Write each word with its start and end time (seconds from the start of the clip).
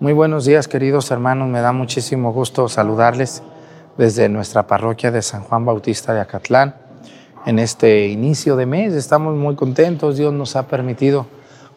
Muy 0.00 0.12
buenos 0.12 0.44
días, 0.44 0.68
queridos 0.68 1.10
hermanos. 1.10 1.48
Me 1.48 1.60
da 1.60 1.72
muchísimo 1.72 2.32
gusto 2.32 2.68
saludarles 2.68 3.42
desde 3.96 4.28
nuestra 4.28 4.68
parroquia 4.68 5.10
de 5.10 5.22
San 5.22 5.42
Juan 5.42 5.64
Bautista 5.64 6.14
de 6.14 6.20
Acatlán. 6.20 6.76
En 7.46 7.58
este 7.58 8.06
inicio 8.06 8.54
de 8.54 8.64
mes 8.64 8.94
estamos 8.94 9.34
muy 9.34 9.56
contentos. 9.56 10.16
Dios 10.16 10.32
nos 10.32 10.54
ha 10.54 10.68
permitido 10.68 11.26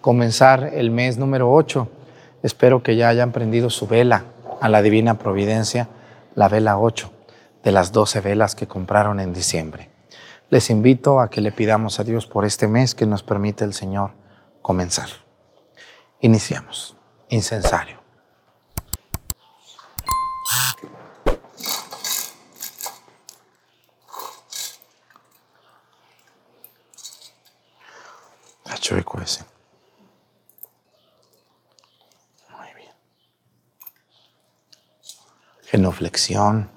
comenzar 0.02 0.70
el 0.71 0.92
mes 0.92 1.18
número 1.18 1.52
8. 1.52 1.88
Espero 2.44 2.84
que 2.84 2.96
ya 2.96 3.10
hayan 3.10 3.31
prendido 3.31 3.71
su 3.71 3.87
vela 3.87 4.26
a 4.62 4.69
la 4.69 4.83
divina 4.83 5.17
providencia, 5.17 5.90
la 6.35 6.47
vela 6.47 6.78
8 6.78 7.12
de 7.63 7.72
las 7.72 7.92
12 7.92 8.22
velas 8.22 8.53
que 8.53 8.67
compraron 8.67 9.19
en 9.19 9.33
diciembre. 9.33 9.90
Les 10.51 10.69
invito 10.69 11.22
a 11.22 11.31
que 11.31 11.42
le 11.42 11.51
pidamos 11.51 11.99
a 11.99 12.03
Dios 12.03 12.28
por 12.28 12.46
este 12.46 12.67
mes 12.67 12.94
que 12.94 13.08
nos 13.08 13.24
permite 13.24 13.65
el 13.65 13.74
Señor 13.74 14.12
comenzar. 14.62 15.10
Iniciamos. 16.20 16.95
Incensario. 17.30 18.01
Chueco 28.81 29.21
ese. 29.21 29.45
Muy 32.49 32.73
bien. 32.73 32.91
Genuflexión. 35.63 36.70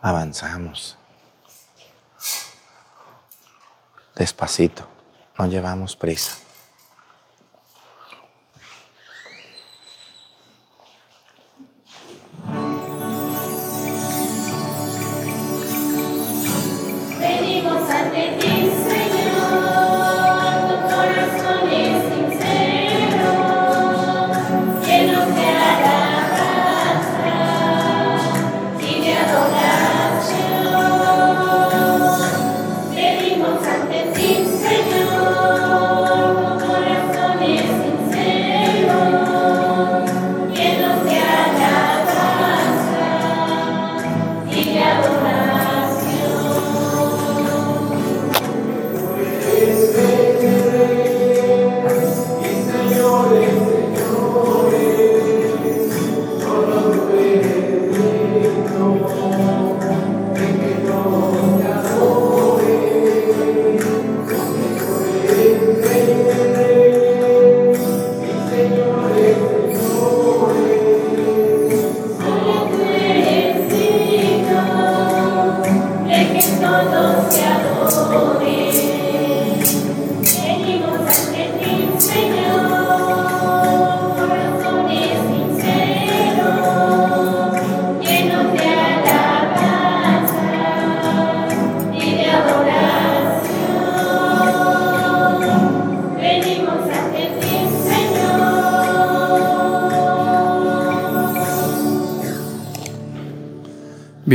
Avanzamos. 0.00 0.96
Despacito. 4.14 4.88
No 5.38 5.46
llevamos 5.46 5.94
prisa. 5.94 6.45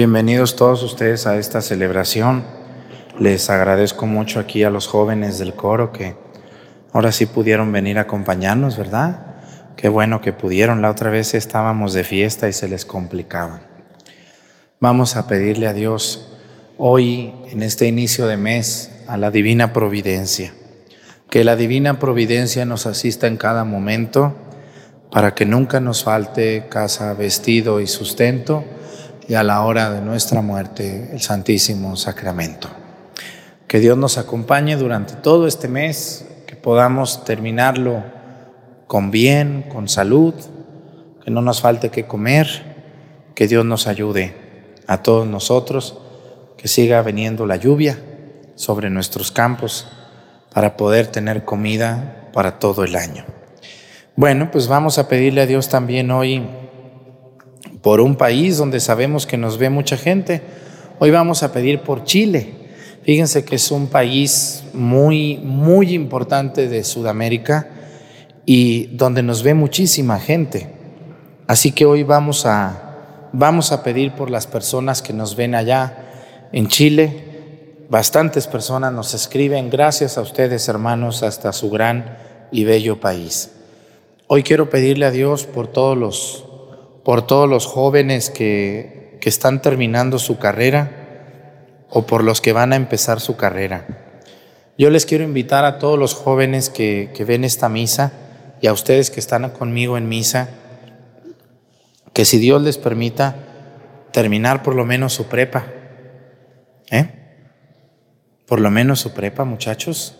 Bienvenidos 0.01 0.56
todos 0.56 0.81
ustedes 0.81 1.28
a 1.28 1.38
esta 1.38 1.62
celebración. 1.62 2.44
Les 3.19 3.51
agradezco 3.51 4.07
mucho 4.07 4.39
aquí 4.39 4.63
a 4.63 4.72
los 4.72 4.88
jóvenes 4.88 5.38
del 5.38 5.53
coro 5.53 5.91
que 5.91 6.16
ahora 6.91 7.12
sí 7.12 7.28
pudieron 7.28 7.72
venir 7.72 8.00
a 8.00 8.01
acompañarnos, 8.01 8.79
¿verdad? 8.79 9.35
Qué 9.78 9.89
bueno 9.89 10.19
que 10.19 10.34
pudieron. 10.34 10.81
La 10.81 10.89
otra 10.89 11.12
vez 11.12 11.35
estábamos 11.35 11.94
de 11.94 12.03
fiesta 12.03 12.50
y 12.50 12.53
se 12.53 12.67
les 12.67 12.84
complicaba. 12.84 13.62
Vamos 14.79 15.16
a 15.17 15.28
pedirle 15.28 15.67
a 15.67 15.73
Dios 15.73 16.35
hoy, 16.79 17.35
en 17.51 17.62
este 17.62 17.85
inicio 17.85 18.25
de 18.25 18.38
mes, 18.38 19.03
a 19.07 19.18
la 19.18 19.29
divina 19.29 19.72
providencia. 19.72 20.51
Que 21.29 21.44
la 21.44 21.56
divina 21.56 22.00
providencia 22.00 22.66
nos 22.66 22.88
asista 22.88 23.28
en 23.28 23.38
cada 23.38 23.66
momento 23.66 24.35
para 25.12 25.35
que 25.35 25.45
nunca 25.45 25.79
nos 25.79 26.03
falte 26.03 26.66
casa, 26.69 27.13
vestido 27.13 27.79
y 27.79 27.85
sustento 27.85 28.66
y 29.28 29.34
a 29.36 29.44
la 29.44 29.62
hora 29.62 29.92
de 29.92 30.02
nuestra 30.02 30.42
muerte 30.42 31.09
el 31.12 31.22
Santísimo 31.22 31.96
Sacramento. 31.96 32.70
Que 33.68 33.80
Dios 33.80 33.98
nos 33.98 34.18
acompañe 34.18 34.76
durante 34.76 35.16
todo 35.16 35.48
este 35.48 35.68
mes, 35.68 36.26
que 36.46 36.56
podamos 36.56 37.24
terminarlo 37.24 38.04
con 38.88 39.12
bien, 39.12 39.64
con 39.72 39.88
salud, 39.88 40.34
que 41.24 41.31
no 41.31 41.42
nos 41.42 41.62
falte 41.62 41.90
que 41.90 42.06
comer, 42.06 42.48
que 43.36 43.48
Dios 43.48 43.64
nos 43.64 43.88
ayude 43.88 44.36
a 44.88 45.02
todos 45.02 45.26
nosotros, 45.28 45.98
que 46.58 46.68
siga 46.68 47.02
viniendo 47.02 47.46
la 47.46 47.56
lluvia 47.56 47.98
sobre 48.56 48.90
nuestros 48.90 49.31
campos 49.31 49.88
para 50.54 50.76
poder 50.76 51.08
tener 51.08 51.46
comida 51.46 52.30
para 52.34 52.60
todo 52.60 52.84
el 52.84 52.96
año. 52.96 53.26
Bueno, 54.16 54.52
pues 54.52 54.68
vamos 54.68 54.98
a 54.98 55.08
pedirle 55.08 55.42
a 55.42 55.46
Dios 55.46 55.70
también 55.70 56.12
hoy 56.12 56.46
por 57.81 58.00
un 58.00 58.16
país 58.16 58.58
donde 58.58 58.80
sabemos 58.80 59.25
que 59.25 59.38
nos 59.38 59.58
ve 59.58 59.69
mucha 59.69 59.97
gente. 59.97 60.42
Hoy 61.00 61.12
vamos 61.12 61.44
a 61.44 61.52
pedir 61.52 61.81
por 61.81 62.03
Chile. 62.03 62.53
Fíjense 63.03 63.44
que 63.44 63.56
es 63.56 63.72
un 63.72 63.88
país 63.88 64.64
muy, 64.74 65.38
muy 65.38 65.94
importante 65.94 66.68
de 66.68 66.84
Sudamérica 66.84 67.69
y 68.46 68.86
donde 68.96 69.24
nos 69.24 69.42
ve 69.42 69.56
muchísima 69.56 70.19
gente. 70.19 70.69
Así 71.47 71.72
que 71.72 71.86
hoy 71.86 72.03
vamos 72.03 72.46
a, 72.46 73.30
vamos 73.34 73.72
a 73.72 73.84
pedir 73.84 74.12
por 74.12 74.30
las 74.30 74.46
personas 74.46 75.02
que 75.02 75.13
nos 75.13 75.36
ven 75.36 75.56
allá 75.56 76.06
en 76.52 76.68
Chile. 76.68 77.86
Bastantes 77.90 78.46
personas 78.46 78.94
nos 78.94 79.16
escriben, 79.16 79.72
gracias 79.72 80.19
a 80.19 80.22
ustedes 80.22 80.68
hermanos, 80.69 81.24
hasta 81.24 81.52
su 81.52 81.72
gran 81.72 82.18
y 82.52 82.63
bello 82.63 83.00
país. 83.00 83.52
Hoy 84.28 84.44
quiero 84.44 84.69
pedirle 84.69 85.08
a 85.08 85.12
Dios 85.12 85.46
por 85.46 85.68
todos 85.68 85.98
los 85.98 86.46
por 87.03 87.25
todos 87.25 87.50
los 87.50 87.66
jóvenes 87.66 88.29
que, 88.29 89.17
que 89.22 89.29
están 89.29 89.62
terminando 89.62 90.19
su 90.19 90.38
carrera 90.38 90.91
o 91.89 92.06
por 92.06 92.23
los 92.23 92.41
que 92.41 92.53
van 92.53 92.73
a 92.73 92.75
empezar 92.75 93.19
su 93.19 93.38
carrera. 93.38 93.85
Yo 94.78 94.89
les 94.89 95.06
quiero 95.06 95.23
invitar 95.23 95.66
a 95.66 95.79
todos 95.79 96.00
los 96.00 96.13
jóvenes 96.13 96.69
que, 96.69 97.12
que 97.13 97.25
ven 97.25 97.44
esta 97.44 97.69
misa 97.69 98.13
y 98.62 98.68
a 98.68 98.74
ustedes 98.74 99.12
que 99.12 99.19
están 99.19 99.50
conmigo 99.51 99.98
en 99.98 100.07
misa, 100.07 100.50
que 102.13 102.25
si 102.25 102.38
Dios 102.38 102.62
les 102.62 102.77
permita 102.77 103.36
terminar 104.12 104.63
por 104.63 104.75
lo 104.75 104.86
menos 104.86 105.13
su 105.13 105.27
prepa, 105.27 105.65
¿eh? 106.89 107.18
Por 108.45 108.59
lo 108.59 108.69
menos 108.69 109.00
su 109.00 109.13
prepa, 109.13 109.45
muchachos, 109.45 110.18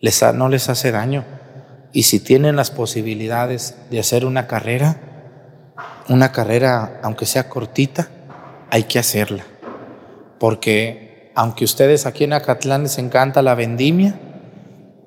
les, 0.00 0.22
no 0.34 0.48
les 0.48 0.68
hace 0.68 0.90
daño. 0.90 1.24
Y 1.92 2.04
si 2.04 2.18
tienen 2.18 2.56
las 2.56 2.70
posibilidades 2.70 3.76
de 3.90 4.00
hacer 4.00 4.24
una 4.24 4.46
carrera, 4.46 5.13
una 6.08 6.32
carrera, 6.32 7.00
aunque 7.02 7.26
sea 7.26 7.48
cortita, 7.48 8.08
hay 8.70 8.84
que 8.84 8.98
hacerla. 8.98 9.44
Porque 10.38 11.32
aunque 11.34 11.64
ustedes 11.64 12.06
aquí 12.06 12.24
en 12.24 12.32
Acatlán 12.32 12.84
les 12.84 12.98
encanta 12.98 13.42
la 13.42 13.54
vendimia, 13.54 14.18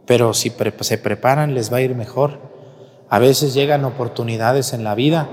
pero 0.06 0.34
si 0.34 0.52
se 0.82 0.98
preparan 0.98 1.54
les 1.54 1.72
va 1.72 1.78
a 1.78 1.82
ir 1.82 1.96
mejor. 1.96 2.40
A 3.10 3.20
veces 3.20 3.54
llegan 3.54 3.86
oportunidades 3.86 4.74
en 4.74 4.84
la 4.84 4.96
vida 4.96 5.30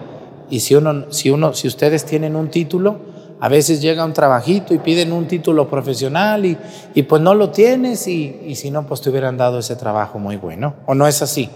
y 0.50 0.60
si 0.60 0.74
uno, 0.74 1.10
si 1.12 1.30
uno, 1.30 1.54
si 1.54 1.66
ustedes 1.66 2.04
tienen 2.04 2.36
un 2.36 2.50
título, 2.50 3.14
a 3.40 3.48
veces 3.48 3.82
llega 3.82 4.04
un 4.04 4.12
trabajito 4.12 4.74
y 4.74 4.78
piden 4.78 5.12
un 5.12 5.26
título 5.26 5.68
profesional 5.68 6.46
y, 6.46 6.56
y 6.94 7.02
pues 7.02 7.20
no 7.20 7.34
lo 7.34 7.50
tienes 7.50 8.06
y, 8.06 8.40
y 8.46 8.54
si 8.54 8.70
no, 8.70 8.86
pues 8.86 9.00
te 9.00 9.10
hubieran 9.10 9.36
dado 9.36 9.58
ese 9.58 9.74
trabajo 9.74 10.18
muy 10.18 10.36
bueno. 10.36 10.76
¿O 10.86 10.94
no 10.94 11.06
es 11.08 11.20
así? 11.20 11.50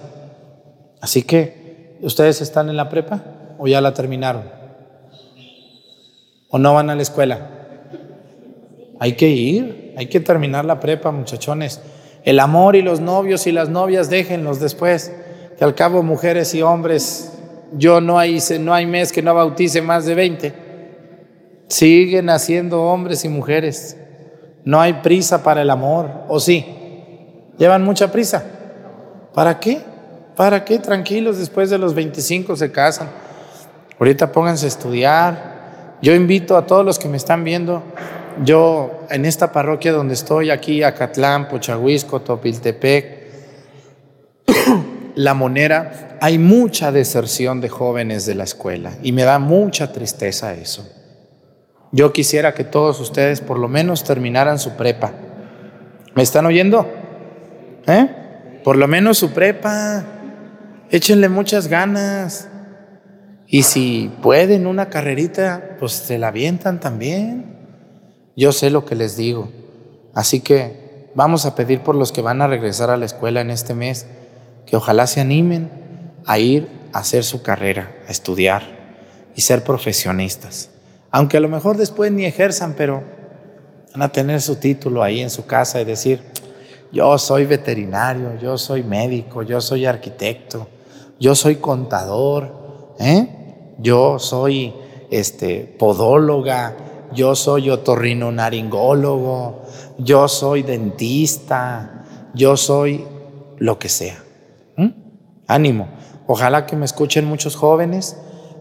Así 1.00 1.22
que, 1.22 1.96
¿ustedes 2.02 2.40
están 2.40 2.68
en 2.68 2.76
la 2.76 2.88
prepa 2.88 3.22
o 3.58 3.66
ya 3.66 3.80
la 3.80 3.94
terminaron? 3.94 4.44
¿O 6.50 6.58
no 6.58 6.74
van 6.74 6.90
a 6.90 6.94
la 6.94 7.02
escuela? 7.02 7.50
Hay 9.00 9.12
que 9.12 9.28
ir, 9.28 9.94
hay 9.96 10.06
que 10.06 10.20
terminar 10.20 10.64
la 10.64 10.80
prepa, 10.80 11.10
muchachones. 11.10 11.80
El 12.24 12.40
amor 12.40 12.76
y 12.76 12.82
los 12.82 13.00
novios 13.00 13.46
y 13.46 13.52
las 13.52 13.68
novias 13.68 14.10
déjenlos 14.10 14.60
después, 14.60 15.12
que 15.56 15.64
al 15.64 15.74
cabo 15.74 16.02
mujeres 16.02 16.54
y 16.54 16.62
hombres, 16.62 17.32
yo 17.76 18.00
no 18.00 18.18
hay, 18.18 18.38
no 18.60 18.74
hay 18.74 18.86
mes 18.86 19.12
que 19.12 19.22
no 19.22 19.34
bautice 19.34 19.82
más 19.82 20.06
de 20.06 20.14
20. 20.14 20.52
Siguen 21.68 22.30
haciendo 22.30 22.82
hombres 22.82 23.24
y 23.24 23.28
mujeres. 23.28 23.96
No 24.64 24.80
hay 24.80 24.94
prisa 24.94 25.42
para 25.42 25.62
el 25.62 25.70
amor, 25.70 26.10
¿o 26.28 26.40
sí? 26.40 26.64
¿Llevan 27.58 27.84
mucha 27.84 28.10
prisa? 28.10 28.44
¿Para 29.34 29.58
qué? 29.60 29.80
¿Para 30.36 30.64
qué? 30.64 30.78
Tranquilos, 30.78 31.38
después 31.38 31.70
de 31.70 31.78
los 31.78 31.94
25 31.94 32.56
se 32.56 32.72
casan. 32.72 33.08
Ahorita 33.98 34.32
pónganse 34.32 34.66
a 34.66 34.68
estudiar. 34.68 35.96
Yo 36.02 36.14
invito 36.14 36.56
a 36.56 36.66
todos 36.66 36.84
los 36.84 36.98
que 36.98 37.08
me 37.08 37.16
están 37.16 37.42
viendo, 37.42 37.82
yo 38.44 39.06
en 39.10 39.24
esta 39.24 39.50
parroquia 39.50 39.92
donde 39.92 40.14
estoy, 40.14 40.50
aquí, 40.50 40.84
Acatlán, 40.84 41.48
Pochahuisco, 41.48 42.20
Topiltepec, 42.20 43.18
La 45.16 45.34
Monera, 45.34 46.16
hay 46.20 46.38
mucha 46.38 46.92
deserción 46.92 47.60
de 47.60 47.68
jóvenes 47.68 48.26
de 48.26 48.36
la 48.36 48.44
escuela 48.44 48.92
y 49.02 49.10
me 49.10 49.24
da 49.24 49.40
mucha 49.40 49.92
tristeza 49.92 50.54
eso. 50.54 50.88
Yo 51.90 52.12
quisiera 52.12 52.54
que 52.54 52.64
todos 52.64 53.00
ustedes 53.00 53.40
por 53.40 53.58
lo 53.58 53.66
menos 53.66 54.04
terminaran 54.04 54.60
su 54.60 54.76
prepa. 54.76 55.12
¿Me 56.14 56.22
están 56.22 56.46
oyendo? 56.46 56.88
¿Eh? 57.86 58.60
Por 58.62 58.76
lo 58.76 58.86
menos 58.86 59.18
su 59.18 59.30
prepa. 59.32 60.04
Échenle 60.90 61.28
muchas 61.28 61.66
ganas. 61.66 62.48
Y 63.50 63.62
si 63.62 64.12
pueden 64.22 64.66
una 64.66 64.90
carrerita, 64.90 65.76
pues 65.78 65.92
se 65.92 66.18
la 66.18 66.28
avientan 66.28 66.80
también. 66.80 67.56
Yo 68.36 68.52
sé 68.52 68.68
lo 68.68 68.84
que 68.84 68.94
les 68.94 69.16
digo. 69.16 69.48
Así 70.14 70.40
que 70.40 71.10
vamos 71.14 71.46
a 71.46 71.54
pedir 71.54 71.80
por 71.80 71.94
los 71.94 72.12
que 72.12 72.20
van 72.20 72.42
a 72.42 72.46
regresar 72.46 72.90
a 72.90 72.98
la 72.98 73.06
escuela 73.06 73.40
en 73.40 73.50
este 73.50 73.72
mes, 73.72 74.06
que 74.66 74.76
ojalá 74.76 75.06
se 75.06 75.22
animen 75.22 75.70
a 76.26 76.38
ir 76.38 76.68
a 76.92 76.98
hacer 76.98 77.24
su 77.24 77.42
carrera, 77.42 77.90
a 78.06 78.10
estudiar 78.10 78.62
y 79.34 79.40
ser 79.40 79.64
profesionistas. 79.64 80.68
Aunque 81.10 81.38
a 81.38 81.40
lo 81.40 81.48
mejor 81.48 81.78
después 81.78 82.12
ni 82.12 82.26
ejerzan, 82.26 82.74
pero 82.76 83.02
van 83.92 84.02
a 84.02 84.12
tener 84.12 84.42
su 84.42 84.56
título 84.56 85.02
ahí 85.02 85.20
en 85.20 85.30
su 85.30 85.46
casa 85.46 85.80
y 85.80 85.86
decir, 85.86 86.22
yo 86.92 87.16
soy 87.16 87.46
veterinario, 87.46 88.38
yo 88.38 88.58
soy 88.58 88.82
médico, 88.82 89.42
yo 89.42 89.62
soy 89.62 89.86
arquitecto, 89.86 90.68
yo 91.18 91.34
soy 91.34 91.56
contador, 91.56 92.94
¿eh? 92.98 93.37
Yo 93.78 94.18
soy 94.18 94.74
este, 95.10 95.60
podóloga, 95.78 96.76
yo 97.14 97.34
soy 97.34 97.70
otorrino-naringólogo, 97.70 99.62
yo 99.98 100.28
soy 100.28 100.62
dentista, 100.62 102.04
yo 102.34 102.56
soy 102.56 103.04
lo 103.58 103.78
que 103.78 103.88
sea. 103.88 104.22
Ánimo. 105.46 105.88
Ojalá 106.26 106.66
que 106.66 106.76
me 106.76 106.84
escuchen 106.84 107.24
muchos 107.24 107.56
jóvenes 107.56 108.18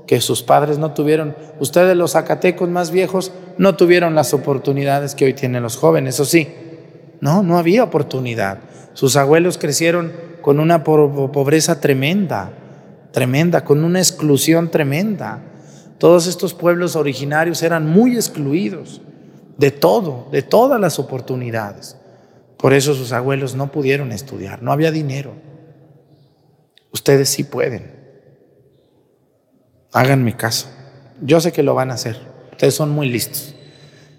que 0.08 0.22
sus 0.22 0.42
padres 0.42 0.78
no 0.78 0.94
tuvieron, 0.94 1.36
ustedes 1.60 1.98
los 1.98 2.14
zacatecos 2.14 2.69
más 2.69 2.92
viejos 2.92 3.34
no 3.58 3.75
tuvieron 3.75 4.16
las 4.16 4.34
oportunidades 4.34 5.14
que 5.14 5.25
hoy 5.25 5.34
tienen 5.34 5.64
los 5.64 5.75
jóvenes, 5.75 6.18
¿o 6.22 6.25
sí? 6.25 6.48
No, 7.19 7.44
no 7.44 7.58
había 7.58 7.84
oportunidad. 7.84 8.60
Sus 8.94 9.18
abuelos 9.18 9.58
crecieron 9.58 10.14
con 10.42 10.62
una 10.62 10.86
pobreza 10.86 11.81
tremenda, 11.81 12.54
tremenda, 13.18 13.66
con 13.66 13.84
una 13.84 13.98
exclusión 13.98 14.69
tremenda. 14.69 15.42
Todos 15.98 16.28
estos 16.28 16.54
pueblos 16.54 16.96
originarios 16.96 17.64
eran 17.64 17.90
muy 17.90 18.14
excluidos 18.14 19.02
de 19.58 19.72
todo, 19.72 20.28
de 20.31 20.44
todas 20.44 20.80
las 20.80 21.00
oportunidades. 21.00 21.98
Por 22.60 22.74
eso 22.74 22.94
sus 22.94 23.14
abuelos 23.14 23.56
no 23.56 23.72
pudieron 23.72 24.12
estudiar, 24.12 24.62
no 24.62 24.72
había 24.72 24.92
dinero. 24.92 25.34
Ustedes 26.92 27.30
sí 27.30 27.44
pueden. 27.44 27.92
Háganme 29.94 30.38
caso. 30.38 30.68
Yo 31.19 31.42
sé 31.42 31.52
que 31.52 31.64
lo 31.64 31.74
van 31.74 31.90
a 31.90 31.96
hacer. 31.96 32.19
Ustedes 32.52 32.75
son 32.75 32.92
muy 32.92 33.10
listos. 33.10 33.56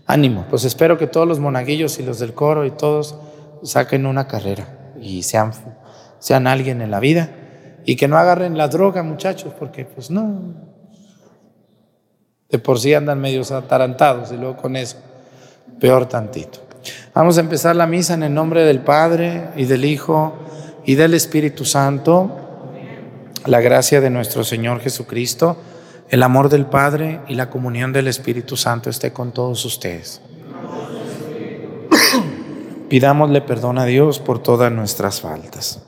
Ánimo. 0.07 0.45
Pues 0.51 0.65
espero 0.65 0.99
que 0.99 1.07
todos 1.07 1.29
los 1.29 1.39
monaguillos 1.39 2.01
y 2.01 2.03
los 2.03 2.19
del 2.19 2.35
coro 2.35 2.67
y 2.67 2.73
todos 2.73 3.15
saquen 3.63 4.07
una 4.07 4.27
carrera 4.27 4.93
y 5.01 5.23
sean, 5.23 5.53
sean 6.19 6.49
alguien 6.49 6.83
en 6.83 6.91
la 6.91 6.99
vida 6.99 7.38
y 7.89 7.97
que 7.97 8.07
no 8.07 8.19
agarren 8.19 8.59
la 8.59 8.69
droga, 8.69 9.03
muchachos, 9.03 9.55
porque 9.59 9.87
pues 9.87 10.11
no, 10.11 10.43
de 12.51 12.59
por 12.59 12.79
sí 12.79 12.93
andan 12.93 13.19
medios 13.19 13.51
atarantados 13.51 14.31
y 14.31 14.37
luego 14.37 14.59
con 14.59 14.77
eso, 14.77 14.99
peor 15.81 16.05
tantito. 16.05 16.59
Vamos 17.15 17.39
a 17.39 17.41
empezar 17.41 17.75
la 17.77 17.87
misa 17.87 18.13
en 18.13 18.25
el 18.25 18.35
nombre 18.35 18.65
del 18.65 18.81
Padre 18.81 19.49
y 19.57 19.65
del 19.65 19.87
Hijo 19.87 20.35
y 20.85 20.97
del 20.97 21.15
Espíritu 21.15 21.65
Santo. 21.65 22.31
La 23.47 23.63
gracia 23.63 24.03
de 24.03 24.11
nuestro 24.11 24.45
Señor 24.45 24.81
Jesucristo, 24.81 25.57
el 26.11 26.23
amor 26.23 26.51
del 26.51 26.67
Padre 26.67 27.21
y 27.27 27.37
la 27.37 27.49
comunión 27.49 27.95
del 27.95 28.09
Espíritu 28.09 28.59
Santo 28.59 28.91
esté 28.91 29.15
con 29.15 29.33
todos 29.33 29.65
ustedes. 29.65 30.21
Pidámosle 32.91 33.41
perdón 33.41 33.79
a 33.79 33.87
Dios 33.87 34.19
por 34.19 34.43
todas 34.43 34.71
nuestras 34.71 35.23
faltas. 35.23 35.88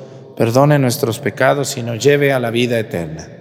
perdone 0.35 0.79
nuestros 0.79 1.19
pecados 1.19 1.77
y 1.77 1.83
nos 1.83 2.03
lleve 2.03 2.33
a 2.33 2.39
la 2.39 2.51
vida 2.51 2.79
eterna. 2.79 3.40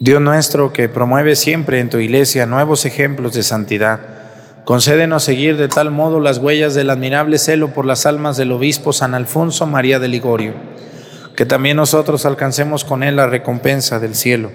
Dios 0.00 0.20
nuestro, 0.22 0.72
que 0.72 0.88
promueve 0.88 1.36
siempre 1.36 1.78
en 1.78 1.90
tu 1.90 1.98
iglesia 1.98 2.46
nuevos 2.46 2.86
ejemplos 2.86 3.34
de 3.34 3.42
santidad, 3.42 4.00
concédenos 4.64 5.22
seguir 5.22 5.58
de 5.58 5.68
tal 5.68 5.90
modo 5.90 6.20
las 6.20 6.38
huellas 6.38 6.74
del 6.74 6.88
admirable 6.88 7.38
celo 7.38 7.74
por 7.74 7.84
las 7.84 8.06
almas 8.06 8.38
del 8.38 8.50
obispo 8.50 8.94
San 8.94 9.14
Alfonso 9.14 9.66
María 9.66 9.98
de 9.98 10.08
Ligorio, 10.08 10.54
que 11.36 11.44
también 11.44 11.76
nosotros 11.76 12.24
alcancemos 12.24 12.82
con 12.82 13.02
él 13.02 13.16
la 13.16 13.26
recompensa 13.26 14.00
del 14.00 14.14
cielo. 14.14 14.50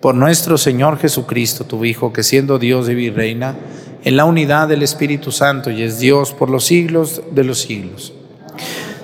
Por 0.00 0.14
nuestro 0.14 0.56
Señor 0.56 0.98
Jesucristo, 0.98 1.64
tu 1.64 1.84
Hijo, 1.84 2.12
que 2.12 2.22
siendo 2.22 2.60
Dios 2.60 2.88
y 2.88 3.10
reina, 3.10 3.56
en 4.04 4.16
la 4.16 4.24
unidad 4.24 4.68
del 4.68 4.84
Espíritu 4.84 5.32
Santo 5.32 5.72
y 5.72 5.82
es 5.82 5.98
Dios 5.98 6.32
por 6.32 6.48
los 6.48 6.64
siglos 6.64 7.22
de 7.32 7.42
los 7.42 7.60
siglos. 7.60 8.12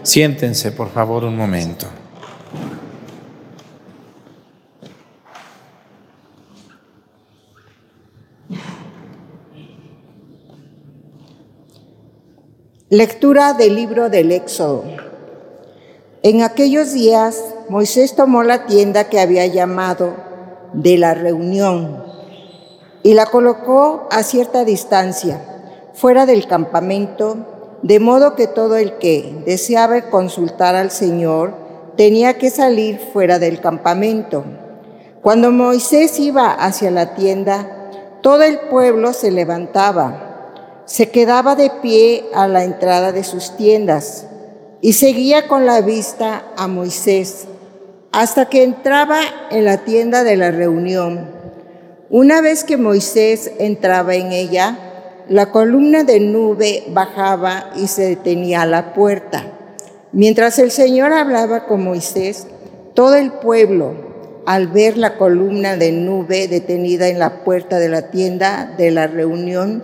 Siéntense, 0.04 0.70
por 0.70 0.92
favor, 0.92 1.24
un 1.24 1.36
momento. 1.36 1.88
Lectura 12.90 13.54
del 13.54 13.76
libro 13.76 14.10
del 14.10 14.30
Éxodo. 14.30 14.84
En 16.22 16.42
aquellos 16.42 16.92
días 16.92 17.42
Moisés 17.70 18.14
tomó 18.14 18.42
la 18.42 18.66
tienda 18.66 19.04
que 19.08 19.20
había 19.20 19.46
llamado 19.46 20.12
de 20.74 20.98
la 20.98 21.14
reunión 21.14 22.04
y 23.02 23.14
la 23.14 23.24
colocó 23.24 24.06
a 24.10 24.22
cierta 24.22 24.66
distancia, 24.66 25.40
fuera 25.94 26.26
del 26.26 26.46
campamento, 26.46 27.78
de 27.80 28.00
modo 28.00 28.34
que 28.34 28.48
todo 28.48 28.76
el 28.76 28.98
que 28.98 29.34
deseaba 29.46 30.10
consultar 30.10 30.74
al 30.74 30.90
Señor 30.90 31.54
tenía 31.96 32.36
que 32.36 32.50
salir 32.50 32.98
fuera 32.98 33.38
del 33.38 33.62
campamento. 33.62 34.44
Cuando 35.22 35.50
Moisés 35.50 36.20
iba 36.20 36.52
hacia 36.52 36.90
la 36.90 37.14
tienda, 37.14 37.90
todo 38.20 38.42
el 38.42 38.58
pueblo 38.68 39.14
se 39.14 39.30
levantaba 39.30 40.23
se 40.86 41.10
quedaba 41.10 41.54
de 41.54 41.70
pie 41.82 42.24
a 42.34 42.48
la 42.48 42.64
entrada 42.64 43.12
de 43.12 43.24
sus 43.24 43.56
tiendas 43.56 44.26
y 44.80 44.92
seguía 44.94 45.48
con 45.48 45.66
la 45.66 45.80
vista 45.80 46.44
a 46.56 46.68
Moisés 46.68 47.46
hasta 48.12 48.46
que 48.46 48.62
entraba 48.62 49.18
en 49.50 49.64
la 49.64 49.78
tienda 49.78 50.22
de 50.22 50.36
la 50.36 50.50
reunión. 50.50 51.30
Una 52.10 52.40
vez 52.40 52.62
que 52.62 52.76
Moisés 52.76 53.50
entraba 53.58 54.14
en 54.14 54.30
ella, 54.30 54.78
la 55.28 55.50
columna 55.50 56.04
de 56.04 56.20
nube 56.20 56.84
bajaba 56.90 57.70
y 57.74 57.88
se 57.88 58.02
detenía 58.02 58.62
a 58.62 58.66
la 58.66 58.94
puerta. 58.94 59.44
Mientras 60.12 60.60
el 60.60 60.70
Señor 60.70 61.12
hablaba 61.12 61.66
con 61.66 61.82
Moisés, 61.82 62.46
todo 62.94 63.16
el 63.16 63.32
pueblo, 63.32 63.94
al 64.46 64.68
ver 64.68 64.96
la 64.96 65.16
columna 65.16 65.76
de 65.76 65.90
nube 65.90 66.46
detenida 66.46 67.08
en 67.08 67.18
la 67.18 67.42
puerta 67.42 67.78
de 67.78 67.88
la 67.88 68.10
tienda 68.10 68.74
de 68.78 68.92
la 68.92 69.08
reunión, 69.08 69.82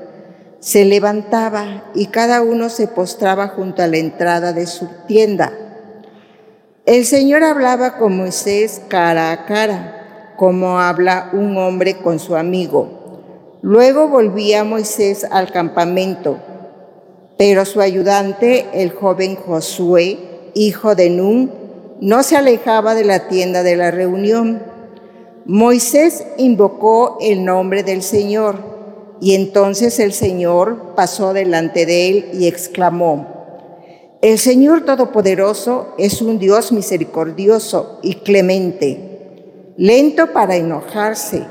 se 0.61 0.85
levantaba 0.85 1.85
y 1.95 2.07
cada 2.07 2.43
uno 2.43 2.69
se 2.69 2.87
postraba 2.87 3.49
junto 3.49 3.83
a 3.83 3.87
la 3.87 3.97
entrada 3.97 4.53
de 4.53 4.67
su 4.67 4.89
tienda. 5.09 5.53
El 6.85 7.07
Señor 7.07 7.43
hablaba 7.43 7.97
con 7.97 8.17
Moisés 8.17 8.83
cara 8.89 9.33
a 9.33 9.47
cara, 9.47 10.35
como 10.37 10.79
habla 10.79 11.31
un 11.33 11.57
hombre 11.57 11.97
con 11.97 12.19
su 12.19 12.37
amigo. 12.37 13.59
Luego 13.63 14.09
volvía 14.09 14.65
Moisés 14.65 15.27
al 15.31 15.51
campamento, 15.51 16.39
pero 17.39 17.65
su 17.65 17.81
ayudante, 17.81 18.67
el 18.75 18.91
joven 18.93 19.37
Josué, 19.37 20.19
hijo 20.55 20.95
de 20.95 21.11
Nun, 21.11 21.51
no 22.01 22.23
se 22.23 22.37
alejaba 22.37 22.95
de 22.95 23.05
la 23.05 23.29
tienda 23.29 23.63
de 23.63 23.77
la 23.77 23.91
reunión. 23.91 24.63
Moisés 25.47 26.27
invocó 26.37 27.19
el 27.21 27.45
nombre 27.45 27.83
del 27.83 28.03
Señor 28.03 28.80
y 29.21 29.35
entonces 29.35 29.99
el 29.99 30.13
Señor 30.13 30.95
pasó 30.97 31.33
delante 31.35 31.85
de 31.85 32.09
él 32.09 32.31
y 32.33 32.47
exclamó, 32.47 33.41
el 34.23 34.39
Señor 34.39 34.85
Todopoderoso 34.85 35.95
es 35.97 36.21
un 36.21 36.39
Dios 36.39 36.73
misericordioso 36.73 37.99
y 38.03 38.17
clemente, 38.17 39.73
lento 39.77 40.33
para 40.33 40.57
enojarse 40.57 41.45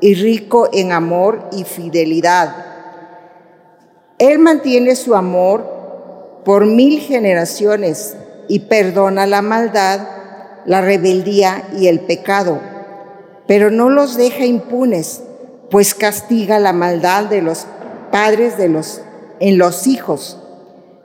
y 0.00 0.14
rico 0.14 0.68
en 0.72 0.92
amor 0.92 1.48
y 1.52 1.64
fidelidad. 1.64 2.54
Él 4.18 4.38
mantiene 4.38 4.96
su 4.96 5.14
amor 5.14 6.42
por 6.44 6.66
mil 6.66 7.00
generaciones 7.00 8.16
y 8.48 8.60
perdona 8.60 9.26
la 9.26 9.42
maldad, 9.42 10.08
la 10.66 10.80
rebeldía 10.80 11.64
y 11.78 11.88
el 11.88 12.00
pecado, 12.00 12.60
pero 13.46 13.70
no 13.70 13.90
los 13.90 14.16
deja 14.16 14.44
impunes 14.46 15.22
pues 15.70 15.94
castiga 15.94 16.58
la 16.58 16.72
maldad 16.72 17.24
de 17.24 17.42
los 17.42 17.66
padres 18.10 18.56
de 18.56 18.68
los, 18.68 19.00
en 19.40 19.58
los 19.58 19.86
hijos, 19.86 20.38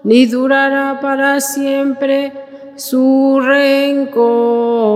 ni 0.02 0.26
durará 0.26 0.98
para 1.00 1.40
siempre 1.40 2.32
su 2.76 3.40
rencor. 3.42 4.90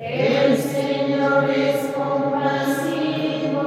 El 0.00 0.56
Señor 0.56 1.50
es 1.50 1.88
compasivo 1.94 3.58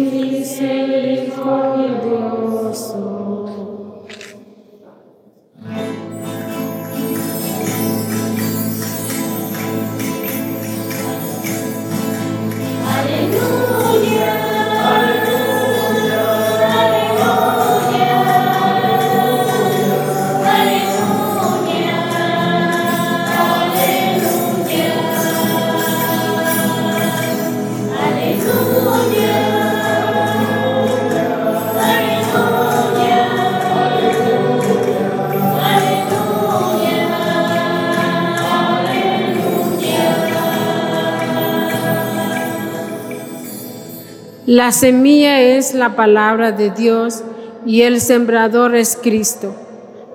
La 44.58 44.72
semilla 44.72 45.40
es 45.40 45.72
la 45.72 45.94
palabra 45.94 46.50
de 46.50 46.70
Dios 46.70 47.22
y 47.64 47.82
el 47.82 48.00
sembrador 48.00 48.74
es 48.74 48.98
Cristo. 49.00 49.54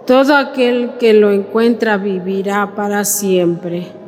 Todo 0.05 0.35
aquel 0.35 0.97
que 0.99 1.13
lo 1.13 1.31
encuentra 1.31 1.95
vivirá 1.95 2.75
para 2.75 3.05
siempre. 3.05 4.02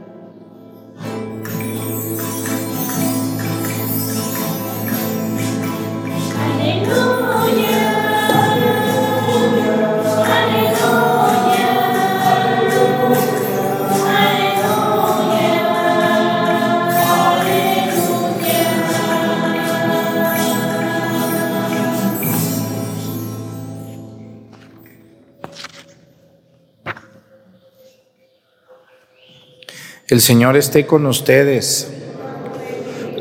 El 30.15 30.21
Señor 30.21 30.55
esté 30.55 30.85
con 30.85 31.05
ustedes. 31.07 31.89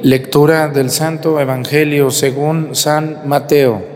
Lectura 0.05 0.69
del 0.69 0.91
Santo 0.91 1.41
Evangelio 1.41 2.13
según 2.13 2.77
San 2.77 3.23
Mateo. 3.27 3.94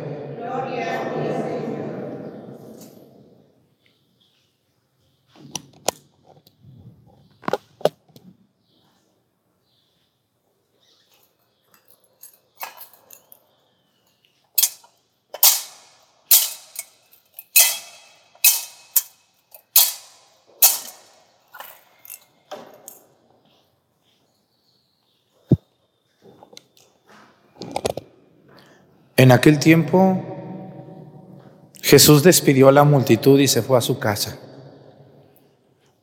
En 29.18 29.32
aquel 29.32 29.58
tiempo 29.58 30.24
Jesús 31.82 32.22
despidió 32.22 32.68
a 32.68 32.72
la 32.72 32.84
multitud 32.84 33.40
y 33.40 33.48
se 33.48 33.62
fue 33.62 33.76
a 33.76 33.80
su 33.80 33.98
casa. 33.98 34.38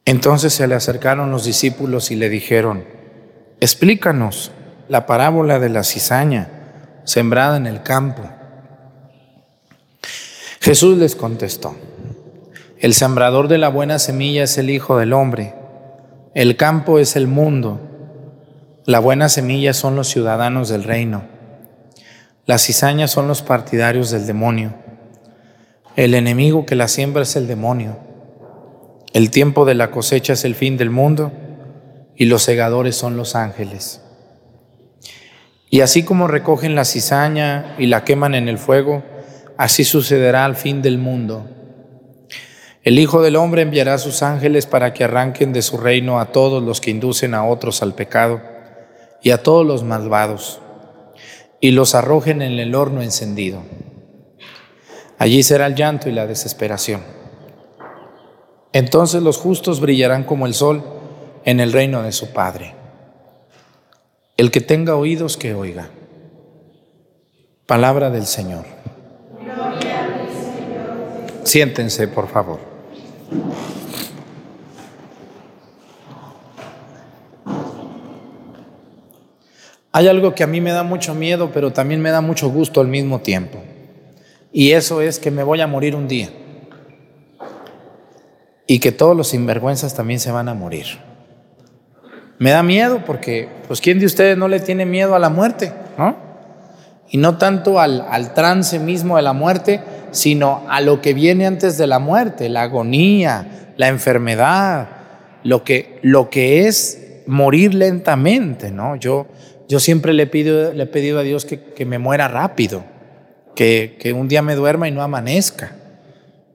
Entonces 0.04 0.54
se 0.54 0.68
le 0.68 0.76
acercaron 0.76 1.32
los 1.32 1.46
discípulos 1.46 2.12
y 2.12 2.18
le 2.18 2.28
dijeron, 2.28 2.84
explícanos 3.62 4.52
la 4.90 5.06
parábola 5.06 5.60
de 5.60 5.70
la 5.70 5.86
cizaña 5.86 7.00
sembrada 7.06 7.56
en 7.56 7.68
el 7.68 7.84
campo. 7.84 8.24
Jesús 10.60 10.98
les 10.98 11.16
contestó, 11.16 11.74
el 12.80 12.94
sembrador 12.94 13.48
de 13.48 13.60
la 13.60 13.70
buena 13.70 13.98
semilla 13.98 14.44
es 14.44 14.58
el 14.58 14.70
Hijo 14.70 14.98
del 14.98 15.14
Hombre, 15.14 15.56
el 16.34 16.58
campo 16.58 17.00
es 17.00 17.16
el 17.16 17.28
mundo, 17.28 17.80
la 18.86 19.00
buena 19.00 19.30
semilla 19.30 19.74
son 19.74 19.96
los 19.96 20.10
ciudadanos 20.10 20.68
del 20.68 20.84
reino. 20.84 21.35
Las 22.48 22.64
cizañas 22.64 23.10
son 23.10 23.28
los 23.28 23.42
partidarios 23.42 24.12
del 24.12 24.28
demonio. 24.28 24.76
El 25.96 26.14
enemigo 26.14 26.68
que 26.68 26.76
la 26.76 26.88
siembra 26.88 27.24
es 27.24 27.36
el 27.36 27.48
demonio. 27.48 27.98
El 29.14 29.32
tiempo 29.32 29.66
de 29.66 29.74
la 29.74 29.90
cosecha 29.90 30.34
es 30.34 30.46
el 30.46 30.54
fin 30.54 30.78
del 30.78 30.92
mundo 30.92 31.32
y 32.16 32.26
los 32.26 32.44
segadores 32.44 32.96
son 32.96 33.18
los 33.18 33.36
ángeles. 33.36 34.04
Y 35.72 35.82
así 35.82 36.04
como 36.04 36.28
recogen 36.28 36.76
la 36.76 36.86
cizaña 36.86 37.74
y 37.80 37.88
la 37.88 38.04
queman 38.04 38.36
en 38.36 38.48
el 38.48 38.60
fuego, 38.60 39.04
así 39.58 39.84
sucederá 39.84 40.46
al 40.46 40.56
fin 40.56 40.84
del 40.84 41.00
mundo. 41.00 41.50
El 42.84 43.00
Hijo 43.00 43.24
del 43.24 43.38
Hombre 43.38 43.64
enviará 43.64 43.98
sus 43.98 44.22
ángeles 44.22 44.68
para 44.68 44.94
que 44.94 45.04
arranquen 45.04 45.52
de 45.52 45.64
su 45.64 45.78
reino 45.78 46.20
a 46.20 46.32
todos 46.32 46.62
los 46.62 46.80
que 46.80 46.92
inducen 46.92 47.34
a 47.34 47.44
otros 47.44 47.82
al 47.82 47.96
pecado 47.96 48.40
y 49.24 49.32
a 49.32 49.42
todos 49.42 49.66
los 49.66 49.84
malvados 49.84 50.62
y 51.66 51.72
los 51.72 51.96
arrojen 51.96 52.44
en 52.44 52.60
el 52.60 52.76
horno 52.76 53.02
encendido. 53.02 53.64
Allí 55.18 55.42
será 55.42 55.66
el 55.66 55.74
llanto 55.74 56.10
y 56.10 56.12
la 56.12 56.28
desesperación. 56.28 57.02
Entonces 58.72 59.24
los 59.24 59.38
justos 59.38 59.80
brillarán 59.80 60.26
como 60.26 60.46
el 60.46 60.54
sol 60.54 60.84
en 61.44 61.60
el 61.60 61.74
reino 61.74 62.04
de 62.04 62.12
su 62.12 62.34
Padre. 62.34 62.76
El 64.38 64.52
que 64.52 64.62
tenga 64.62 64.96
oídos, 64.96 65.38
que 65.38 65.56
oiga. 65.56 65.90
Palabra 67.66 68.12
del 68.12 68.28
Señor. 68.28 68.66
Siéntense, 71.46 72.08
por 72.08 72.28
favor. 72.28 72.60
Hay 79.96 80.10
algo 80.10 80.36
que 80.36 80.44
a 80.44 80.48
mí 80.48 80.60
me 80.60 80.74
da 80.74 80.84
mucho 80.84 81.16
miedo, 81.16 81.52
pero 81.54 81.72
también 81.72 82.02
me 82.02 82.12
da 82.12 82.20
mucho 82.20 82.50
gusto 82.50 82.82
al 82.82 82.90
mismo 82.90 83.22
tiempo. 83.22 83.60
Y 84.52 84.74
eso 84.74 85.00
es 85.00 85.20
que 85.20 85.32
me 85.32 85.42
voy 85.42 85.62
a 85.62 85.68
morir 85.68 85.96
un 85.96 86.10
día. 86.10 86.32
Y 88.68 88.80
que 88.80 88.92
todos 88.92 89.16
los 89.16 89.30
sinvergüenzas 89.30 89.96
también 89.96 90.20
se 90.20 90.32
van 90.32 90.50
a 90.50 90.54
morir. 90.54 90.86
Me 92.40 92.50
da 92.50 92.62
miedo 92.62 93.04
porque, 93.06 93.48
pues, 93.70 93.80
¿quién 93.80 94.00
de 94.00 94.06
ustedes 94.06 94.38
no 94.38 94.50
le 94.50 94.60
tiene 94.60 94.86
miedo 94.86 95.16
a 95.16 95.20
la 95.20 95.30
muerte? 95.30 95.72
¿No? 95.98 96.18
Y 97.10 97.16
no 97.16 97.38
tanto 97.38 97.80
al, 97.80 98.06
al 98.10 98.34
trance 98.34 98.80
mismo 98.80 99.16
de 99.16 99.22
la 99.22 99.32
muerte, 99.32 99.80
sino 100.12 100.64
a 100.68 100.82
lo 100.82 101.00
que 101.00 101.14
viene 101.14 101.48
antes 101.48 101.78
de 101.78 101.88
la 101.88 102.00
muerte, 102.00 102.50
la 102.50 102.64
agonía, 102.64 103.72
la 103.78 103.88
enfermedad, 103.88 104.90
lo 105.44 105.64
que, 105.64 106.00
lo 106.02 106.30
que 106.30 106.68
es 106.68 107.22
morir 107.28 107.74
lentamente, 107.74 108.72
¿no? 108.72 108.98
Yo, 108.98 109.28
yo 109.68 109.80
siempre 109.80 110.14
le, 110.14 110.28
pido, 110.28 110.74
le 110.74 110.84
he 110.84 110.88
pedido 110.88 111.20
a 111.20 111.24
Dios 111.24 111.46
que, 111.46 111.60
que 111.60 111.86
me 111.86 112.00
muera 112.00 112.28
rápido, 112.28 112.84
que, 113.56 113.98
que, 114.00 114.14
un 114.14 114.28
día 114.28 114.42
me 114.42 114.56
duerma 114.56 114.88
y 114.88 114.92
no 114.92 115.02
amanezca, 115.02 115.76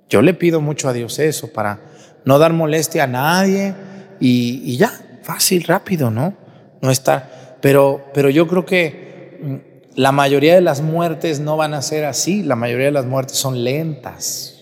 Yo 0.09 0.23
le 0.23 0.35
pido 0.35 0.61
mucho 0.61 0.89
a 0.89 0.93
Dios 0.93 1.19
eso 1.19 1.53
para 1.53 1.81
no 2.25 2.39
dar 2.39 2.53
molestia 2.53 3.05
a 3.05 3.07
nadie 3.07 3.75
y, 4.21 4.63
y 4.65 4.77
ya, 4.77 4.93
fácil, 5.23 5.65
rápido, 5.65 6.11
¿no? 6.11 6.35
No 6.83 6.91
estar. 6.91 7.59
Pero, 7.61 8.05
pero 8.15 8.31
yo 8.31 8.47
creo 8.47 8.65
que 8.65 9.39
mm, 9.43 9.71
la 9.97 10.13
mayoría 10.13 10.55
de 10.55 10.61
las 10.61 10.81
muertes 10.81 11.41
no 11.41 11.57
van 11.57 11.75
a 11.75 11.83
ser 11.83 12.05
así. 12.05 12.43
La 12.43 12.57
mayoría 12.57 12.87
de 12.87 12.93
las 12.93 13.07
muertes 13.07 13.37
son 13.37 13.65
lentas, 13.65 14.57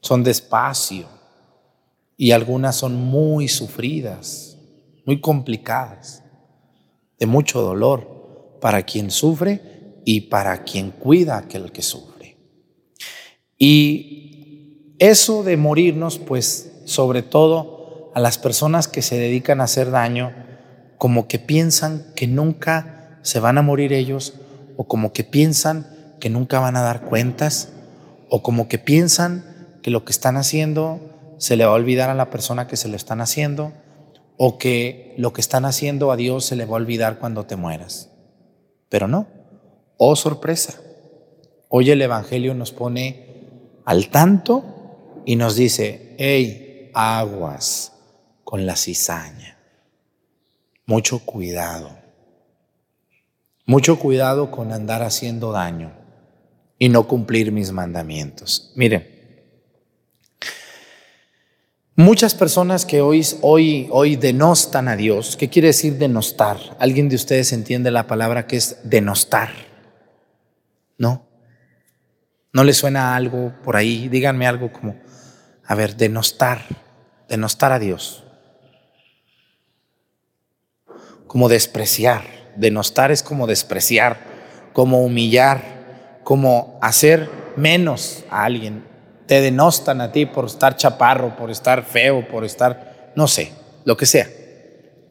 son 0.00 0.24
despacio 0.24 1.06
y 2.16 2.30
algunas 2.30 2.76
son 2.76 2.94
muy 2.94 3.48
sufridas, 3.48 4.58
muy 5.04 5.20
complicadas, 5.20 6.22
de 7.18 7.26
mucho 7.26 7.62
dolor 7.62 8.58
para 8.60 8.82
quien 8.82 9.10
sufre 9.10 10.00
y 10.04 10.22
para 10.22 10.64
quien 10.64 10.90
cuida 10.90 11.34
a 11.34 11.38
aquel 11.38 11.72
que 11.72 11.82
sufre. 11.82 12.36
Y 13.58 14.94
eso 14.98 15.42
de 15.42 15.56
morirnos, 15.56 16.18
pues 16.18 16.72
sobre 16.84 17.22
todo 17.22 18.12
a 18.14 18.20
las 18.20 18.38
personas 18.38 18.88
que 18.88 19.02
se 19.02 19.18
dedican 19.18 19.60
a 19.60 19.64
hacer 19.64 19.90
daño, 19.90 20.32
como 20.98 21.28
que 21.28 21.38
piensan 21.38 22.06
que 22.14 22.26
nunca 22.26 23.18
se 23.22 23.40
van 23.40 23.58
a 23.58 23.62
morir 23.62 23.92
ellos, 23.92 24.34
o 24.76 24.86
como 24.88 25.12
que 25.12 25.24
piensan 25.24 25.86
que 26.20 26.30
nunca 26.30 26.60
van 26.60 26.76
a 26.76 26.82
dar 26.82 27.02
cuentas, 27.02 27.72
o 28.30 28.42
como 28.42 28.68
que 28.68 28.78
piensan 28.78 29.78
que 29.82 29.90
lo 29.90 30.04
que 30.04 30.12
están 30.12 30.36
haciendo 30.36 31.00
se 31.38 31.56
le 31.56 31.64
va 31.64 31.72
a 31.72 31.74
olvidar 31.74 32.08
a 32.08 32.14
la 32.14 32.30
persona 32.30 32.66
que 32.66 32.76
se 32.76 32.88
lo 32.88 32.96
están 32.96 33.20
haciendo, 33.20 33.72
o 34.36 34.58
que 34.58 35.14
lo 35.16 35.32
que 35.32 35.40
están 35.40 35.64
haciendo 35.64 36.12
a 36.12 36.16
Dios 36.16 36.44
se 36.44 36.56
le 36.56 36.64
va 36.64 36.72
a 36.72 36.80
olvidar 36.80 37.18
cuando 37.18 37.44
te 37.44 37.56
mueras. 37.56 38.10
Pero 38.88 39.08
no, 39.08 39.26
oh 39.96 40.16
sorpresa, 40.16 40.80
hoy 41.68 41.90
el 41.90 42.02
Evangelio 42.02 42.54
nos 42.54 42.72
pone 42.72 43.80
al 43.84 44.08
tanto 44.10 45.22
y 45.24 45.36
nos 45.36 45.56
dice, 45.56 46.14
hey, 46.18 46.90
aguas 46.94 47.92
con 48.44 48.66
la 48.66 48.76
cizaña, 48.76 49.58
mucho 50.86 51.20
cuidado, 51.20 51.90
mucho 53.64 53.98
cuidado 53.98 54.50
con 54.50 54.72
andar 54.72 55.02
haciendo 55.02 55.50
daño 55.50 55.92
y 56.78 56.88
no 56.88 57.08
cumplir 57.08 57.52
mis 57.52 57.72
mandamientos. 57.72 58.72
Miren, 58.76 59.15
Muchas 61.98 62.34
personas 62.34 62.84
que 62.84 63.00
hoy, 63.00 63.26
hoy, 63.40 63.88
hoy 63.90 64.16
denostan 64.16 64.86
a 64.86 64.96
Dios, 64.96 65.34
¿qué 65.34 65.48
quiere 65.48 65.68
decir 65.68 65.96
denostar? 65.96 66.58
¿Alguien 66.78 67.08
de 67.08 67.16
ustedes 67.16 67.54
entiende 67.54 67.90
la 67.90 68.06
palabra 68.06 68.46
que 68.46 68.58
es 68.58 68.76
denostar? 68.84 69.48
¿No? 70.98 71.26
¿No 72.52 72.64
le 72.64 72.74
suena 72.74 73.16
algo 73.16 73.54
por 73.64 73.76
ahí? 73.76 74.08
Díganme 74.08 74.46
algo 74.46 74.70
como, 74.70 74.96
a 75.64 75.74
ver, 75.74 75.96
denostar, 75.96 76.66
denostar 77.30 77.72
a 77.72 77.78
Dios. 77.78 78.24
Como 81.26 81.48
despreciar. 81.48 82.24
Denostar 82.56 83.10
es 83.10 83.22
como 83.22 83.46
despreciar, 83.46 84.18
como 84.74 85.02
humillar, 85.02 86.20
como 86.24 86.78
hacer 86.82 87.30
menos 87.56 88.22
a 88.28 88.44
alguien, 88.44 88.84
te 89.26 89.40
denostan 89.40 90.00
a 90.00 90.12
ti 90.12 90.26
por 90.26 90.46
estar 90.46 90.76
chaparro, 90.76 91.36
por 91.36 91.50
estar 91.50 91.84
feo, 91.84 92.26
por 92.28 92.44
estar, 92.44 93.12
no 93.16 93.26
sé, 93.26 93.52
lo 93.84 93.96
que 93.96 94.06
sea. 94.06 94.28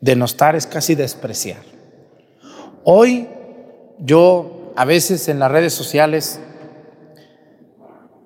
Denostar 0.01 0.56
es 0.56 0.67
casi 0.67 0.95
despreciar. 0.95 1.62
Hoy 2.84 3.28
yo 3.99 4.73
a 4.75 4.86
veces 4.86 5.28
en 5.28 5.39
las 5.39 5.51
redes 5.51 5.73
sociales 5.73 6.39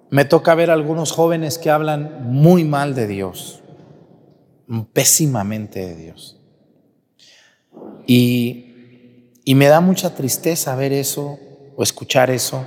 me 0.09 0.25
toca 0.25 0.55
ver 0.55 0.71
algunos 0.71 1.11
jóvenes 1.11 1.57
que 1.57 1.69
hablan 1.69 2.31
muy 2.31 2.63
mal 2.63 2.95
de 2.95 3.07
Dios, 3.07 3.61
pésimamente 4.93 5.79
de 5.79 5.95
Dios. 5.95 6.39
Y, 8.07 9.31
y 9.45 9.55
me 9.55 9.67
da 9.67 9.81
mucha 9.81 10.15
tristeza 10.15 10.75
ver 10.75 10.93
eso 10.93 11.39
o 11.75 11.83
escuchar 11.83 12.31
eso 12.31 12.65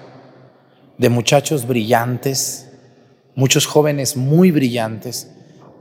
de 0.98 1.08
muchachos 1.08 1.66
brillantes 1.66 2.61
muchos 3.34 3.66
jóvenes 3.66 4.16
muy 4.16 4.50
brillantes 4.50 5.30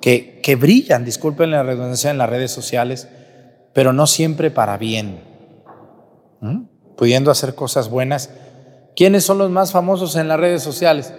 que, 0.02 0.40
que 0.42 0.56
brillan, 0.56 1.06
disculpen 1.06 1.52
la 1.52 1.64
redundancia, 1.64 2.12
en 2.12 2.18
las 2.18 2.30
redes 2.30 2.52
sociales, 2.52 3.08
pero 3.74 3.94
no 3.94 4.08
siempre 4.08 4.52
para 4.52 4.78
bien, 4.78 5.20
pudiendo 6.98 7.32
hacer 7.32 7.56
cosas 7.56 7.90
buenas. 7.90 8.32
¿Quiénes 8.96 9.24
son 9.24 9.38
los 9.38 9.50
más 9.50 9.72
famosos 9.72 10.16
en 10.16 10.28
las 10.28 10.40
redes 10.40 10.62
sociales? 10.64 11.14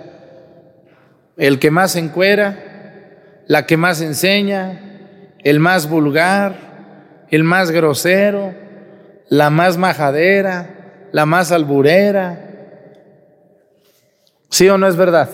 El 1.37 1.59
que 1.59 1.71
más 1.71 1.97
encuera, 1.97 3.45
la 3.47 3.67
que 3.67 3.77
más 3.77 4.01
enseña, 4.01 5.37
el 5.39 5.61
más 5.61 5.89
vulgar, 5.89 7.27
el 7.31 7.45
más 7.45 7.71
grosero, 7.71 8.55
la 9.29 9.49
más 9.49 9.79
majadera, 9.79 11.09
la 11.13 11.25
más 11.25 11.53
alburera. 11.53 12.49
¿Sí 14.51 14.69
o 14.69 14.77
no 14.77 14.87
es 14.87 14.97
verdad? 14.97 15.31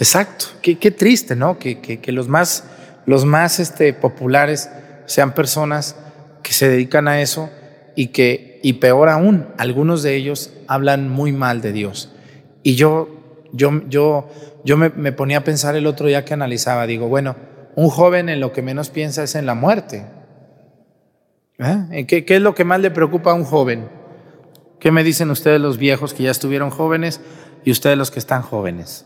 Exacto, 0.00 0.46
qué, 0.62 0.90
triste, 0.90 1.36
¿no? 1.36 1.58
Que, 1.58 2.00
los 2.06 2.26
más, 2.26 2.64
los 3.04 3.26
más 3.26 3.60
este, 3.60 3.92
populares 3.92 4.70
sean 5.04 5.34
personas 5.34 5.94
que 6.42 6.54
se 6.54 6.70
dedican 6.70 7.06
a 7.06 7.20
eso 7.20 7.50
y 7.94 8.06
que, 8.06 8.60
y 8.62 8.74
peor 8.74 9.10
aún, 9.10 9.48
algunos 9.58 10.02
de 10.02 10.16
ellos 10.16 10.54
hablan 10.68 11.10
muy 11.10 11.32
mal 11.32 11.60
de 11.60 11.72
Dios. 11.72 12.10
Y 12.62 12.76
yo, 12.76 13.10
yo, 13.52 13.82
yo, 13.90 14.30
yo 14.64 14.78
me, 14.78 15.12
ponía 15.12 15.36
a 15.36 15.44
pensar 15.44 15.76
el 15.76 15.86
otro 15.86 16.06
día 16.06 16.24
que 16.24 16.32
analizaba, 16.32 16.86
digo, 16.86 17.08
bueno, 17.08 17.36
un 17.76 17.90
joven 17.90 18.30
en 18.30 18.40
lo 18.40 18.54
que 18.54 18.62
menos 18.62 18.88
piensa 18.88 19.22
es 19.22 19.34
en 19.34 19.44
la 19.44 19.54
muerte. 19.54 20.06
¿Eh? 21.58 22.06
¿Qué, 22.08 22.24
¿Qué 22.24 22.36
es 22.36 22.42
lo 22.42 22.54
que 22.54 22.64
más 22.64 22.80
le 22.80 22.90
preocupa 22.90 23.32
a 23.32 23.34
un 23.34 23.44
joven? 23.44 23.90
¿Qué 24.78 24.92
me 24.92 25.04
dicen 25.04 25.30
ustedes 25.30 25.60
los 25.60 25.76
viejos 25.76 26.14
que 26.14 26.22
ya 26.22 26.30
estuvieron 26.30 26.70
jóvenes 26.70 27.20
y 27.66 27.70
ustedes 27.70 27.98
los 27.98 28.10
que 28.10 28.18
están 28.18 28.40
jóvenes? 28.40 29.04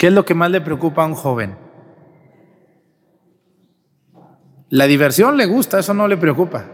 ¿Qué 0.00 0.06
es 0.06 0.14
lo 0.14 0.24
que 0.24 0.32
más 0.32 0.50
le 0.50 0.62
preocupa 0.62 1.02
a 1.02 1.06
un 1.06 1.14
joven? 1.14 1.58
La 4.70 4.86
diversión 4.86 5.36
le 5.36 5.44
gusta, 5.44 5.78
eso 5.78 5.92
no 5.92 6.08
le 6.08 6.16
preocupa. 6.16 6.64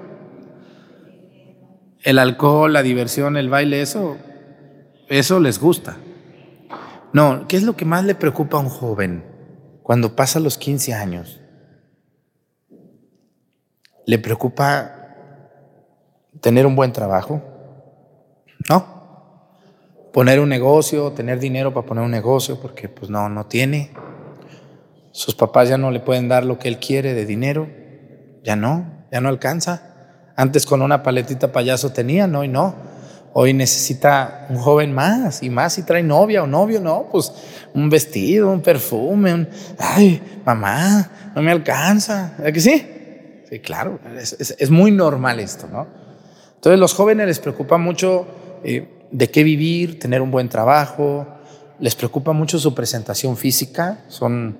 El 2.04 2.20
alcohol, 2.20 2.72
la 2.72 2.84
diversión, 2.84 3.36
el 3.36 3.48
baile, 3.48 3.82
eso, 3.82 4.16
eso 5.08 5.40
les 5.40 5.58
gusta. 5.58 5.96
No, 7.12 7.48
¿qué 7.48 7.56
es 7.56 7.64
lo 7.64 7.74
que 7.74 7.84
más 7.84 8.04
le 8.04 8.14
preocupa 8.14 8.58
a 8.58 8.60
un 8.60 8.68
joven 8.68 9.24
cuando 9.82 10.14
pasa 10.14 10.38
los 10.38 10.56
15 10.56 10.94
años? 10.94 11.40
¿Le 14.06 14.20
preocupa 14.20 15.16
tener 16.40 16.64
un 16.64 16.76
buen 16.76 16.92
trabajo? 16.92 17.55
Poner 20.16 20.40
un 20.40 20.48
negocio, 20.48 21.12
tener 21.12 21.38
dinero 21.38 21.74
para 21.74 21.84
poner 21.84 22.02
un 22.02 22.10
negocio, 22.10 22.58
porque 22.58 22.88
pues 22.88 23.10
no, 23.10 23.28
no 23.28 23.44
tiene. 23.44 23.90
Sus 25.12 25.34
papás 25.34 25.68
ya 25.68 25.76
no 25.76 25.90
le 25.90 26.00
pueden 26.00 26.26
dar 26.26 26.42
lo 26.42 26.58
que 26.58 26.68
él 26.68 26.78
quiere 26.78 27.12
de 27.12 27.26
dinero, 27.26 27.68
ya 28.42 28.56
no, 28.56 29.04
ya 29.12 29.20
no 29.20 29.28
alcanza. 29.28 30.32
Antes 30.34 30.64
con 30.64 30.80
una 30.80 31.02
paletita 31.02 31.52
payaso 31.52 31.92
tenía, 31.92 32.26
no, 32.26 32.44
y 32.44 32.48
no. 32.48 32.74
Hoy 33.34 33.52
necesita 33.52 34.46
un 34.48 34.56
joven 34.56 34.94
más 34.94 35.42
y 35.42 35.50
más 35.50 35.76
y 35.76 35.82
trae 35.82 36.02
novia 36.02 36.44
o 36.44 36.46
novio, 36.46 36.80
no, 36.80 37.08
pues 37.12 37.30
un 37.74 37.90
vestido, 37.90 38.50
un 38.50 38.62
perfume, 38.62 39.34
un, 39.34 39.48
ay, 39.78 40.40
mamá, 40.46 41.10
no 41.34 41.42
me 41.42 41.52
alcanza, 41.52 42.32
¿verdad 42.38 42.54
que 42.54 42.60
sí? 42.60 43.42
Sí, 43.50 43.58
claro, 43.58 44.00
es, 44.18 44.34
es, 44.40 44.56
es 44.58 44.70
muy 44.70 44.92
normal 44.92 45.40
esto, 45.40 45.68
¿no? 45.70 45.86
Entonces 46.54 46.80
los 46.80 46.94
jóvenes 46.94 47.26
les 47.26 47.38
preocupa 47.38 47.76
mucho 47.76 48.26
eh, 48.64 48.95
de 49.10 49.30
qué 49.30 49.42
vivir, 49.44 49.98
tener 49.98 50.22
un 50.22 50.30
buen 50.30 50.48
trabajo, 50.48 51.26
les 51.78 51.94
preocupa 51.94 52.32
mucho 52.32 52.58
su 52.58 52.74
presentación 52.74 53.36
física, 53.36 54.04
son, 54.08 54.58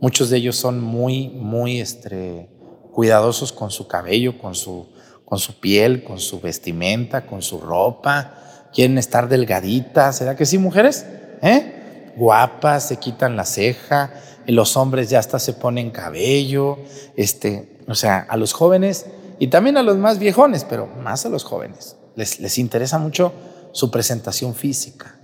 muchos 0.00 0.30
de 0.30 0.38
ellos 0.38 0.56
son 0.56 0.80
muy, 0.80 1.28
muy 1.28 1.80
este, 1.80 2.48
cuidadosos 2.92 3.52
con 3.52 3.70
su 3.70 3.86
cabello, 3.86 4.38
con 4.38 4.54
su, 4.54 4.88
con 5.24 5.38
su 5.38 5.60
piel, 5.60 6.02
con 6.02 6.18
su 6.18 6.40
vestimenta, 6.40 7.26
con 7.26 7.42
su 7.42 7.60
ropa, 7.60 8.34
quieren 8.72 8.98
estar 8.98 9.28
delgaditas, 9.28 10.16
¿será 10.16 10.36
que 10.36 10.46
sí, 10.46 10.58
mujeres? 10.58 11.06
¿Eh? 11.42 12.12
Guapas, 12.16 12.88
se 12.88 12.96
quitan 12.96 13.36
la 13.36 13.44
ceja, 13.44 14.12
los 14.46 14.76
hombres 14.76 15.10
ya 15.10 15.18
hasta 15.18 15.38
se 15.38 15.52
ponen 15.52 15.90
cabello, 15.90 16.78
este, 17.16 17.78
o 17.88 17.94
sea, 17.94 18.26
a 18.28 18.36
los 18.36 18.52
jóvenes 18.52 19.06
y 19.38 19.48
también 19.48 19.76
a 19.76 19.82
los 19.82 19.96
más 19.96 20.18
viejones, 20.18 20.64
pero 20.64 20.86
más 20.86 21.26
a 21.26 21.28
los 21.28 21.44
jóvenes, 21.44 21.96
les, 22.14 22.40
les 22.40 22.58
interesa 22.58 22.98
mucho 22.98 23.32
su 23.76 23.90
presentación 23.90 24.54
física. 24.54 25.18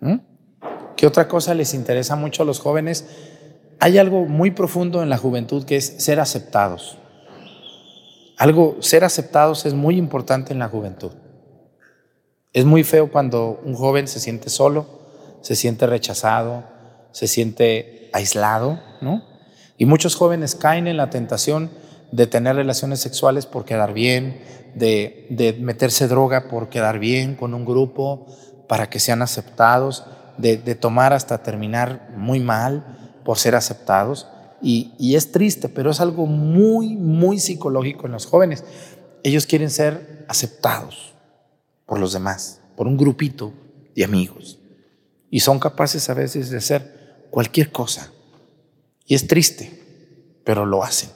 ¿Mm? 0.00 0.20
¿Qué 0.96 1.06
otra 1.06 1.28
cosa 1.28 1.52
les 1.52 1.74
interesa 1.74 2.16
mucho 2.16 2.42
a 2.42 2.46
los 2.46 2.58
jóvenes? 2.58 3.04
Hay 3.78 3.98
algo 3.98 4.24
muy 4.24 4.52
profundo 4.52 5.02
en 5.02 5.10
la 5.10 5.18
juventud 5.18 5.66
que 5.66 5.76
es 5.76 5.96
ser 5.98 6.18
aceptados. 6.18 6.96
Algo, 8.38 8.78
ser 8.80 9.04
aceptados 9.04 9.66
es 9.66 9.74
muy 9.74 9.98
importante 9.98 10.54
en 10.54 10.60
la 10.60 10.68
juventud. 10.70 11.12
Es 12.54 12.64
muy 12.64 12.84
feo 12.84 13.12
cuando 13.12 13.60
un 13.66 13.74
joven 13.74 14.08
se 14.08 14.18
siente 14.18 14.48
solo, 14.48 14.86
se 15.42 15.54
siente 15.54 15.86
rechazado, 15.86 16.64
se 17.12 17.26
siente 17.26 18.08
aislado, 18.14 18.80
¿no? 19.02 19.22
Y 19.76 19.84
muchos 19.84 20.14
jóvenes 20.14 20.54
caen 20.54 20.86
en 20.86 20.96
la 20.96 21.10
tentación 21.10 21.70
de 22.12 22.26
tener 22.26 22.56
relaciones 22.56 23.00
sexuales 23.00 23.44
por 23.44 23.66
quedar 23.66 23.92
bien, 23.92 24.40
de, 24.74 25.26
de 25.30 25.52
meterse 25.54 26.08
droga 26.08 26.48
por 26.48 26.68
quedar 26.68 26.98
bien 26.98 27.34
con 27.34 27.54
un 27.54 27.64
grupo, 27.64 28.26
para 28.68 28.88
que 28.88 29.00
sean 29.00 29.22
aceptados, 29.22 30.04
de, 30.38 30.56
de 30.56 30.74
tomar 30.74 31.12
hasta 31.12 31.42
terminar 31.42 32.10
muy 32.16 32.40
mal 32.40 33.20
por 33.24 33.38
ser 33.38 33.54
aceptados. 33.54 34.28
Y, 34.62 34.92
y 34.98 35.16
es 35.16 35.32
triste, 35.32 35.68
pero 35.68 35.90
es 35.90 36.00
algo 36.00 36.26
muy, 36.26 36.96
muy 36.96 37.38
psicológico 37.38 38.06
en 38.06 38.12
los 38.12 38.26
jóvenes. 38.26 38.64
Ellos 39.22 39.46
quieren 39.46 39.70
ser 39.70 40.24
aceptados 40.28 41.14
por 41.86 41.98
los 41.98 42.12
demás, 42.12 42.60
por 42.76 42.86
un 42.86 42.96
grupito 42.96 43.52
de 43.94 44.04
amigos. 44.04 44.58
Y 45.30 45.40
son 45.40 45.58
capaces 45.58 46.08
a 46.10 46.14
veces 46.14 46.50
de 46.50 46.58
hacer 46.58 47.26
cualquier 47.30 47.72
cosa. 47.72 48.12
Y 49.06 49.14
es 49.14 49.26
triste, 49.26 50.38
pero 50.44 50.66
lo 50.66 50.84
hacen. 50.84 51.10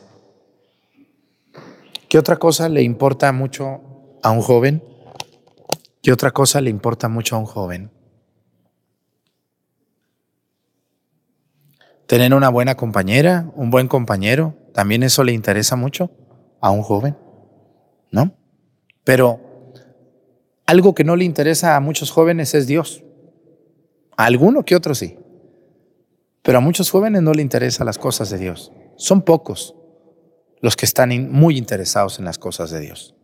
¿Qué 2.14 2.18
otra 2.18 2.36
cosa 2.36 2.68
le 2.68 2.80
importa 2.80 3.32
mucho 3.32 3.80
a 4.22 4.30
un 4.30 4.40
joven? 4.40 4.84
¿Qué 6.00 6.12
otra 6.12 6.30
cosa 6.30 6.60
le 6.60 6.70
importa 6.70 7.08
mucho 7.08 7.34
a 7.34 7.40
un 7.40 7.44
joven? 7.44 7.90
Tener 12.06 12.32
una 12.32 12.50
buena 12.50 12.76
compañera, 12.76 13.50
un 13.56 13.70
buen 13.70 13.88
compañero, 13.88 14.54
también 14.72 15.02
eso 15.02 15.24
le 15.24 15.32
interesa 15.32 15.74
mucho 15.74 16.12
a 16.60 16.70
un 16.70 16.82
joven, 16.82 17.18
¿no? 18.12 18.30
Pero 19.02 19.40
algo 20.66 20.94
que 20.94 21.02
no 21.02 21.16
le 21.16 21.24
interesa 21.24 21.74
a 21.74 21.80
muchos 21.80 22.12
jóvenes 22.12 22.54
es 22.54 22.68
Dios. 22.68 23.02
A 24.16 24.26
alguno 24.26 24.64
que 24.64 24.76
otro 24.76 24.94
sí. 24.94 25.18
Pero 26.42 26.58
a 26.58 26.60
muchos 26.60 26.92
jóvenes 26.92 27.22
no 27.22 27.34
le 27.34 27.42
interesan 27.42 27.86
las 27.86 27.98
cosas 27.98 28.30
de 28.30 28.38
Dios. 28.38 28.70
Son 28.94 29.22
pocos 29.22 29.74
los 30.60 30.76
que 30.76 30.86
están 30.86 31.30
muy 31.30 31.58
interesados 31.58 32.18
en 32.18 32.24
las 32.24 32.38
cosas 32.38 32.70
de 32.70 32.80
Dios. 32.80 33.14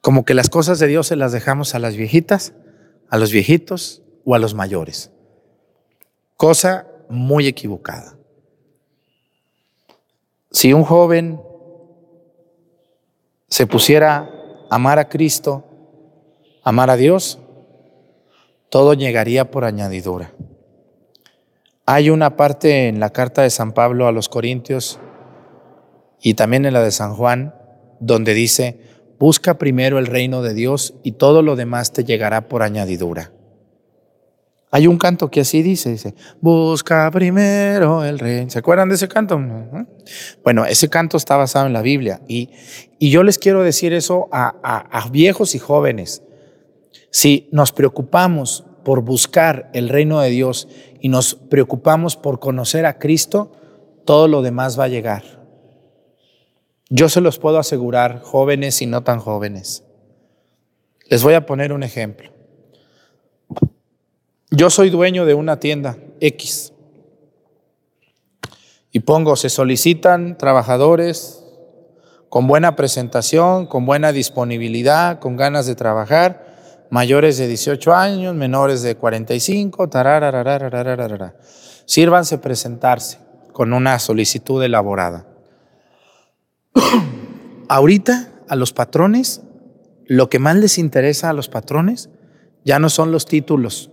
Como 0.00 0.24
que 0.24 0.34
las 0.34 0.48
cosas 0.48 0.78
de 0.78 0.86
Dios 0.86 1.06
se 1.06 1.16
las 1.16 1.32
dejamos 1.32 1.74
a 1.74 1.78
las 1.78 1.96
viejitas, 1.96 2.54
a 3.08 3.18
los 3.18 3.32
viejitos 3.32 4.02
o 4.24 4.34
a 4.34 4.38
los 4.38 4.54
mayores. 4.54 5.10
Cosa 6.36 6.86
muy 7.08 7.46
equivocada. 7.46 8.16
Si 10.50 10.72
un 10.72 10.84
joven 10.84 11.40
se 13.48 13.66
pusiera 13.66 14.30
a 14.70 14.74
amar 14.74 14.98
a 14.98 15.08
Cristo, 15.08 15.64
amar 16.62 16.90
a 16.90 16.96
Dios, 16.96 17.38
todo 18.70 18.94
llegaría 18.94 19.50
por 19.50 19.64
añadidura. 19.64 20.32
Hay 21.86 22.08
una 22.10 22.36
parte 22.36 22.88
en 22.88 23.00
la 23.00 23.10
carta 23.10 23.42
de 23.42 23.50
San 23.50 23.72
Pablo 23.72 24.06
a 24.06 24.12
los 24.12 24.28
Corintios 24.28 24.98
y 26.22 26.34
también 26.34 26.64
en 26.66 26.74
la 26.74 26.82
de 26.82 26.90
San 26.90 27.14
Juan 27.14 27.54
donde 28.00 28.34
dice, 28.34 28.78
Busca 29.20 29.58
primero 29.58 29.98
el 29.98 30.06
reino 30.06 30.40
de 30.40 30.54
Dios 30.54 30.94
y 31.02 31.12
todo 31.12 31.42
lo 31.42 31.54
demás 31.54 31.92
te 31.92 32.04
llegará 32.04 32.48
por 32.48 32.62
añadidura. 32.62 33.32
Hay 34.70 34.86
un 34.86 34.96
canto 34.96 35.30
que 35.30 35.42
así 35.42 35.60
dice, 35.60 35.90
dice, 35.90 36.14
busca 36.40 37.10
primero 37.10 38.02
el 38.02 38.18
reino. 38.18 38.48
¿Se 38.48 38.60
acuerdan 38.60 38.88
de 38.88 38.94
ese 38.94 39.08
canto? 39.08 39.38
Bueno, 40.42 40.64
ese 40.64 40.88
canto 40.88 41.18
está 41.18 41.36
basado 41.36 41.66
en 41.66 41.74
la 41.74 41.82
Biblia 41.82 42.22
y, 42.28 42.48
y 42.98 43.10
yo 43.10 43.22
les 43.22 43.36
quiero 43.36 43.62
decir 43.62 43.92
eso 43.92 44.30
a, 44.32 44.54
a, 44.62 45.00
a 45.02 45.10
viejos 45.10 45.54
y 45.54 45.58
jóvenes. 45.58 46.22
Si 47.10 47.50
nos 47.52 47.72
preocupamos 47.72 48.64
por 48.86 49.02
buscar 49.02 49.68
el 49.74 49.90
reino 49.90 50.22
de 50.22 50.30
Dios 50.30 50.66
y 50.98 51.10
nos 51.10 51.34
preocupamos 51.34 52.16
por 52.16 52.40
conocer 52.40 52.86
a 52.86 52.98
Cristo, 52.98 53.52
todo 54.06 54.28
lo 54.28 54.40
demás 54.40 54.80
va 54.80 54.84
a 54.84 54.88
llegar. 54.88 55.39
Yo 56.92 57.08
se 57.08 57.20
los 57.20 57.38
puedo 57.38 57.60
asegurar, 57.60 58.20
jóvenes 58.20 58.82
y 58.82 58.86
no 58.86 59.04
tan 59.04 59.20
jóvenes. 59.20 59.84
Les 61.08 61.22
voy 61.22 61.34
a 61.34 61.46
poner 61.46 61.72
un 61.72 61.84
ejemplo. 61.84 62.32
Yo 64.50 64.70
soy 64.70 64.90
dueño 64.90 65.24
de 65.24 65.34
una 65.34 65.60
tienda 65.60 65.96
X 66.20 66.72
y 68.90 69.00
pongo, 69.00 69.36
se 69.36 69.48
solicitan 69.48 70.36
trabajadores 70.36 71.44
con 72.28 72.48
buena 72.48 72.74
presentación, 72.74 73.66
con 73.66 73.86
buena 73.86 74.10
disponibilidad, 74.10 75.20
con 75.20 75.36
ganas 75.36 75.66
de 75.66 75.76
trabajar, 75.76 76.86
mayores 76.90 77.38
de 77.38 77.46
18 77.46 77.94
años, 77.94 78.34
menores 78.34 78.82
de 78.82 78.96
45, 78.96 79.88
tarararararararara. 79.88 81.36
Sírvanse 81.84 82.38
presentarse 82.38 83.18
con 83.52 83.72
una 83.72 83.96
solicitud 84.00 84.60
elaborada. 84.62 85.29
Ahorita 87.68 88.32
a 88.48 88.56
los 88.56 88.72
patrones, 88.72 89.42
lo 90.06 90.28
que 90.28 90.38
más 90.38 90.56
les 90.56 90.78
interesa 90.78 91.30
a 91.30 91.32
los 91.32 91.48
patrones 91.48 92.10
ya 92.64 92.78
no 92.78 92.90
son 92.90 93.12
los 93.12 93.26
títulos, 93.26 93.90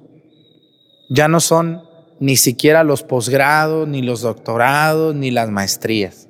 ya 1.09 1.27
no 1.27 1.39
son 1.39 1.83
ni 2.19 2.35
siquiera 2.35 2.83
los 2.83 3.03
posgrados, 3.03 3.87
ni 3.87 4.01
los 4.01 4.21
doctorados, 4.21 5.15
ni 5.15 5.31
las 5.31 5.49
maestrías. 5.49 6.27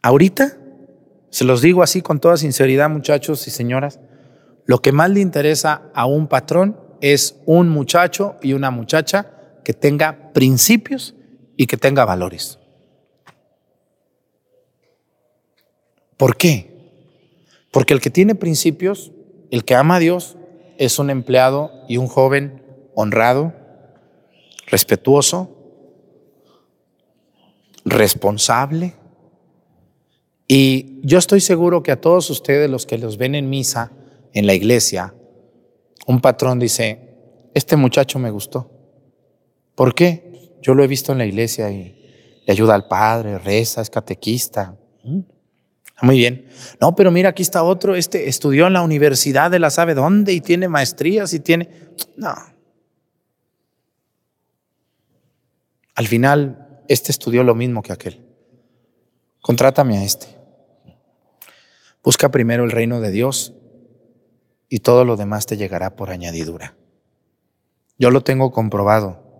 Ahorita, 0.00 0.58
se 1.30 1.44
los 1.44 1.62
digo 1.62 1.82
así 1.82 2.02
con 2.02 2.20
toda 2.20 2.36
sinceridad, 2.36 2.90
muchachos 2.90 3.46
y 3.48 3.50
señoras, 3.50 4.00
lo 4.66 4.80
que 4.80 4.92
más 4.92 5.10
le 5.10 5.20
interesa 5.20 5.90
a 5.94 6.06
un 6.06 6.28
patrón 6.28 6.76
es 7.00 7.36
un 7.46 7.68
muchacho 7.68 8.36
y 8.42 8.52
una 8.52 8.70
muchacha 8.70 9.32
que 9.64 9.72
tenga 9.74 10.32
principios 10.32 11.14
y 11.56 11.66
que 11.66 11.76
tenga 11.76 12.04
valores. 12.04 12.58
¿Por 16.22 16.36
qué? 16.36 16.70
Porque 17.72 17.94
el 17.94 18.00
que 18.00 18.08
tiene 18.08 18.36
principios, 18.36 19.10
el 19.50 19.64
que 19.64 19.74
ama 19.74 19.96
a 19.96 19.98
Dios, 19.98 20.36
es 20.78 21.00
un 21.00 21.10
empleado 21.10 21.72
y 21.88 21.96
un 21.96 22.06
joven 22.06 22.62
honrado, 22.94 23.52
respetuoso, 24.68 25.50
responsable. 27.84 28.94
Y 30.46 31.00
yo 31.02 31.18
estoy 31.18 31.40
seguro 31.40 31.82
que 31.82 31.90
a 31.90 32.00
todos 32.00 32.30
ustedes, 32.30 32.70
los 32.70 32.86
que 32.86 32.98
los 32.98 33.16
ven 33.16 33.34
en 33.34 33.50
misa, 33.50 33.90
en 34.32 34.46
la 34.46 34.54
iglesia, 34.54 35.16
un 36.06 36.20
patrón 36.20 36.60
dice, 36.60 37.50
este 37.52 37.74
muchacho 37.74 38.20
me 38.20 38.30
gustó. 38.30 38.70
¿Por 39.74 39.92
qué? 39.92 40.52
Yo 40.62 40.74
lo 40.74 40.84
he 40.84 40.86
visto 40.86 41.10
en 41.10 41.18
la 41.18 41.26
iglesia 41.26 41.72
y 41.72 42.40
le 42.46 42.52
ayuda 42.52 42.76
al 42.76 42.86
padre, 42.86 43.38
reza, 43.38 43.82
es 43.82 43.90
catequista. 43.90 44.78
Muy 46.02 46.18
bien. 46.18 46.48
No, 46.80 46.96
pero 46.96 47.12
mira, 47.12 47.28
aquí 47.28 47.42
está 47.42 47.62
otro, 47.62 47.94
este 47.94 48.28
estudió 48.28 48.66
en 48.66 48.72
la 48.72 48.82
universidad 48.82 49.52
de 49.52 49.60
la 49.60 49.70
sabe 49.70 49.94
dónde 49.94 50.32
y 50.32 50.40
tiene 50.40 50.68
maestrías 50.68 51.32
y 51.32 51.38
tiene... 51.38 51.70
No. 52.16 52.34
Al 55.94 56.06
final, 56.08 56.82
este 56.88 57.12
estudió 57.12 57.44
lo 57.44 57.54
mismo 57.54 57.82
que 57.82 57.92
aquel. 57.92 58.20
Contrátame 59.40 59.98
a 59.98 60.04
este. 60.04 60.26
Busca 62.02 62.30
primero 62.30 62.64
el 62.64 62.72
reino 62.72 63.00
de 63.00 63.12
Dios 63.12 63.54
y 64.68 64.80
todo 64.80 65.04
lo 65.04 65.16
demás 65.16 65.46
te 65.46 65.56
llegará 65.56 65.94
por 65.94 66.10
añadidura. 66.10 66.74
Yo 67.96 68.10
lo 68.10 68.22
tengo 68.22 68.50
comprobado. 68.50 69.31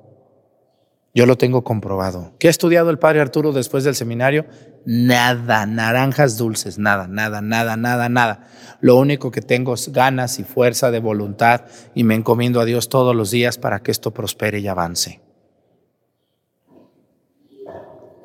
Yo 1.14 1.26
lo 1.26 1.36
tengo 1.36 1.62
comprobado. 1.62 2.32
¿Qué 2.38 2.46
ha 2.46 2.50
estudiado 2.50 2.88
el 2.88 2.98
padre 2.98 3.20
Arturo 3.20 3.52
después 3.52 3.84
del 3.84 3.94
seminario? 3.94 4.46
Nada, 4.86 5.66
naranjas 5.66 6.38
dulces, 6.38 6.78
nada, 6.78 7.06
nada, 7.06 7.42
nada, 7.42 7.76
nada, 7.76 8.08
nada. 8.08 8.48
Lo 8.80 8.96
único 8.96 9.30
que 9.30 9.42
tengo 9.42 9.74
es 9.74 9.92
ganas 9.92 10.38
y 10.38 10.44
fuerza 10.44 10.90
de 10.90 11.00
voluntad 11.00 11.66
y 11.94 12.04
me 12.04 12.14
encomiendo 12.14 12.60
a 12.60 12.64
Dios 12.64 12.88
todos 12.88 13.14
los 13.14 13.30
días 13.30 13.58
para 13.58 13.82
que 13.82 13.90
esto 13.90 14.12
prospere 14.12 14.60
y 14.60 14.68
avance. 14.68 15.20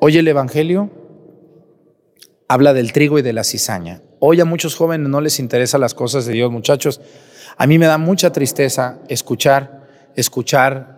Hoy 0.00 0.16
el 0.16 0.26
Evangelio 0.26 0.90
habla 2.48 2.72
del 2.72 2.92
trigo 2.92 3.18
y 3.18 3.22
de 3.22 3.34
la 3.34 3.44
cizaña. 3.44 4.00
Hoy 4.18 4.40
a 4.40 4.46
muchos 4.46 4.74
jóvenes 4.74 5.10
no 5.10 5.20
les 5.20 5.40
interesan 5.40 5.82
las 5.82 5.92
cosas 5.92 6.24
de 6.24 6.32
Dios, 6.32 6.50
muchachos. 6.50 7.02
A 7.58 7.66
mí 7.66 7.78
me 7.78 7.86
da 7.86 7.98
mucha 7.98 8.32
tristeza 8.32 9.00
escuchar, 9.08 9.86
escuchar 10.16 10.97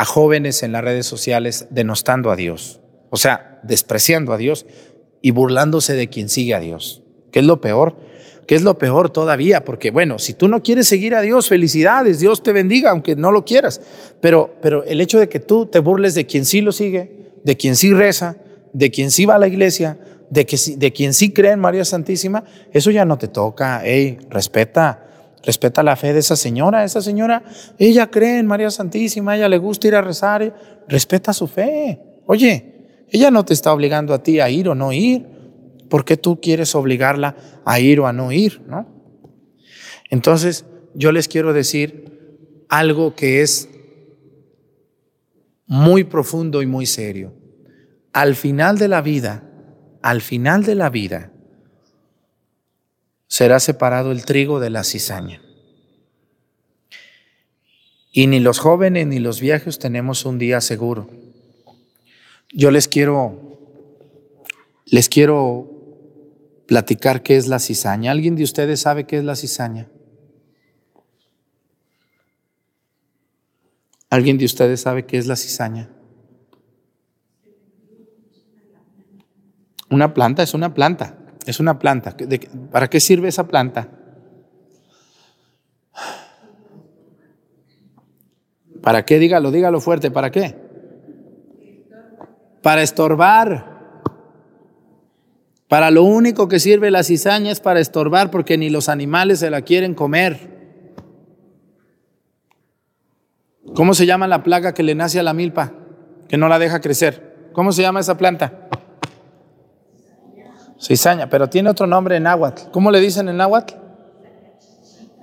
a 0.00 0.06
jóvenes 0.06 0.62
en 0.62 0.72
las 0.72 0.82
redes 0.82 1.04
sociales 1.04 1.66
denostando 1.68 2.30
a 2.30 2.36
Dios, 2.36 2.80
o 3.10 3.18
sea, 3.18 3.60
despreciando 3.64 4.32
a 4.32 4.38
Dios 4.38 4.64
y 5.20 5.30
burlándose 5.30 5.92
de 5.92 6.08
quien 6.08 6.30
sigue 6.30 6.54
a 6.54 6.60
Dios. 6.60 7.02
¿Qué 7.30 7.40
es 7.40 7.44
lo 7.44 7.60
peor? 7.60 7.96
¿Qué 8.46 8.54
es 8.54 8.62
lo 8.62 8.78
peor 8.78 9.10
todavía? 9.10 9.62
Porque 9.62 9.90
bueno, 9.90 10.18
si 10.18 10.32
tú 10.32 10.48
no 10.48 10.62
quieres 10.62 10.88
seguir 10.88 11.14
a 11.14 11.20
Dios, 11.20 11.50
felicidades, 11.50 12.18
Dios 12.18 12.42
te 12.42 12.54
bendiga, 12.54 12.92
aunque 12.92 13.14
no 13.14 13.30
lo 13.30 13.44
quieras. 13.44 13.82
Pero, 14.22 14.54
pero 14.62 14.84
el 14.84 15.02
hecho 15.02 15.18
de 15.18 15.28
que 15.28 15.38
tú 15.38 15.66
te 15.66 15.80
burles 15.80 16.14
de 16.14 16.24
quien 16.24 16.46
sí 16.46 16.62
lo 16.62 16.72
sigue, 16.72 17.34
de 17.44 17.58
quien 17.58 17.76
sí 17.76 17.92
reza, 17.92 18.38
de 18.72 18.90
quien 18.90 19.10
sí 19.10 19.26
va 19.26 19.34
a 19.34 19.38
la 19.38 19.48
iglesia, 19.48 19.98
de, 20.30 20.46
que, 20.46 20.56
de 20.78 20.92
quien 20.94 21.12
sí 21.12 21.30
cree 21.30 21.52
en 21.52 21.60
María 21.60 21.84
Santísima, 21.84 22.44
eso 22.72 22.90
ya 22.90 23.04
no 23.04 23.18
te 23.18 23.28
toca. 23.28 23.82
Hey, 23.84 24.16
respeta, 24.30 25.09
Respeta 25.42 25.82
la 25.82 25.96
fe 25.96 26.12
de 26.12 26.20
esa 26.20 26.36
señora. 26.36 26.84
Esa 26.84 27.00
señora, 27.00 27.42
ella 27.78 28.10
cree 28.10 28.38
en 28.38 28.46
María 28.46 28.70
Santísima, 28.70 29.36
ella 29.36 29.48
le 29.48 29.58
gusta 29.58 29.88
ir 29.88 29.96
a 29.96 30.02
rezar. 30.02 30.82
Respeta 30.88 31.32
su 31.32 31.46
fe. 31.46 32.00
Oye, 32.26 33.04
ella 33.08 33.30
no 33.30 33.44
te 33.44 33.54
está 33.54 33.72
obligando 33.72 34.14
a 34.14 34.22
ti 34.22 34.40
a 34.40 34.50
ir 34.50 34.68
o 34.68 34.74
no 34.74 34.92
ir. 34.92 35.26
¿Por 35.88 36.04
qué 36.04 36.16
tú 36.16 36.40
quieres 36.40 36.74
obligarla 36.74 37.36
a 37.64 37.80
ir 37.80 38.00
o 38.00 38.06
a 38.06 38.12
no 38.12 38.30
ir? 38.30 38.62
¿no? 38.68 38.86
Entonces, 40.10 40.64
yo 40.94 41.12
les 41.12 41.28
quiero 41.28 41.52
decir 41.52 42.64
algo 42.68 43.14
que 43.14 43.42
es 43.42 43.68
muy 45.66 46.04
profundo 46.04 46.62
y 46.62 46.66
muy 46.66 46.86
serio. 46.86 47.34
Al 48.12 48.34
final 48.34 48.78
de 48.78 48.88
la 48.88 49.02
vida, 49.02 49.44
al 50.02 50.20
final 50.20 50.64
de 50.64 50.74
la 50.74 50.90
vida, 50.90 51.29
será 53.30 53.60
separado 53.60 54.10
el 54.10 54.24
trigo 54.24 54.58
de 54.58 54.70
la 54.70 54.82
cizaña. 54.82 55.40
Y 58.10 58.26
ni 58.26 58.40
los 58.40 58.58
jóvenes 58.58 59.06
ni 59.06 59.20
los 59.20 59.40
viejos 59.40 59.78
tenemos 59.78 60.24
un 60.24 60.36
día 60.36 60.60
seguro. 60.60 61.08
Yo 62.52 62.72
les 62.72 62.88
quiero, 62.88 63.56
les 64.84 65.08
quiero 65.08 65.70
platicar 66.66 67.22
qué 67.22 67.36
es 67.36 67.46
la 67.46 67.60
cizaña. 67.60 68.10
¿Alguien 68.10 68.34
de 68.34 68.42
ustedes 68.42 68.80
sabe 68.80 69.06
qué 69.06 69.18
es 69.18 69.24
la 69.24 69.36
cizaña? 69.36 69.88
¿Alguien 74.10 74.38
de 74.38 74.44
ustedes 74.44 74.80
sabe 74.80 75.06
qué 75.06 75.18
es 75.18 75.28
la 75.28 75.36
cizaña? 75.36 75.88
Una 79.88 80.14
planta 80.14 80.42
es 80.42 80.52
una 80.52 80.74
planta, 80.74 81.19
es 81.50 81.60
una 81.60 81.78
planta. 81.78 82.12
¿De- 82.12 82.48
¿Para 82.70 82.88
qué 82.88 83.00
sirve 83.00 83.28
esa 83.28 83.46
planta? 83.46 83.88
¿Para 88.82 89.04
qué? 89.04 89.18
Dígalo, 89.18 89.50
dígalo 89.50 89.80
fuerte, 89.80 90.10
¿para 90.10 90.30
qué? 90.30 90.56
Para 92.62 92.82
estorbar. 92.82 93.78
Para 95.68 95.90
lo 95.90 96.02
único 96.02 96.48
que 96.48 96.58
sirve 96.58 96.90
la 96.90 97.02
cizaña 97.04 97.52
es 97.52 97.60
para 97.60 97.80
estorbar 97.80 98.30
porque 98.30 98.58
ni 98.58 98.70
los 98.70 98.88
animales 98.88 99.38
se 99.40 99.50
la 99.50 99.62
quieren 99.62 99.94
comer. 99.94 100.58
¿Cómo 103.74 103.94
se 103.94 104.06
llama 104.06 104.26
la 104.26 104.42
plaga 104.42 104.74
que 104.74 104.82
le 104.82 104.94
nace 104.94 105.20
a 105.20 105.22
la 105.22 105.32
milpa? 105.32 105.72
Que 106.28 106.36
no 106.36 106.48
la 106.48 106.58
deja 106.58 106.80
crecer. 106.80 107.50
¿Cómo 107.52 107.72
se 107.72 107.82
llama 107.82 108.00
esa 108.00 108.16
planta? 108.16 108.68
Cizaña, 110.80 111.28
pero 111.28 111.48
tiene 111.48 111.70
otro 111.70 111.86
nombre 111.86 112.16
en 112.16 112.22
náhuatl. 112.22 112.70
¿Cómo 112.70 112.90
le 112.90 113.00
dicen 113.00 113.28
en 113.28 113.36
náhuatl? 113.36 113.74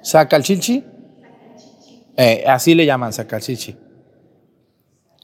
Sacalchichi. 0.03 0.85
Eh, 2.15 2.43
así 2.47 2.75
le 2.75 2.85
llaman 2.85 3.11
sacalchichi. 3.11 3.75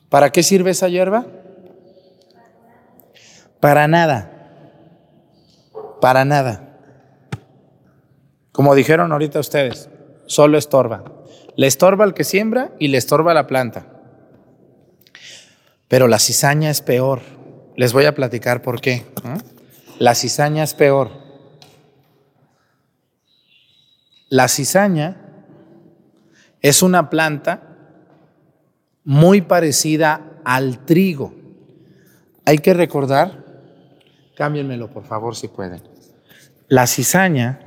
¿Para 0.09 0.31
qué 0.31 0.41
sirve 0.41 0.71
esa 0.71 0.89
hierba? 0.89 1.25
Para 3.59 3.87
nada. 3.87 4.31
Para 6.01 6.25
nada. 6.25 6.79
Como 8.51 8.75
dijeron 8.75 9.11
ahorita 9.11 9.39
ustedes, 9.39 9.89
solo 10.25 10.57
estorba. 10.57 11.03
Le 11.55 11.67
estorba 11.67 12.03
al 12.03 12.13
que 12.13 12.23
siembra 12.23 12.71
y 12.79 12.87
le 12.87 12.97
estorba 12.97 13.31
a 13.31 13.35
la 13.35 13.47
planta. 13.47 13.85
Pero 15.87 16.07
la 16.07 16.19
cizaña 16.19 16.71
es 16.71 16.81
peor. 16.81 17.21
Les 17.75 17.93
voy 17.93 18.05
a 18.05 18.15
platicar 18.15 18.61
por 18.61 18.81
qué. 18.81 18.93
¿eh? 18.93 19.52
La 19.99 20.15
cizaña 20.15 20.63
es 20.63 20.73
peor. 20.73 21.11
La 24.29 24.47
cizaña 24.47 25.17
es 26.61 26.81
una 26.81 27.09
planta 27.09 27.61
muy 29.03 29.41
parecida 29.41 30.21
al 30.43 30.85
trigo. 30.85 31.33
Hay 32.45 32.57
que 32.57 32.73
recordar, 32.73 33.43
cámbienmelo 34.35 34.89
por 34.89 35.05
favor 35.05 35.35
si 35.35 35.47
pueden. 35.47 35.83
La 36.67 36.87
cizaña, 36.87 37.59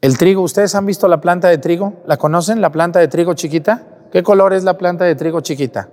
el 0.00 0.18
trigo, 0.18 0.42
¿ustedes 0.42 0.74
han 0.74 0.86
visto 0.86 1.06
la 1.08 1.20
planta 1.20 1.48
de 1.48 1.58
trigo? 1.58 2.02
¿La 2.06 2.16
conocen? 2.16 2.60
¿La 2.60 2.72
planta 2.72 2.98
de 2.98 3.08
trigo 3.08 3.34
chiquita? 3.34 4.08
¿Qué 4.10 4.22
color 4.22 4.54
es 4.54 4.64
la 4.64 4.76
planta 4.76 5.04
de 5.04 5.14
trigo 5.14 5.40
chiquita? 5.40 5.88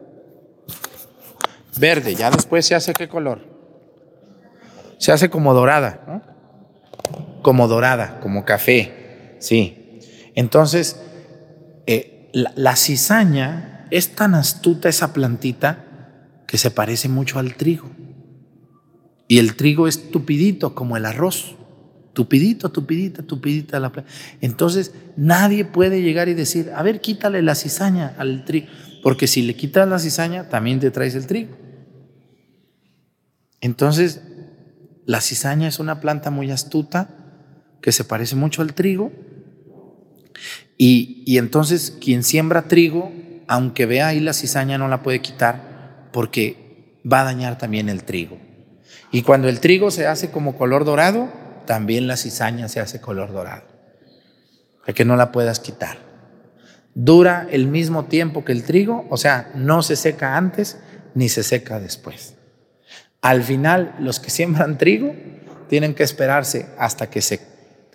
Verde, 1.77 2.15
ya 2.15 2.29
después 2.29 2.65
se 2.65 2.75
hace 2.75 2.93
qué 2.93 3.07
color? 3.07 3.41
Se 4.97 5.11
hace 5.11 5.29
como 5.29 5.53
dorada, 5.53 6.03
¿no? 6.07 6.21
Como 7.41 7.67
dorada, 7.67 8.19
como 8.21 8.45
café, 8.45 9.35
sí. 9.39 9.99
Entonces, 10.35 11.01
eh, 11.87 12.29
la, 12.33 12.53
la 12.55 12.75
cizaña 12.75 13.87
es 13.91 14.15
tan 14.15 14.33
astuta 14.33 14.89
esa 14.89 15.13
plantita 15.13 15.85
que 16.47 16.57
se 16.57 16.71
parece 16.71 17.09
mucho 17.09 17.39
al 17.39 17.55
trigo. 17.55 17.89
Y 19.27 19.39
el 19.39 19.55
trigo 19.55 19.87
es 19.87 20.11
tupidito 20.11 20.75
como 20.75 20.97
el 20.97 21.05
arroz. 21.05 21.55
Tupidito, 22.13 22.69
tupidita, 22.69 23.23
tupidita 23.23 23.79
la 23.79 23.91
planta. 23.91 24.11
Entonces, 24.39 24.93
nadie 25.17 25.65
puede 25.65 26.01
llegar 26.01 26.29
y 26.29 26.35
decir, 26.35 26.71
a 26.75 26.83
ver, 26.83 27.01
quítale 27.01 27.41
la 27.41 27.55
cizaña 27.55 28.13
al 28.17 28.45
trigo. 28.45 28.67
Porque 29.01 29.27
si 29.27 29.41
le 29.41 29.55
quitas 29.55 29.87
la 29.87 29.99
cizaña, 29.99 30.47
también 30.47 30.79
te 30.79 30.91
traes 30.91 31.15
el 31.15 31.25
trigo. 31.25 31.62
Entonces, 33.63 34.19
la 35.05 35.21
cizaña 35.21 35.69
es 35.69 35.79
una 35.79 36.01
planta 36.01 36.29
muy 36.31 36.51
astuta 36.51 37.07
que 37.81 37.93
se 37.93 38.03
parece 38.03 38.35
mucho 38.35 38.61
al 38.61 38.73
trigo. 38.73 39.13
Y, 40.77 41.23
y 41.25 41.37
entonces, 41.37 41.97
quien 42.01 42.25
siembra 42.25 42.63
trigo, 42.63 43.13
aunque 43.47 43.85
vea 43.85 44.07
ahí 44.07 44.19
la 44.19 44.33
cizaña, 44.33 44.77
no 44.77 44.89
la 44.89 45.01
puede 45.01 45.21
quitar 45.21 46.09
porque 46.11 46.99
va 47.09 47.21
a 47.21 47.23
dañar 47.23 47.57
también 47.57 47.87
el 47.87 48.03
trigo. 48.03 48.37
Y 49.13 49.21
cuando 49.21 49.47
el 49.47 49.61
trigo 49.61 49.91
se 49.91 50.07
hace 50.07 50.29
como 50.29 50.57
color 50.57 50.83
dorado, 50.83 51.31
también 51.65 52.05
la 52.05 52.17
cizaña 52.17 52.67
se 52.67 52.81
hace 52.81 52.99
color 52.99 53.31
dorado. 53.31 53.63
Para 54.81 54.93
que 54.93 55.05
no 55.05 55.15
la 55.15 55.31
puedas 55.31 55.61
quitar. 55.61 55.99
Dura 56.95 57.47
el 57.49 57.67
mismo 57.67 58.05
tiempo 58.05 58.43
que 58.43 58.51
el 58.51 58.63
trigo, 58.63 59.07
o 59.09 59.15
sea, 59.15 59.53
no 59.55 59.83
se 59.83 59.95
seca 59.95 60.35
antes 60.35 60.79
ni 61.15 61.29
se 61.29 61.43
seca 61.43 61.79
después. 61.79 62.35
Al 63.23 63.41
final, 63.41 63.95
los 63.99 64.19
que 64.19 64.29
siembran 64.29 64.77
trigo 64.77 65.15
tienen 65.69 65.95
que 65.95 66.03
esperarse 66.03 66.67
hasta 66.77 67.09
que, 67.09 67.21
se, 67.21 67.39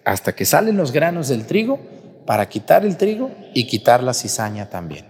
hasta 0.05 0.35
que 0.35 0.47
salen 0.47 0.77
los 0.77 0.91
granos 0.91 1.29
del 1.29 1.47
trigo 1.47 1.79
para 2.27 2.49
quitar 2.49 2.85
el 2.85 2.97
trigo 2.97 3.31
y 3.55 3.67
quitar 3.67 4.03
la 4.03 4.14
cizaña 4.14 4.71
también. 4.71 5.07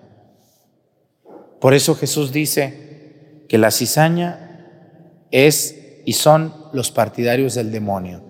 Por 1.61 1.73
eso 1.73 1.95
Jesús 1.95 2.33
dice 2.33 3.45
que 3.49 3.59
la 3.59 3.71
cizaña 3.71 5.25
es 5.31 5.77
y 6.05 6.15
son 6.15 6.53
los 6.73 6.91
partidarios 6.91 7.55
del 7.55 7.71
demonio. 7.71 8.23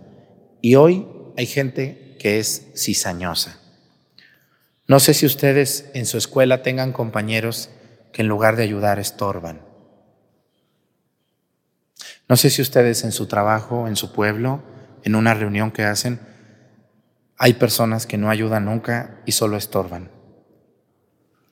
Y 0.60 0.74
hoy 0.74 1.06
hay 1.36 1.46
gente 1.46 2.16
que 2.18 2.38
es 2.38 2.66
cizañosa. 2.76 3.58
No 4.86 5.00
sé 5.00 5.14
si 5.14 5.24
ustedes 5.24 5.90
en 5.94 6.04
su 6.04 6.18
escuela 6.18 6.62
tengan 6.62 6.92
compañeros 6.92 7.70
que 8.12 8.22
en 8.22 8.28
lugar 8.28 8.56
de 8.56 8.64
ayudar 8.64 8.98
estorban. 8.98 9.67
No 12.28 12.36
sé 12.36 12.50
si 12.50 12.60
ustedes 12.60 13.04
en 13.04 13.12
su 13.12 13.26
trabajo, 13.26 13.88
en 13.88 13.96
su 13.96 14.12
pueblo, 14.12 14.62
en 15.02 15.14
una 15.14 15.32
reunión 15.34 15.70
que 15.70 15.84
hacen, 15.84 16.20
hay 17.38 17.54
personas 17.54 18.06
que 18.06 18.18
no 18.18 18.30
ayudan 18.30 18.66
nunca 18.66 19.22
y 19.24 19.32
solo 19.32 19.56
estorban. 19.56 20.10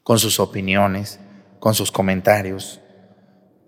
Con 0.02 0.18
sus 0.18 0.38
opiniones, 0.38 1.18
con 1.60 1.74
sus 1.74 1.90
comentarios, 1.90 2.80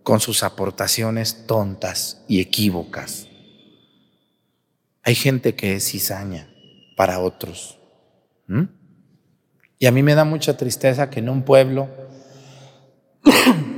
con 0.03 0.21
sus 0.21 0.43
aportaciones 0.43 1.47
tontas 1.47 2.25
y 2.29 2.41
equívocas. 2.41 3.29
Hay 5.03 5.15
gente 5.15 5.55
que 5.55 5.77
es 5.77 5.91
cizaña 5.91 6.49
para 6.97 7.21
otros. 7.21 7.79
Y 9.79 9.87
a 9.87 9.93
mí 9.93 10.03
me 10.03 10.15
da 10.15 10.25
mucha 10.25 10.57
tristeza 10.57 11.09
que 11.09 11.21
en 11.21 11.29
un 11.29 11.43
pueblo 11.43 11.89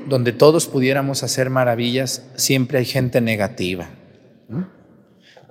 donde 0.07 0.33
todos 0.33 0.67
pudiéramos 0.67 1.23
hacer 1.23 1.51
maravillas, 1.51 2.25
siempre 2.35 2.79
hay 2.79 2.85
gente 2.85 3.21
negativa. 3.21 3.89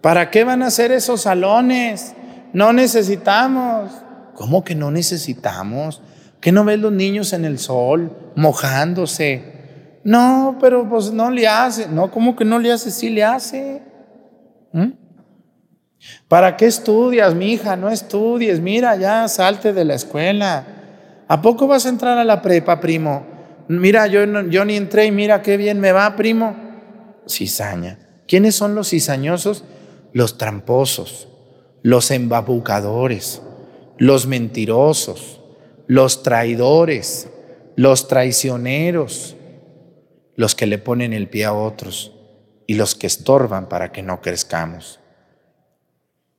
¿Para 0.01 0.29
qué 0.31 0.43
van 0.43 0.63
a 0.63 0.67
hacer 0.67 0.91
esos 0.91 1.21
salones? 1.21 2.13
No 2.53 2.73
necesitamos. 2.73 3.91
¿Cómo 4.35 4.63
que 4.63 4.75
no 4.75 4.91
necesitamos? 4.91 6.01
¿Que 6.39 6.51
no 6.51 6.63
ves 6.63 6.79
los 6.79 6.91
niños 6.91 7.33
en 7.33 7.45
el 7.45 7.59
sol 7.59 8.15
mojándose? 8.35 9.99
No, 10.03 10.57
pero 10.61 10.87
pues 10.87 11.11
no 11.11 11.29
le 11.31 11.47
hace. 11.47 11.87
No, 11.87 12.09
¿cómo 12.11 12.35
que 12.35 12.45
no 12.45 12.59
le 12.59 12.71
hace? 12.71 12.91
Sí 12.91 13.09
le 13.09 13.23
hace. 13.23 13.81
¿Mm? 14.71 14.91
¿Para 16.27 16.55
qué 16.55 16.65
estudias, 16.65 17.35
mi 17.35 17.53
hija? 17.53 17.75
No 17.75 17.89
estudies. 17.89 18.61
Mira, 18.61 18.95
ya 18.95 19.27
salte 19.27 19.73
de 19.73 19.85
la 19.85 19.95
escuela. 19.95 20.65
¿A 21.27 21.41
poco 21.41 21.67
vas 21.67 21.85
a 21.85 21.89
entrar 21.89 22.17
a 22.17 22.23
la 22.23 22.41
prepa, 22.41 22.79
primo? 22.79 23.25
Mira, 23.69 24.07
yo, 24.07 24.25
no- 24.25 24.47
yo 24.49 24.65
ni 24.65 24.75
entré 24.75 25.05
y 25.05 25.11
mira 25.11 25.41
qué 25.41 25.55
bien 25.55 25.79
me 25.79 25.91
va, 25.91 26.15
primo. 26.15 26.55
Cizaña. 27.27 27.99
¿Quiénes 28.27 28.55
son 28.55 28.73
los 28.75 28.89
cizañosos? 28.89 29.63
Los 30.11 30.37
tramposos, 30.39 31.27
los 31.83 32.09
embabucadores, 32.09 33.41
los 33.99 34.25
mentirosos, 34.25 35.39
los 35.85 36.23
traidores, 36.23 37.29
los 37.75 38.07
traicioneros, 38.07 39.35
los 40.35 40.55
que 40.55 40.65
le 40.65 40.79
ponen 40.79 41.13
el 41.13 41.29
pie 41.29 41.45
a 41.45 41.53
otros 41.53 42.11
y 42.65 42.73
los 42.73 42.95
que 42.95 43.05
estorban 43.07 43.69
para 43.69 43.91
que 43.91 44.01
no 44.01 44.19
crezcamos. 44.21 44.99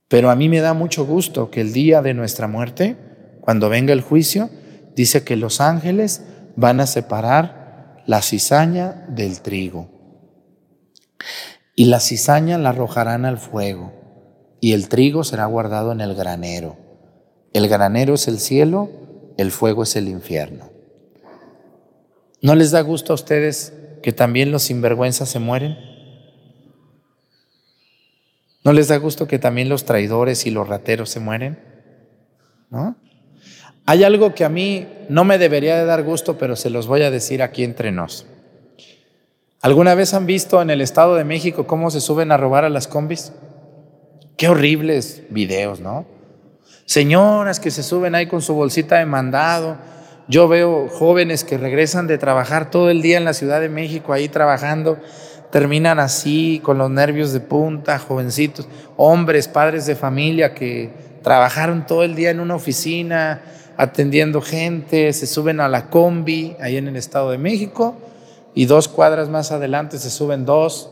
Pero 0.08 0.30
a 0.30 0.36
mí 0.36 0.48
me 0.48 0.60
da 0.60 0.74
mucho 0.74 1.06
gusto 1.06 1.50
que 1.50 1.60
el 1.60 1.72
día 1.72 2.02
de 2.02 2.14
nuestra 2.14 2.48
muerte, 2.48 2.96
cuando 3.40 3.68
venga 3.68 3.92
el 3.92 4.00
juicio, 4.00 4.50
dice 4.96 5.22
que 5.22 5.36
los 5.36 5.60
ángeles 5.60 6.24
van 6.56 6.80
a 6.80 6.86
separar 6.86 8.02
la 8.06 8.22
cizaña 8.22 9.06
del 9.08 9.40
trigo. 9.40 9.88
Y 11.74 11.86
la 11.86 12.00
cizaña 12.00 12.58
la 12.58 12.70
arrojarán 12.70 13.24
al 13.24 13.38
fuego, 13.38 13.92
y 14.60 14.72
el 14.72 14.88
trigo 14.88 15.24
será 15.24 15.46
guardado 15.46 15.92
en 15.92 16.00
el 16.00 16.14
granero. 16.14 16.76
El 17.52 17.68
granero 17.68 18.14
es 18.14 18.28
el 18.28 18.38
cielo, 18.38 18.90
el 19.36 19.50
fuego 19.50 19.82
es 19.82 19.96
el 19.96 20.08
infierno. 20.08 20.70
¿No 22.42 22.54
les 22.54 22.70
da 22.70 22.80
gusto 22.80 23.12
a 23.12 23.14
ustedes 23.14 23.74
que 24.02 24.12
también 24.12 24.50
los 24.50 24.62
sinvergüenzas 24.62 25.28
se 25.28 25.38
mueren? 25.38 25.76
¿No 28.64 28.72
les 28.72 28.88
da 28.88 28.96
gusto 28.96 29.26
que 29.26 29.38
también 29.38 29.68
los 29.68 29.84
traidores 29.84 30.46
y 30.46 30.50
los 30.50 30.68
rateros 30.68 31.10
se 31.10 31.20
mueren? 31.20 31.58
¿No? 32.70 32.96
Hay 33.90 34.04
algo 34.04 34.36
que 34.36 34.44
a 34.44 34.48
mí 34.48 34.86
no 35.08 35.24
me 35.24 35.36
debería 35.36 35.76
de 35.76 35.84
dar 35.84 36.04
gusto, 36.04 36.38
pero 36.38 36.54
se 36.54 36.70
los 36.70 36.86
voy 36.86 37.02
a 37.02 37.10
decir 37.10 37.42
aquí 37.42 37.64
entre 37.64 37.90
nos. 37.90 38.24
¿Alguna 39.62 39.96
vez 39.96 40.14
han 40.14 40.26
visto 40.26 40.62
en 40.62 40.70
el 40.70 40.80
Estado 40.80 41.16
de 41.16 41.24
México 41.24 41.66
cómo 41.66 41.90
se 41.90 42.00
suben 42.00 42.30
a 42.30 42.36
robar 42.36 42.64
a 42.64 42.68
las 42.68 42.86
combis? 42.86 43.32
Qué 44.36 44.48
horribles 44.48 45.24
videos, 45.30 45.80
¿no? 45.80 46.06
Señoras 46.84 47.58
que 47.58 47.72
se 47.72 47.82
suben 47.82 48.14
ahí 48.14 48.26
con 48.28 48.42
su 48.42 48.54
bolsita 48.54 48.98
de 48.98 49.06
mandado. 49.06 49.76
Yo 50.28 50.46
veo 50.46 50.88
jóvenes 50.88 51.42
que 51.42 51.58
regresan 51.58 52.06
de 52.06 52.16
trabajar 52.16 52.70
todo 52.70 52.90
el 52.90 53.02
día 53.02 53.16
en 53.16 53.24
la 53.24 53.34
Ciudad 53.34 53.60
de 53.60 53.70
México 53.70 54.12
ahí 54.12 54.28
trabajando, 54.28 55.00
terminan 55.50 55.98
así 55.98 56.60
con 56.62 56.78
los 56.78 56.90
nervios 56.90 57.32
de 57.32 57.40
punta, 57.40 57.98
jovencitos, 57.98 58.68
hombres, 58.96 59.48
padres 59.48 59.84
de 59.84 59.96
familia 59.96 60.54
que 60.54 60.92
trabajaron 61.24 61.86
todo 61.88 62.04
el 62.04 62.14
día 62.14 62.30
en 62.30 62.38
una 62.38 62.54
oficina, 62.54 63.42
atendiendo 63.80 64.42
gente, 64.42 65.10
se 65.14 65.26
suben 65.26 65.58
a 65.58 65.66
la 65.66 65.88
combi 65.88 66.54
ahí 66.60 66.76
en 66.76 66.86
el 66.86 66.96
Estado 66.96 67.30
de 67.30 67.38
México 67.38 67.96
y 68.54 68.66
dos 68.66 68.88
cuadras 68.88 69.30
más 69.30 69.52
adelante 69.52 69.98
se 69.98 70.10
suben 70.10 70.44
dos 70.44 70.90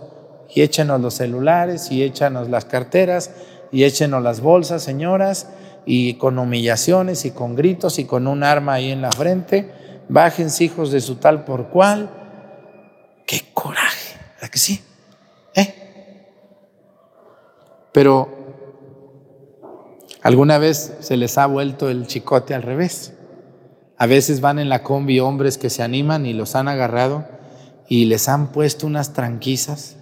y 0.49 0.63
échenos 0.63 0.99
los 0.99 1.13
celulares 1.13 1.93
y 1.93 2.03
échanos 2.03 2.49
las 2.49 2.65
carteras 2.65 3.31
y 3.71 3.85
échenos 3.85 4.23
las 4.23 4.41
bolsas, 4.41 4.83
señoras, 4.83 5.49
y 5.85 6.15
con 6.15 6.39
humillaciones 6.39 7.27
y 7.27 7.33
con 7.33 7.57
gritos 7.57 7.99
y 7.99 8.07
con 8.07 8.27
un 8.27 8.43
arma 8.43 8.73
ahí 8.75 8.91
en 8.91 9.03
la 9.03 9.13
frente, 9.13 9.71
bájense 10.09 10.65
hijos 10.65 10.91
de 10.91 11.03
su 11.03 11.17
tal 11.17 11.45
por 11.45 11.69
cual. 11.69 12.09
¡Qué 13.27 13.43
coraje! 13.53 14.17
¿Verdad 14.37 14.49
que 14.49 14.59
sí? 14.59 14.83
¿Eh? 15.55 15.75
Pero 17.93 18.38
alguna 20.23 20.59
vez 20.59 20.95
se 21.01 21.17
les 21.17 21.39
ha 21.39 21.47
vuelto 21.47 21.89
el 21.89 22.07
chicote 22.07 22.55
al 22.55 22.63
revés. 22.63 23.15
A 23.97 24.07
veces 24.07 24.41
van 24.41 24.59
en 24.59 24.69
la 24.69 24.83
combi 24.83 25.21
hombres 25.21 25.59
que 25.59 25.71
se 25.71 25.83
animan 25.83 26.27
y 26.27 26.33
los 26.33 26.55
han 26.55 26.69
agarrado 26.69 27.27
y 27.89 28.05
les 28.05 28.29
han 28.29 28.53
puesto 28.53 28.87
unas 28.87 29.13
tranquisas. 29.13 29.97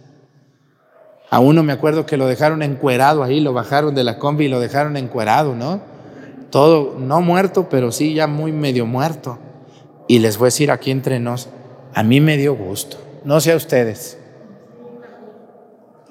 A 1.30 1.40
uno 1.40 1.62
me 1.62 1.72
acuerdo 1.72 2.06
que 2.06 2.16
lo 2.16 2.26
dejaron 2.26 2.62
encuerado 2.62 3.22
ahí, 3.22 3.40
lo 3.40 3.52
bajaron 3.52 3.94
de 3.94 4.04
la 4.04 4.18
combi 4.18 4.46
y 4.46 4.48
lo 4.48 4.60
dejaron 4.60 4.96
encuerado, 4.96 5.54
¿no? 5.54 5.80
Todo, 6.50 6.96
no 6.98 7.20
muerto, 7.20 7.68
pero 7.68 7.90
sí 7.90 8.14
ya 8.14 8.26
muy 8.26 8.52
medio 8.52 8.86
muerto. 8.86 9.38
Y 10.08 10.20
les 10.20 10.38
voy 10.38 10.46
a 10.46 10.48
decir 10.48 10.70
aquí 10.70 10.90
entre 10.90 11.18
nos, 11.18 11.48
a 11.94 12.02
mí 12.02 12.20
me 12.20 12.36
dio 12.36 12.54
gusto, 12.54 12.98
no 13.24 13.40
sé 13.40 13.56
ustedes. 13.56 14.18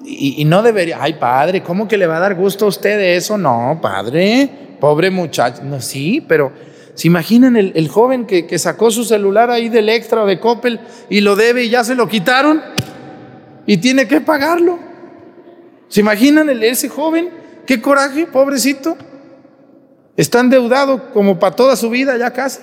Y, 0.08 0.44
no 0.44 0.62
debería, 0.62 0.98
ay 1.00 1.14
padre, 1.14 1.62
¿cómo 1.62 1.88
que 1.88 1.96
le 1.96 2.06
va 2.06 2.18
a 2.18 2.20
dar 2.20 2.36
gusto 2.36 2.66
a 2.66 2.68
usted 2.68 3.00
eso? 3.00 3.36
No, 3.36 3.80
padre, 3.82 4.48
pobre 4.78 5.10
muchacho, 5.10 5.62
no, 5.64 5.80
sí, 5.80 6.24
pero 6.26 6.52
¿Se 6.94 7.08
imaginan 7.08 7.56
el, 7.56 7.88
joven 7.88 8.24
que, 8.24 8.46
que, 8.46 8.58
sacó 8.58 8.90
su 8.90 9.04
celular 9.04 9.50
ahí 9.50 9.68
del 9.68 9.90
extra 9.90 10.22
o 10.22 10.26
de 10.26 10.40
Coppel 10.40 10.80
y 11.10 11.20
lo 11.20 11.36
debe 11.36 11.64
y 11.64 11.68
ya 11.68 11.84
se 11.84 11.94
lo 11.94 12.08
quitaron 12.08 12.62
y 13.66 13.76
tiene 13.76 14.08
que 14.08 14.22
pagarlo? 14.22 14.78
¿Se 15.88 16.00
imaginan 16.00 16.48
el, 16.48 16.64
ese 16.64 16.88
joven? 16.88 17.28
¿Qué 17.66 17.82
coraje, 17.82 18.24
pobrecito? 18.26 18.96
Está 20.16 20.40
endeudado 20.40 21.12
como 21.12 21.38
para 21.38 21.54
toda 21.54 21.76
su 21.76 21.90
vida 21.90 22.16
ya 22.16 22.32
casi 22.32 22.60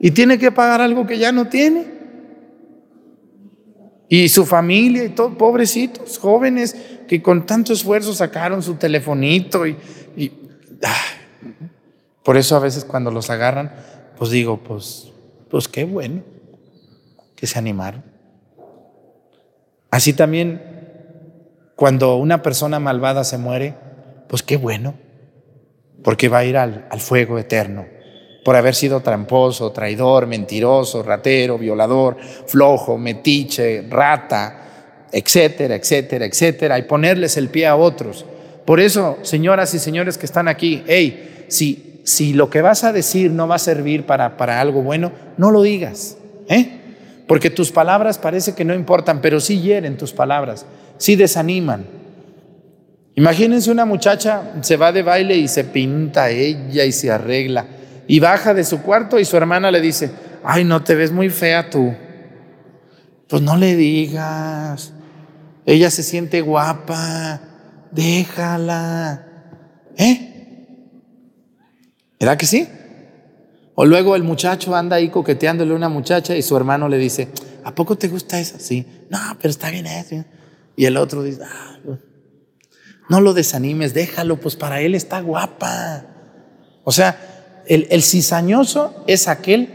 y 0.00 0.10
tiene 0.10 0.36
que 0.36 0.50
pagar 0.50 0.80
algo 0.80 1.06
que 1.06 1.16
ya 1.16 1.30
no 1.30 1.46
tiene. 1.46 2.01
Y 4.12 4.28
su 4.28 4.44
familia 4.44 5.04
y 5.04 5.08
todo, 5.08 5.38
pobrecitos, 5.38 6.18
jóvenes 6.18 6.76
que 7.08 7.22
con 7.22 7.46
tanto 7.46 7.72
esfuerzo 7.72 8.12
sacaron 8.12 8.62
su 8.62 8.74
telefonito 8.74 9.66
y... 9.66 9.74
ah, 10.84 10.94
por 12.22 12.36
eso 12.36 12.54
a 12.54 12.58
veces 12.58 12.84
cuando 12.84 13.10
los 13.10 13.30
agarran, 13.30 13.72
pues 14.18 14.30
digo, 14.30 14.58
pues, 14.58 15.10
pues 15.50 15.66
qué 15.66 15.84
bueno 15.84 16.24
que 17.34 17.46
se 17.46 17.58
animaron. 17.58 18.04
Así 19.90 20.12
también, 20.12 20.60
cuando 21.74 22.16
una 22.16 22.42
persona 22.42 22.78
malvada 22.78 23.24
se 23.24 23.38
muere, 23.38 23.76
pues 24.28 24.42
qué 24.42 24.58
bueno, 24.58 24.92
porque 26.04 26.28
va 26.28 26.40
a 26.40 26.44
ir 26.44 26.58
al, 26.58 26.86
al 26.90 27.00
fuego 27.00 27.38
eterno 27.38 27.86
por 28.44 28.56
haber 28.56 28.74
sido 28.74 29.00
tramposo, 29.00 29.70
traidor, 29.72 30.26
mentiroso, 30.26 31.02
ratero, 31.02 31.58
violador, 31.58 32.16
flojo, 32.46 32.98
metiche, 32.98 33.86
rata, 33.88 35.08
etcétera, 35.12 35.76
etcétera, 35.76 36.24
etcétera, 36.26 36.78
y 36.78 36.82
ponerles 36.82 37.36
el 37.36 37.48
pie 37.48 37.66
a 37.66 37.76
otros. 37.76 38.24
Por 38.64 38.80
eso, 38.80 39.18
señoras 39.22 39.74
y 39.74 39.78
señores 39.78 40.18
que 40.18 40.26
están 40.26 40.48
aquí, 40.48 40.82
hey, 40.86 41.46
si 41.48 41.92
si 42.04 42.32
lo 42.32 42.50
que 42.50 42.62
vas 42.62 42.84
a 42.84 42.92
decir 42.92 43.30
no 43.30 43.46
va 43.48 43.56
a 43.56 43.60
servir 43.60 44.04
para, 44.04 44.36
para 44.36 44.60
algo 44.60 44.82
bueno, 44.82 45.12
no 45.36 45.50
lo 45.50 45.62
digas. 45.62 46.16
¿eh? 46.48 46.78
Porque 47.26 47.50
tus 47.50 47.70
palabras 47.70 48.18
parece 48.18 48.54
que 48.54 48.64
no 48.64 48.74
importan, 48.74 49.20
pero 49.20 49.40
sí 49.40 49.60
hieren 49.60 49.96
tus 49.96 50.12
palabras, 50.12 50.66
sí 50.98 51.16
desaniman. 51.16 51.86
Imagínense 53.14 53.70
una 53.70 53.84
muchacha, 53.84 54.54
se 54.62 54.76
va 54.76 54.90
de 54.90 55.02
baile 55.02 55.36
y 55.36 55.46
se 55.46 55.64
pinta 55.64 56.30
ella 56.30 56.84
y 56.84 56.92
se 56.92 57.10
arregla. 57.10 57.66
Y 58.12 58.20
baja 58.20 58.52
de 58.52 58.62
su 58.62 58.82
cuarto 58.82 59.18
y 59.18 59.24
su 59.24 59.38
hermana 59.38 59.70
le 59.70 59.80
dice, 59.80 60.10
ay, 60.44 60.64
no 60.64 60.84
te 60.84 60.94
ves 60.94 61.10
muy 61.10 61.30
fea 61.30 61.70
tú. 61.70 61.94
Pues 63.26 63.40
no 63.40 63.56
le 63.56 63.74
digas. 63.74 64.92
Ella 65.64 65.90
se 65.90 66.02
siente 66.02 66.42
guapa. 66.42 67.40
Déjala. 67.90 69.26
¿Eh? 69.96 70.66
¿Verdad 72.20 72.36
que 72.36 72.44
sí? 72.44 72.68
O 73.76 73.86
luego 73.86 74.14
el 74.14 74.24
muchacho 74.24 74.76
anda 74.76 74.96
ahí 74.96 75.08
coqueteándole 75.08 75.72
a 75.72 75.76
una 75.76 75.88
muchacha 75.88 76.36
y 76.36 76.42
su 76.42 76.54
hermano 76.54 76.90
le 76.90 76.98
dice, 76.98 77.28
¿a 77.64 77.74
poco 77.74 77.96
te 77.96 78.08
gusta 78.08 78.38
esa? 78.38 78.58
Sí, 78.58 78.86
no, 79.08 79.20
pero 79.38 79.48
está 79.48 79.70
bien 79.70 79.86
eso. 79.86 80.22
Y 80.76 80.84
el 80.84 80.98
otro 80.98 81.22
dice, 81.22 81.40
ah, 81.46 81.78
no 83.08 83.20
lo 83.22 83.32
desanimes, 83.32 83.94
déjalo, 83.94 84.38
pues 84.38 84.54
para 84.54 84.82
él 84.82 84.94
está 84.94 85.22
guapa. 85.22 86.04
O 86.84 86.92
sea, 86.92 87.31
el, 87.66 87.86
el 87.90 88.02
cizañoso 88.02 89.04
es 89.06 89.28
aquel 89.28 89.68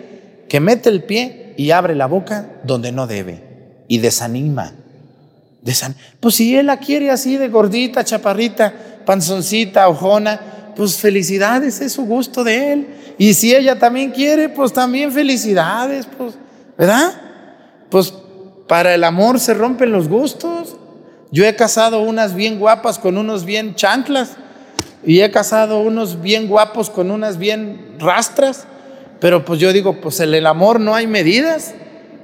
que 0.49 0.59
mete 0.59 0.89
el 0.89 1.03
pie 1.03 1.53
y 1.57 1.71
abre 1.71 1.95
la 1.95 2.05
boca 2.05 2.49
donde 2.63 2.91
no 2.91 3.07
debe 3.07 3.83
y 3.87 3.99
desanima. 3.99 4.73
Desan 5.61 5.95
pues 6.19 6.35
si 6.35 6.55
él 6.55 6.67
la 6.67 6.77
quiere 6.77 7.09
así 7.11 7.37
de 7.37 7.49
gordita, 7.49 8.03
chaparrita, 8.03 8.73
panzoncita, 9.05 9.89
ojona, 9.89 10.73
pues 10.75 10.97
felicidades, 10.97 11.81
es 11.81 11.93
su 11.93 12.05
gusto 12.05 12.43
de 12.43 12.73
él. 12.73 12.87
Y 13.17 13.33
si 13.33 13.55
ella 13.55 13.79
también 13.79 14.11
quiere, 14.11 14.47
pues 14.47 14.71
también 14.71 15.11
felicidades, 15.11 16.05
pues, 16.17 16.35
¿verdad? 16.77 17.19
Pues 17.89 18.13
para 18.67 18.93
el 18.93 19.03
amor 19.03 19.39
se 19.39 19.53
rompen 19.53 19.91
los 19.91 20.07
gustos. 20.07 20.77
Yo 21.31 21.45
he 21.45 21.55
casado 21.55 22.01
unas 22.01 22.35
bien 22.35 22.59
guapas 22.59 22.99
con 22.99 23.17
unos 23.17 23.43
bien 23.43 23.75
chanclas 23.75 24.37
y 25.07 25.21
he 25.21 25.31
casado 25.31 25.79
unos 25.79 26.21
bien 26.21 26.49
guapos 26.49 26.89
con 26.89 27.11
unas 27.11 27.37
bien 27.37 27.95
rastras, 27.97 28.67
pero 29.21 29.45
pues 29.45 29.57
yo 29.57 29.71
digo, 29.71 30.01
pues 30.01 30.19
el 30.19 30.45
amor 30.45 30.81
no 30.81 30.93
hay 30.93 31.07
medidas. 31.07 31.73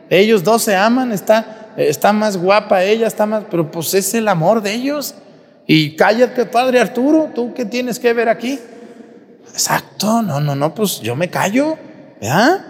Ellos 0.10 0.44
dos 0.44 0.64
se 0.64 0.76
aman, 0.76 1.14
está, 1.14 1.72
está 1.78 2.12
más 2.12 2.36
guapa 2.36 2.84
ella, 2.84 3.08
está 3.08 3.26
más, 3.26 3.46
pero 3.50 3.72
pues 3.72 3.94
es 3.94 4.14
el 4.16 4.28
amor 4.28 4.62
de 4.62 4.74
ellos. 4.74 5.16
Y 5.66 5.96
cállate, 5.96 6.46
padre 6.46 6.82
Arturo, 6.82 7.30
¿tú 7.34 7.54
qué 7.54 7.64
tienes 7.64 8.00
que 8.00 8.12
ver 8.12 8.28
aquí? 8.28 8.60
Exacto, 9.54 10.22
no, 10.22 10.42
no, 10.42 10.54
no, 10.54 10.76
pues 10.76 11.00
yo 11.00 11.16
me 11.16 11.30
callo, 11.30 11.78
¿verdad? 12.20 12.66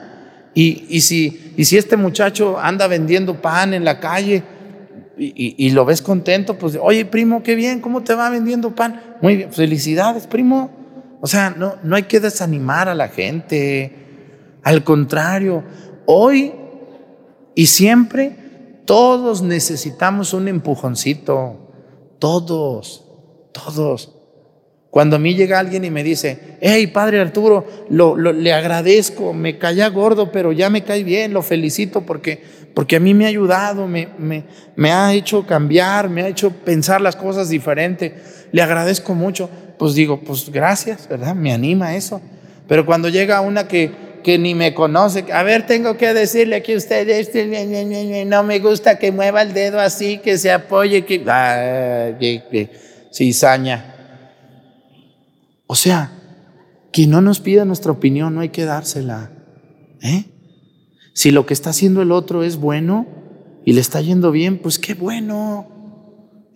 Y, 0.53 0.85
y, 0.89 1.01
si, 1.01 1.55
y 1.57 1.65
si 1.65 1.75
este 1.75 1.97
muchacho 1.97 2.59
anda 2.59 2.85
vendiendo 2.85 3.41
pan 3.41 3.73
en 3.73 3.83
la 3.83 3.99
calle, 3.99 4.43
y, 5.17 5.69
lo 5.71 5.85
ves 5.85 6.01
contento, 6.01 6.57
pues, 6.57 6.77
oye, 6.81 7.05
primo, 7.05 7.43
qué 7.43 7.55
bien, 7.55 7.81
¿cómo 7.81 8.01
te 8.03 8.15
va 8.15 8.29
vendiendo 8.29 8.73
pan? 8.75 9.17
Muy 9.21 9.35
bien, 9.37 9.53
felicidades, 9.53 10.25
primo. 10.27 10.71
O 11.21 11.27
sea, 11.27 11.51
no, 11.51 11.75
no 11.83 11.95
hay 11.95 12.03
que 12.03 12.19
desanimar 12.19 12.89
a 12.89 12.95
la 12.95 13.07
gente. 13.09 13.93
Al 14.63 14.83
contrario, 14.83 15.63
hoy 16.05 16.51
y 17.55 17.67
siempre 17.67 18.81
todos 18.85 19.41
necesitamos 19.43 20.33
un 20.33 20.47
empujoncito. 20.47 21.59
Todos, 22.19 23.05
todos. 23.51 24.15
Cuando 24.89 25.15
a 25.15 25.19
mí 25.19 25.33
llega 25.35 25.59
alguien 25.59 25.85
y 25.85 25.91
me 25.91 26.03
dice, 26.03 26.57
hey, 26.61 26.87
padre 26.87 27.19
Arturo, 27.19 27.65
lo, 27.89 28.15
lo- 28.15 28.31
le 28.33 28.53
agradezco, 28.53 29.33
me 29.33 29.57
caía 29.57 29.89
gordo, 29.89 30.31
pero 30.31 30.51
ya 30.51 30.69
me 30.69 30.83
cae 30.83 31.03
bien, 31.03 31.33
lo 31.33 31.41
felicito 31.41 32.01
porque, 32.01 32.43
porque 32.73 32.95
a 32.95 32.99
mí 32.99 33.13
me 33.13 33.25
ha 33.25 33.27
ayudado, 33.29 33.87
me, 33.87 34.09
me, 34.17 34.43
me 34.75 34.91
ha 34.91 35.13
hecho 35.13 35.45
cambiar, 35.45 36.09
me 36.09 36.23
ha 36.23 36.27
hecho 36.27 36.51
pensar 36.51 37.01
las 37.01 37.15
cosas 37.15 37.49
diferente, 37.49 38.15
le 38.51 38.61
agradezco 38.61 39.13
mucho. 39.15 39.49
Pues 39.77 39.95
digo, 39.95 40.21
pues 40.21 40.49
gracias, 40.49 41.07
¿verdad? 41.07 41.35
Me 41.35 41.51
anima 41.53 41.95
eso. 41.95 42.21
Pero 42.67 42.85
cuando 42.85 43.09
llega 43.09 43.41
una 43.41 43.67
que, 43.67 43.91
que 44.23 44.37
ni 44.37 44.55
me 44.55 44.73
conoce, 44.73 45.25
a 45.33 45.43
ver, 45.43 45.65
tengo 45.65 45.97
que 45.97 46.13
decirle 46.13 46.63
que 46.63 46.75
usted 46.77 47.07
no 48.27 48.43
me 48.43 48.59
gusta 48.59 48.97
que 48.99 49.11
mueva 49.11 49.41
el 49.41 49.53
dedo 49.53 49.79
así, 49.79 50.19
que 50.19 50.37
se 50.37 50.51
apoye, 50.51 51.03
que... 51.05 51.23
Ah, 51.27 52.11
que- 52.19 52.43
que 52.49 52.69
cizaña. 53.13 53.95
O 55.67 55.75
sea, 55.75 56.11
quien 56.91 57.09
no 57.11 57.21
nos 57.21 57.39
pida 57.39 57.65
nuestra 57.65 57.91
opinión 57.91 58.33
no 58.35 58.41
hay 58.41 58.49
que 58.49 58.65
dársela. 58.65 59.31
¿eh? 60.01 60.25
Si 61.13 61.31
lo 61.31 61.45
que 61.45 61.53
está 61.53 61.69
haciendo 61.69 62.01
el 62.01 62.11
otro 62.11 62.43
es 62.43 62.57
bueno 62.57 63.05
y 63.65 63.73
le 63.73 63.81
está 63.81 64.01
yendo 64.01 64.31
bien, 64.31 64.57
pues 64.57 64.79
qué 64.79 64.95
bueno. 64.95 65.67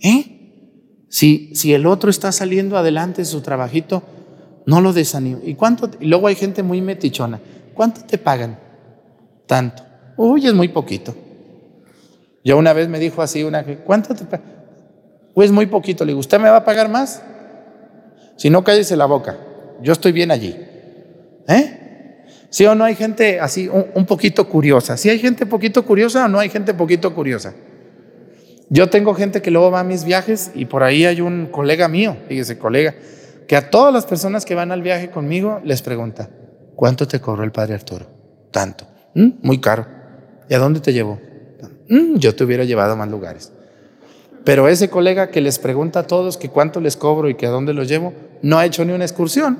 ¿eh? 0.02 1.06
Si, 1.10 1.56
si 1.56 1.74
el 1.74 1.86
otro 1.86 2.10
está 2.10 2.32
saliendo 2.32 2.78
adelante 2.78 3.22
en 3.22 3.28
su 3.28 3.42
trabajito, 3.42 4.04
no 4.66 4.82
lo 4.82 4.94
desanime. 4.94 5.42
¿Y 5.46 5.56
cuánto? 5.56 5.90
y 6.00 6.08
luego 6.08 6.28
hay 6.28 6.36
gente 6.36 6.64
muy 6.64 6.82
metichona. 6.82 7.40
¿Cuánto 7.74 8.02
te 8.02 8.18
pagan? 8.18 8.60
Tanto. 9.46 9.84
Uy, 10.18 10.46
es 10.46 10.54
muy 10.54 10.68
poquito. 10.68 11.16
Yo 12.44 12.58
una 12.58 12.74
vez 12.74 12.90
me 12.90 13.00
dijo 13.00 13.22
así 13.22 13.44
una, 13.44 13.64
¿cuánto 13.64 14.16
te 14.16 14.26
pagan? 14.26 14.58
Pues 15.34 15.52
muy 15.52 15.68
poquito. 15.68 16.04
Le 16.04 16.10
digo, 16.10 16.20
¿usted 16.20 16.40
me 16.40 16.50
va 16.50 16.58
a 16.58 16.66
pagar 16.66 16.90
más? 16.90 17.22
Si 18.38 18.50
no, 18.50 18.64
cállese 18.64 18.98
la 18.98 19.06
boca. 19.06 19.38
Yo 19.82 19.94
estoy 19.94 20.12
bien 20.12 20.32
allí. 20.32 20.56
¿Eh? 21.48 21.87
¿Sí 22.50 22.66
o 22.66 22.76
no 22.76 22.84
hay 22.86 22.96
gente 22.96 23.40
así 23.40 23.70
un, 23.70 24.06
poquito 24.06 24.48
curiosa? 24.48 24.98
¿Sí 24.98 25.10
hay 25.10 25.20
gente 25.20 25.46
poquito 25.46 25.86
curiosa 25.86 26.26
o 26.26 26.28
no 26.28 26.40
hay 26.40 26.50
gente 26.50 26.74
poquito 26.74 27.14
curiosa? 27.14 27.54
Yo 28.70 28.90
tengo 28.90 29.14
gente 29.14 29.42
que 29.42 29.52
luego 29.52 29.72
va 29.72 29.82
a 29.82 29.84
mis 29.84 30.04
viajes 30.04 30.52
y 30.56 30.66
por 30.66 30.84
ahí 30.84 31.06
hay 31.06 31.22
un 31.22 31.48
colega 31.48 31.88
mío, 31.88 32.18
fíjese, 32.28 32.58
colega, 32.58 32.96
que 33.48 33.56
a 33.56 33.70
todas 33.70 33.94
las 33.94 34.06
personas 34.06 34.46
que 34.46 34.56
van 34.56 34.72
al 34.72 34.82
viaje 34.82 35.10
conmigo 35.10 35.62
les 35.64 35.82
pregunta, 35.82 36.30
¿cuánto 36.76 37.08
te 37.08 37.20
cobró 37.20 37.44
el 37.44 37.52
padre 37.52 37.76
Arturo? 37.76 38.06
Tanto. 38.52 38.86
"Mm, 39.14 39.30
muy 39.42 39.60
caro. 39.60 39.86
¿Y 40.50 40.54
a 40.54 40.60
dónde 40.60 40.80
te 40.80 40.94
llevó? 40.94 41.20
"Mm, 41.90 42.18
yo 42.18 42.36
te 42.36 42.44
hubiera 42.44 42.64
llevado 42.64 42.94
a 42.94 42.96
más 42.96 43.10
lugares. 43.10 43.52
Pero 44.44 44.70
ese 44.70 44.90
colega 44.90 45.30
que 45.30 45.42
les 45.42 45.60
pregunta 45.60 46.00
a 46.00 46.08
todos 46.08 46.38
que 46.38 46.50
cuánto 46.50 46.80
les 46.80 46.96
cobro 46.96 47.30
y 47.30 47.36
que 47.36 47.46
a 47.46 47.50
dónde 47.50 47.74
los 47.74 47.90
llevo, 47.90 48.14
no 48.42 48.58
ha 48.58 48.66
hecho 48.66 48.86
ni 48.86 48.94
una 48.94 49.04
excursión. 49.04 49.60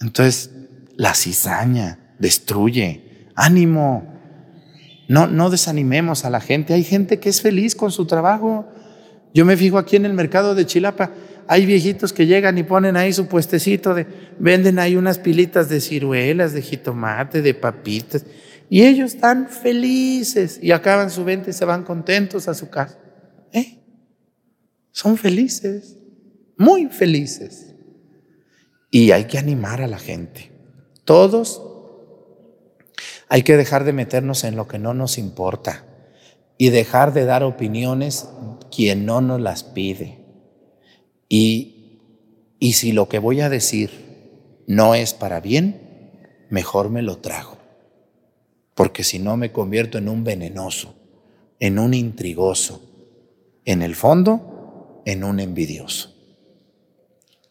Entonces, 0.00 0.50
la 1.02 1.14
cizaña 1.14 1.98
destruye. 2.20 3.26
Ánimo. 3.34 4.06
No, 5.08 5.26
no 5.26 5.50
desanimemos 5.50 6.24
a 6.24 6.30
la 6.30 6.40
gente. 6.40 6.74
Hay 6.74 6.84
gente 6.84 7.18
que 7.18 7.28
es 7.28 7.42
feliz 7.42 7.74
con 7.74 7.90
su 7.90 8.06
trabajo. 8.06 8.68
Yo 9.34 9.44
me 9.44 9.56
fijo 9.56 9.78
aquí 9.78 9.96
en 9.96 10.06
el 10.06 10.12
mercado 10.12 10.54
de 10.54 10.64
Chilapa. 10.64 11.10
Hay 11.48 11.66
viejitos 11.66 12.12
que 12.12 12.26
llegan 12.26 12.56
y 12.56 12.62
ponen 12.62 12.96
ahí 12.96 13.12
su 13.12 13.26
puestecito 13.26 13.94
de, 13.94 14.06
venden 14.38 14.78
ahí 14.78 14.94
unas 14.94 15.18
pilitas 15.18 15.68
de 15.68 15.80
ciruelas, 15.80 16.52
de 16.52 16.62
jitomate, 16.62 17.42
de 17.42 17.54
papitas. 17.54 18.24
Y 18.70 18.84
ellos 18.84 19.14
están 19.14 19.48
felices 19.48 20.60
y 20.62 20.70
acaban 20.70 21.10
su 21.10 21.24
venta 21.24 21.50
y 21.50 21.52
se 21.52 21.64
van 21.64 21.82
contentos 21.82 22.46
a 22.46 22.54
su 22.54 22.70
casa. 22.70 22.96
¿Eh? 23.52 23.80
Son 24.92 25.16
felices, 25.16 25.98
muy 26.56 26.86
felices. 26.86 27.74
Y 28.88 29.10
hay 29.10 29.24
que 29.24 29.38
animar 29.38 29.82
a 29.82 29.88
la 29.88 29.98
gente. 29.98 30.51
Todos 31.04 31.62
hay 33.28 33.42
que 33.42 33.56
dejar 33.56 33.84
de 33.84 33.92
meternos 33.92 34.44
en 34.44 34.56
lo 34.56 34.68
que 34.68 34.78
no 34.78 34.94
nos 34.94 35.18
importa 35.18 35.84
y 36.58 36.68
dejar 36.68 37.12
de 37.12 37.24
dar 37.24 37.42
opiniones 37.42 38.28
quien 38.70 39.06
no 39.06 39.20
nos 39.20 39.40
las 39.40 39.64
pide. 39.64 40.18
Y, 41.28 41.98
y 42.58 42.74
si 42.74 42.92
lo 42.92 43.08
que 43.08 43.18
voy 43.18 43.40
a 43.40 43.48
decir 43.48 44.60
no 44.66 44.94
es 44.94 45.14
para 45.14 45.40
bien, 45.40 46.10
mejor 46.50 46.90
me 46.90 47.02
lo 47.02 47.18
trago. 47.18 47.56
Porque 48.74 49.02
si 49.02 49.18
no 49.18 49.36
me 49.36 49.50
convierto 49.50 49.98
en 49.98 50.08
un 50.08 50.24
venenoso, 50.24 50.94
en 51.58 51.78
un 51.78 51.94
intrigoso, 51.94 52.82
en 53.64 53.82
el 53.82 53.94
fondo, 53.94 55.02
en 55.06 55.24
un 55.24 55.40
envidioso. 55.40 56.14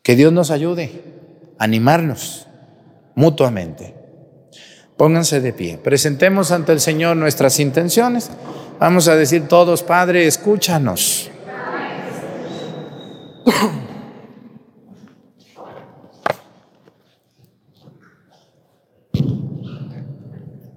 Que 0.03 0.15
Dios 0.15 0.31
nos 0.31 0.51
ayude 0.51 0.91
a 1.57 1.63
animarnos 1.63 2.47
mutuamente. 3.16 3.95
Pónganse 4.97 5.41
de 5.41 5.53
pie. 5.53 5.78
Presentemos 5.78 6.51
ante 6.51 6.72
el 6.72 6.80
Señor 6.80 7.18
nuestras 7.18 7.59
intenciones. 7.59 8.30
Vamos 8.80 9.07
a 9.07 9.16
decir 9.16 9.47
todos, 9.47 9.84
Padre, 9.84 10.28
escúchanos. 10.28 11.32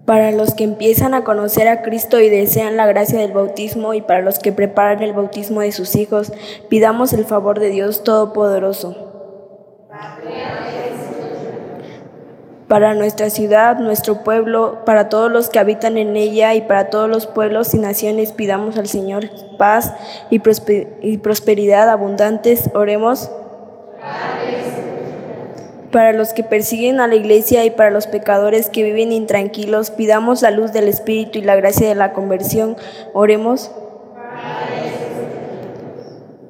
Para 0.07 0.33
los 0.33 0.55
que 0.55 0.65
empiezan 0.65 1.15
a 1.15 1.25
conocer 1.25 1.67
a 1.67 1.81
Cristo 1.81 2.21
y 2.21 2.29
desean 2.29 2.77
la 2.77 2.87
gracia 2.87 3.19
del 3.19 3.33
bautismo 3.33 3.95
y 3.95 4.03
para 4.03 4.21
los 4.21 4.39
que 4.39 4.53
preparan 4.53 5.03
el 5.03 5.15
bautismo 5.15 5.63
de 5.63 5.73
sus 5.73 5.97
hijos, 5.97 6.31
pidamos 6.69 7.15
el 7.15 7.25
favor 7.25 7.59
de 7.59 7.71
Dios 7.71 8.05
Todopoderoso. 8.05 9.14
Para 12.69 12.95
nuestra 12.95 13.29
ciudad, 13.29 13.79
nuestro 13.79 14.25
pueblo, 14.25 14.85
para 14.87 15.11
todos 15.11 15.31
los 15.31 15.51
que 15.51 15.59
habitan 15.59 15.99
en 15.99 16.17
ella 16.17 16.55
y 16.55 16.63
para 16.63 16.89
todos 16.89 17.11
los 17.11 17.27
pueblos 17.27 17.75
y 17.75 17.79
naciones, 17.79 18.33
pidamos 18.33 18.79
al 18.79 18.87
Señor 18.87 19.29
paz 19.59 19.93
y, 20.31 20.39
prospe- 20.41 20.89
y 21.03 21.19
prosperidad 21.19 21.91
abundantes. 21.91 22.71
Oremos. 22.75 23.31
Para 25.93 26.13
los 26.13 26.33
que 26.33 26.43
persiguen 26.43 27.01
a 27.01 27.07
la 27.07 27.15
iglesia 27.15 27.65
y 27.65 27.71
para 27.71 27.91
los 27.91 28.07
pecadores 28.07 28.69
que 28.71 28.83
viven 28.83 29.13
intranquilos, 29.13 29.91
pidamos 29.91 30.43
la 30.43 30.51
luz 30.51 30.73
del 30.73 30.89
Espíritu 30.89 31.39
y 31.39 31.43
la 31.43 31.57
gracia 31.57 31.87
de 31.89 31.95
la 31.95 32.13
conversión. 32.13 32.77
Oremos. 33.13 33.71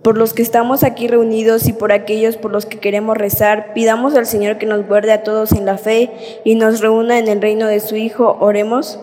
Por 0.04 0.18
los 0.18 0.34
que 0.34 0.42
estamos 0.42 0.82
aquí 0.82 1.08
reunidos 1.08 1.66
y 1.66 1.72
por 1.72 1.90
aquellos 1.90 2.36
por 2.36 2.52
los 2.52 2.66
que 2.66 2.78
queremos 2.78 3.16
rezar, 3.16 3.72
pidamos 3.72 4.14
al 4.14 4.26
Señor 4.26 4.58
que 4.58 4.66
nos 4.66 4.86
guarde 4.86 5.12
a 5.12 5.22
todos 5.22 5.52
en 5.52 5.64
la 5.64 5.78
fe 5.78 6.12
y 6.44 6.56
nos 6.56 6.80
reúna 6.82 7.18
en 7.18 7.26
el 7.26 7.40
reino 7.40 7.66
de 7.66 7.80
su 7.80 7.96
Hijo. 7.96 8.36
Oremos. 8.38 8.98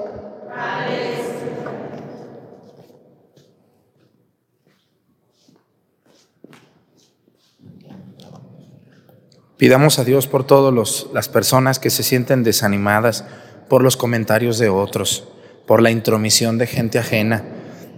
Pidamos 9.58 9.98
a 9.98 10.04
Dios 10.04 10.28
por 10.28 10.46
todas 10.46 11.08
las 11.12 11.30
personas 11.30 11.80
que 11.80 11.90
se 11.90 12.04
sienten 12.04 12.44
desanimadas 12.44 13.26
por 13.70 13.82
los 13.82 13.98
comentarios 13.98 14.60
de 14.60 14.70
otros, 14.70 15.28
por 15.66 15.82
la 15.82 15.90
intromisión 15.90 16.60
de 16.60 16.68
gente 16.68 17.00
ajena. 17.00 17.44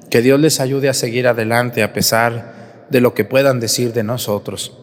Que 0.09 0.21
Dios 0.21 0.39
les 0.39 0.61
ayude 0.61 0.87
a 0.87 0.93
seguir 0.93 1.27
adelante 1.27 1.83
a 1.83 1.91
pesar 1.91 2.62
de 2.93 3.01
lo 3.01 3.15
que 3.15 3.25
puedan 3.25 3.59
decir 3.59 3.91
de 3.91 4.03
nosotros. 4.03 4.77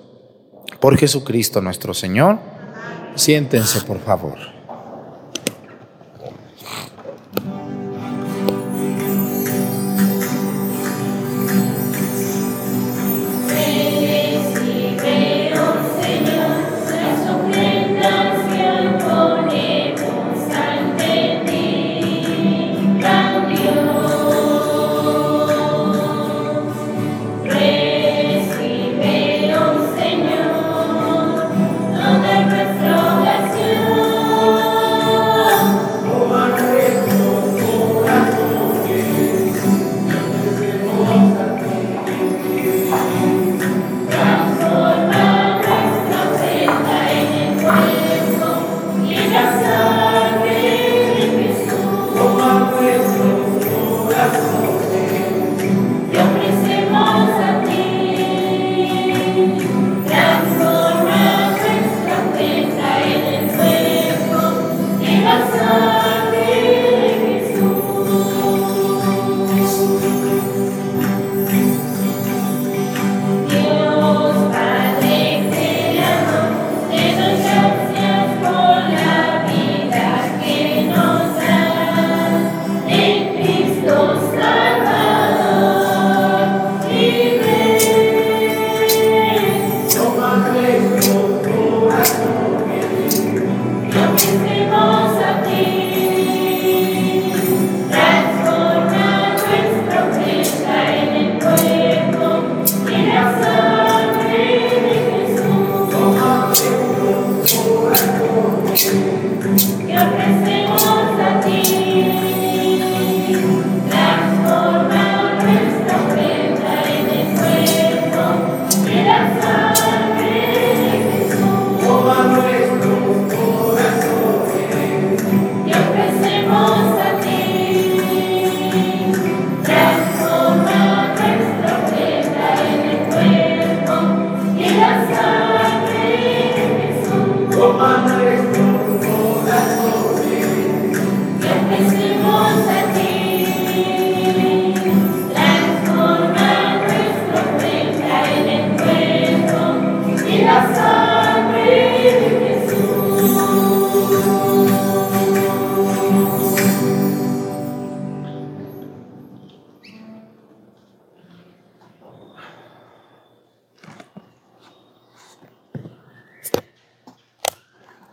Por 0.81 0.99
Jesucristo 0.99 1.61
nuestro 1.61 1.95
Señor, 1.95 2.41
siéntense 3.15 3.81
por 3.83 4.01
favor. 4.01 4.60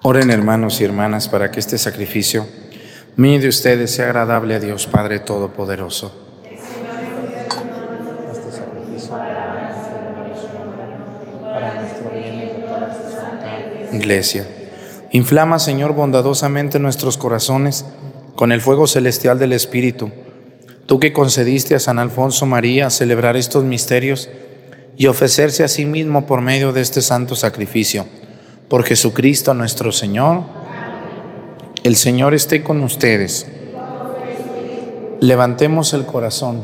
Oren 0.10 0.32
hermanos 0.32 0.80
y 0.80 0.86
hermanas 0.86 1.28
para 1.28 1.51
que 1.51 1.60
este 1.60 1.78
sacrificio 1.78 2.47
mío 3.18 3.41
de 3.41 3.49
ustedes 3.49 3.91
sea 3.91 4.05
agradable 4.05 4.55
a 4.55 4.60
Dios 4.62 4.88
Padre 4.88 5.20
Todopoderoso. 5.20 6.14
Este 6.45 6.78
Iglesia. 13.97 14.47
Inflama, 15.12 15.60
Señor, 15.60 15.93
bondadosamente 15.93 16.80
nuestros 16.80 17.18
corazones 17.18 17.84
con 18.38 18.53
el 18.53 18.62
fuego 18.62 18.88
celestial 18.88 19.39
del 19.39 19.51
Espíritu. 19.51 20.10
Tú 20.86 21.01
que 21.01 21.12
concediste 21.12 21.76
a 21.76 21.82
San 21.82 21.99
Alfonso 21.99 22.45
María 22.45 22.89
celebrar 22.91 23.36
estos 23.36 23.66
misterios 23.66 24.30
y 24.95 25.08
ofrecerse 25.08 25.66
a 25.66 25.68
sí 25.68 25.84
mismo 25.84 26.26
por 26.26 26.39
medio 26.39 26.72
de 26.72 26.80
este 26.80 27.01
santo 27.01 27.36
sacrificio 27.36 28.08
por 28.68 28.84
Jesucristo 28.84 29.53
nuestro 29.53 29.91
Señor. 29.91 30.43
El 31.84 31.95
Señor 31.95 32.34
esté 32.34 32.63
con 32.63 32.84
ustedes. 32.84 33.47
Levantemos 35.22 35.93
el 35.93 36.05
corazón. 36.05 36.63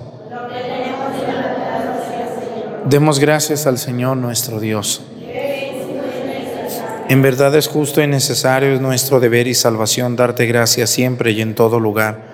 Demos 2.86 3.20
gracias 3.20 3.66
al 3.66 3.78
Señor 3.78 4.18
nuestro 4.18 4.60
Dios. 4.60 5.02
En 7.10 7.22
verdad 7.22 7.56
es 7.56 7.68
justo 7.68 8.02
y 8.02 8.08
necesario, 8.08 8.74
es 8.74 8.82
nuestro 8.82 9.20
deber 9.20 9.48
y 9.48 9.54
salvación 9.54 10.16
darte 10.16 10.46
gracias 10.46 10.90
siempre 10.90 11.32
y 11.32 11.42
en 11.42 11.56
todo 11.56 11.80
lugar. 11.80 12.34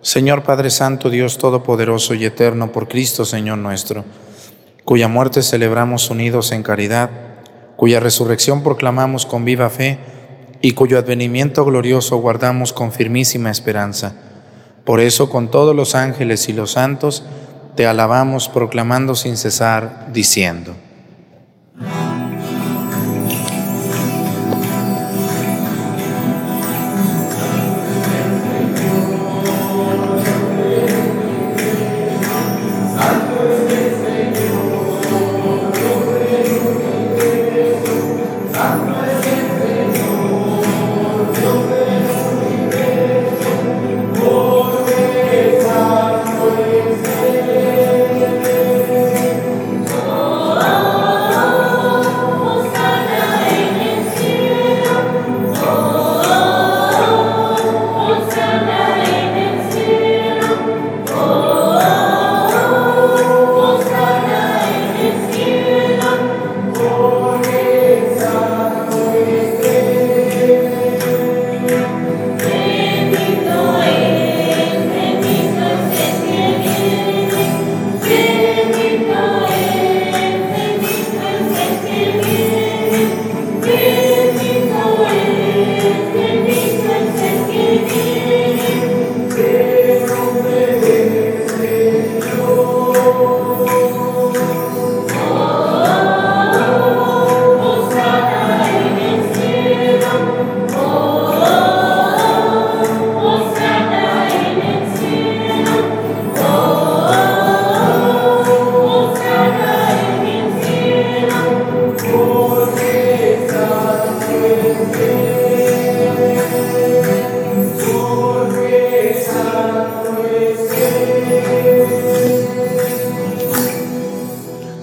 Señor 0.00 0.42
Padre 0.42 0.70
Santo, 0.70 1.10
Dios 1.10 1.38
Todopoderoso 1.38 2.14
y 2.14 2.24
Eterno, 2.24 2.72
por 2.72 2.88
Cristo 2.88 3.24
Señor 3.24 3.58
nuestro, 3.58 4.04
cuya 4.84 5.08
muerte 5.08 5.42
celebramos 5.42 6.10
unidos 6.10 6.52
en 6.52 6.62
caridad 6.62 7.31
cuya 7.82 7.98
resurrección 7.98 8.62
proclamamos 8.62 9.26
con 9.26 9.44
viva 9.44 9.68
fe 9.68 9.98
y 10.60 10.70
cuyo 10.70 10.98
advenimiento 10.98 11.64
glorioso 11.64 12.16
guardamos 12.18 12.72
con 12.72 12.92
firmísima 12.92 13.50
esperanza. 13.50 14.14
Por 14.84 15.00
eso 15.00 15.28
con 15.28 15.50
todos 15.50 15.74
los 15.74 15.96
ángeles 15.96 16.48
y 16.48 16.52
los 16.52 16.70
santos 16.70 17.24
te 17.74 17.88
alabamos 17.88 18.48
proclamando 18.48 19.16
sin 19.16 19.36
cesar, 19.36 20.10
diciendo. 20.12 20.76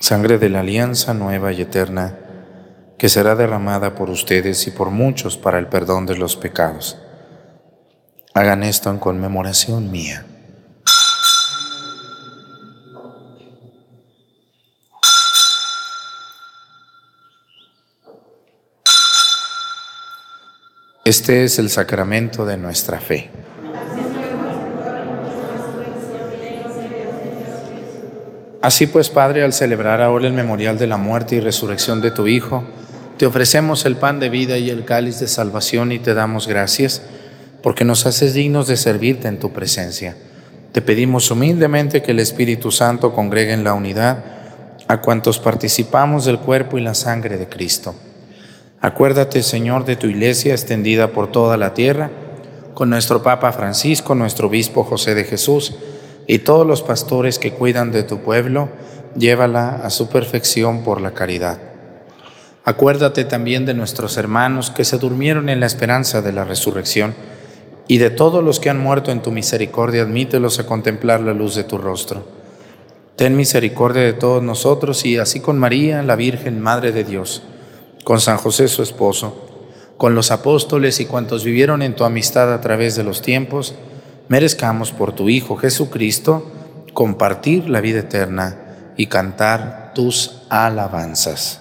sangre 0.00 0.38
de 0.38 0.48
la 0.48 0.60
alianza 0.60 1.14
nueva 1.14 1.52
y 1.52 1.62
eterna, 1.62 2.18
que 2.98 3.08
será 3.08 3.34
derramada 3.34 3.94
por 3.94 4.10
ustedes 4.10 4.66
y 4.66 4.70
por 4.70 4.90
muchos 4.90 5.36
para 5.36 5.58
el 5.58 5.68
perdón 5.68 6.06
de 6.06 6.16
los 6.16 6.36
pecados. 6.36 6.98
Hagan 8.34 8.62
esto 8.62 8.90
en 8.90 8.98
conmemoración 8.98 9.90
mía. 9.90 10.26
Este 21.04 21.44
es 21.44 21.60
el 21.60 21.70
sacramento 21.70 22.44
de 22.44 22.56
nuestra 22.56 22.98
fe. 22.98 23.30
Así 28.66 28.88
pues, 28.88 29.10
Padre, 29.10 29.44
al 29.44 29.52
celebrar 29.52 30.02
ahora 30.02 30.26
el 30.26 30.32
memorial 30.32 30.76
de 30.76 30.88
la 30.88 30.96
muerte 30.96 31.36
y 31.36 31.40
resurrección 31.40 32.00
de 32.00 32.10
tu 32.10 32.26
Hijo, 32.26 32.64
te 33.16 33.24
ofrecemos 33.24 33.86
el 33.86 33.94
pan 33.94 34.18
de 34.18 34.28
vida 34.28 34.58
y 34.58 34.70
el 34.70 34.84
cáliz 34.84 35.20
de 35.20 35.28
salvación 35.28 35.92
y 35.92 36.00
te 36.00 36.14
damos 36.14 36.48
gracias 36.48 37.00
porque 37.62 37.84
nos 37.84 38.06
haces 38.06 38.34
dignos 38.34 38.66
de 38.66 38.76
servirte 38.76 39.28
en 39.28 39.38
tu 39.38 39.52
presencia. 39.52 40.16
Te 40.72 40.82
pedimos 40.82 41.30
humildemente 41.30 42.02
que 42.02 42.10
el 42.10 42.18
Espíritu 42.18 42.72
Santo 42.72 43.12
congregue 43.12 43.52
en 43.52 43.62
la 43.62 43.72
unidad 43.72 44.24
a 44.88 45.00
cuantos 45.00 45.38
participamos 45.38 46.24
del 46.24 46.40
cuerpo 46.40 46.76
y 46.76 46.80
la 46.80 46.94
sangre 46.94 47.38
de 47.38 47.48
Cristo. 47.48 47.94
Acuérdate, 48.80 49.44
Señor, 49.44 49.84
de 49.84 49.94
tu 49.94 50.08
iglesia 50.08 50.54
extendida 50.54 51.12
por 51.12 51.30
toda 51.30 51.56
la 51.56 51.72
tierra, 51.72 52.10
con 52.74 52.90
nuestro 52.90 53.22
Papa 53.22 53.52
Francisco, 53.52 54.16
nuestro 54.16 54.48
Obispo 54.48 54.82
José 54.82 55.14
de 55.14 55.22
Jesús, 55.22 55.72
y 56.26 56.40
todos 56.40 56.66
los 56.66 56.82
pastores 56.82 57.38
que 57.38 57.52
cuidan 57.52 57.92
de 57.92 58.02
tu 58.02 58.18
pueblo, 58.18 58.68
llévala 59.16 59.76
a 59.76 59.90
su 59.90 60.08
perfección 60.08 60.82
por 60.82 61.00
la 61.00 61.12
caridad. 61.12 61.58
Acuérdate 62.64 63.24
también 63.24 63.64
de 63.64 63.74
nuestros 63.74 64.16
hermanos 64.16 64.70
que 64.70 64.84
se 64.84 64.98
durmieron 64.98 65.48
en 65.48 65.60
la 65.60 65.66
esperanza 65.66 66.20
de 66.22 66.32
la 66.32 66.44
resurrección, 66.44 67.14
y 67.88 67.98
de 67.98 68.10
todos 68.10 68.42
los 68.42 68.58
que 68.58 68.70
han 68.70 68.80
muerto 68.80 69.12
en 69.12 69.22
tu 69.22 69.30
misericordia, 69.30 70.02
admítelos 70.02 70.58
a 70.58 70.66
contemplar 70.66 71.20
la 71.20 71.32
luz 71.32 71.54
de 71.54 71.64
tu 71.64 71.78
rostro. 71.78 72.24
Ten 73.14 73.36
misericordia 73.36 74.02
de 74.02 74.12
todos 74.12 74.42
nosotros 74.42 75.04
y 75.06 75.16
así 75.18 75.40
con 75.40 75.58
María, 75.58 76.02
la 76.02 76.16
Virgen, 76.16 76.60
Madre 76.60 76.92
de 76.92 77.04
Dios, 77.04 77.42
con 78.04 78.20
San 78.20 78.36
José 78.36 78.68
su 78.68 78.82
esposo, 78.82 79.46
con 79.96 80.14
los 80.14 80.30
apóstoles 80.30 81.00
y 81.00 81.06
cuantos 81.06 81.44
vivieron 81.44 81.82
en 81.82 81.94
tu 81.94 82.04
amistad 82.04 82.52
a 82.52 82.60
través 82.60 82.96
de 82.96 83.04
los 83.04 83.22
tiempos, 83.22 83.74
merezcamos 84.28 84.92
por 84.92 85.12
tu 85.12 85.28
Hijo 85.28 85.56
Jesucristo 85.56 86.50
compartir 86.92 87.68
la 87.68 87.80
vida 87.80 88.00
eterna 88.00 88.56
y 88.96 89.06
cantar 89.06 89.92
tus 89.94 90.42
alabanzas. 90.48 91.60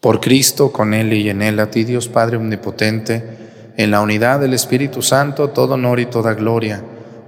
Por 0.00 0.20
Cristo, 0.20 0.72
con 0.72 0.94
Él 0.94 1.12
y 1.12 1.28
en 1.28 1.42
Él, 1.42 1.60
a 1.60 1.70
ti 1.70 1.84
Dios 1.84 2.08
Padre 2.08 2.36
Omnipotente, 2.36 3.36
en 3.76 3.90
la 3.90 4.00
unidad 4.00 4.40
del 4.40 4.54
Espíritu 4.54 5.02
Santo, 5.02 5.50
todo 5.50 5.74
honor 5.74 6.00
y 6.00 6.06
toda 6.06 6.34
gloria, 6.34 6.82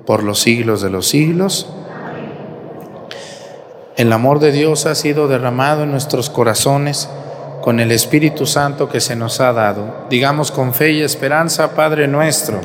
por 0.07 0.23
los 0.23 0.41
siglos 0.41 0.81
de 0.81 0.91
los 0.91 1.09
siglos. 1.09 1.69
El 3.97 4.13
amor 4.13 4.39
de 4.39 4.51
Dios 4.51 4.87
ha 4.87 4.95
sido 4.95 5.29
derramado 5.29 5.83
en 5.83 5.91
nuestros 5.91 6.31
corazones 6.31 7.09
con 7.61 7.81
el 7.81 7.93
Espíritu 7.93 8.47
Santo 8.47 8.89
que 8.89 9.01
se 9.01 9.17
nos 9.17 9.41
ha 9.41 9.53
dado. 9.53 10.07
Digamos 10.09 10.51
con 10.51 10.73
fe 10.75 10.93
y 10.93 11.03
esperanza, 11.03 11.75
Padre 11.75 12.09
nuestro. 12.09 12.61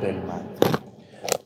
del 0.00 0.22
mal. 0.22 0.42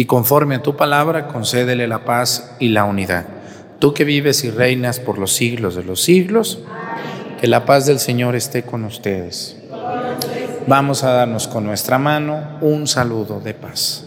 Y 0.00 0.06
conforme 0.06 0.54
a 0.54 0.62
tu 0.62 0.76
palabra, 0.76 1.28
concédele 1.28 1.86
la 1.86 2.06
paz 2.06 2.56
y 2.58 2.68
la 2.68 2.86
unidad. 2.86 3.26
Tú 3.80 3.92
que 3.92 4.04
vives 4.04 4.44
y 4.44 4.50
reinas 4.50 4.98
por 4.98 5.18
los 5.18 5.34
siglos 5.34 5.74
de 5.74 5.84
los 5.84 6.00
siglos, 6.00 6.60
que 7.38 7.46
la 7.46 7.66
paz 7.66 7.84
del 7.84 7.98
Señor 7.98 8.34
esté 8.34 8.62
con 8.62 8.86
ustedes. 8.86 9.58
Vamos 10.66 11.04
a 11.04 11.10
darnos 11.12 11.48
con 11.48 11.66
nuestra 11.66 11.98
mano 11.98 12.56
un 12.62 12.86
saludo 12.86 13.40
de 13.40 13.52
paz. 13.52 14.06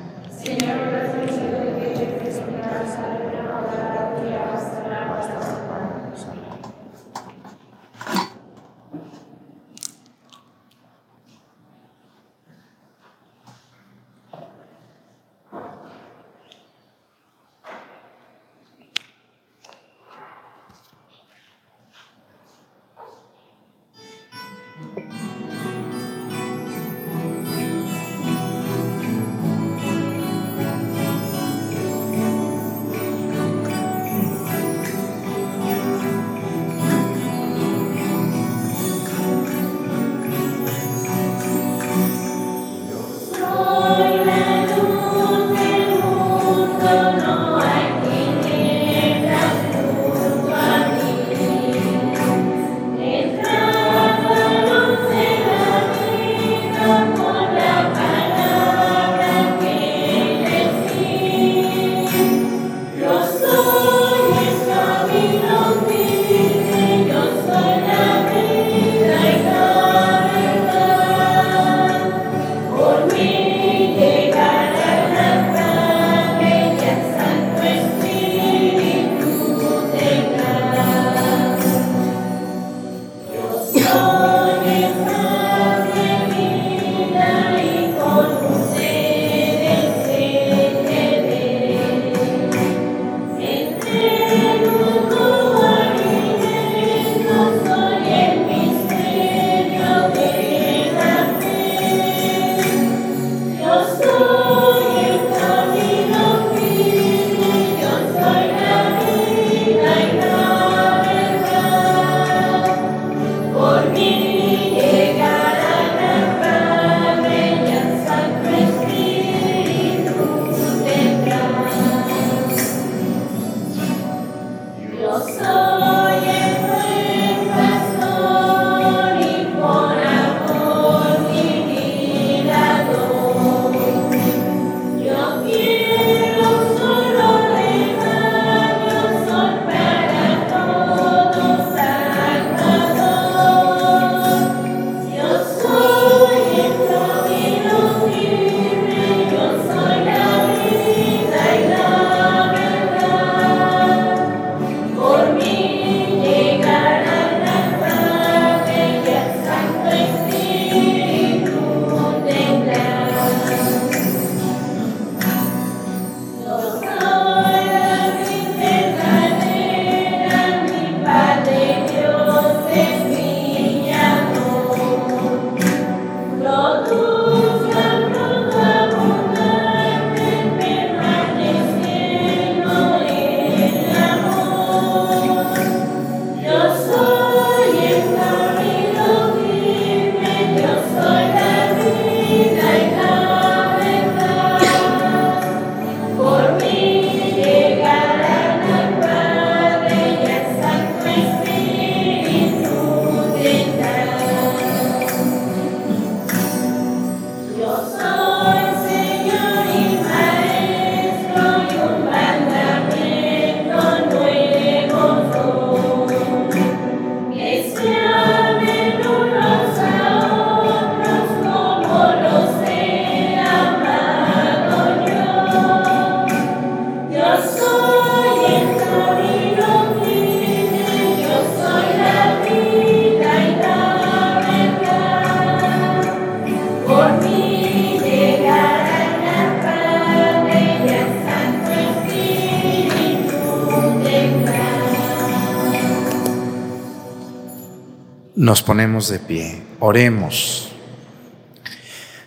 Nos 248.51 248.63
ponemos 248.63 249.07
de 249.07 249.17
pie, 249.17 249.61
oremos. 249.79 250.73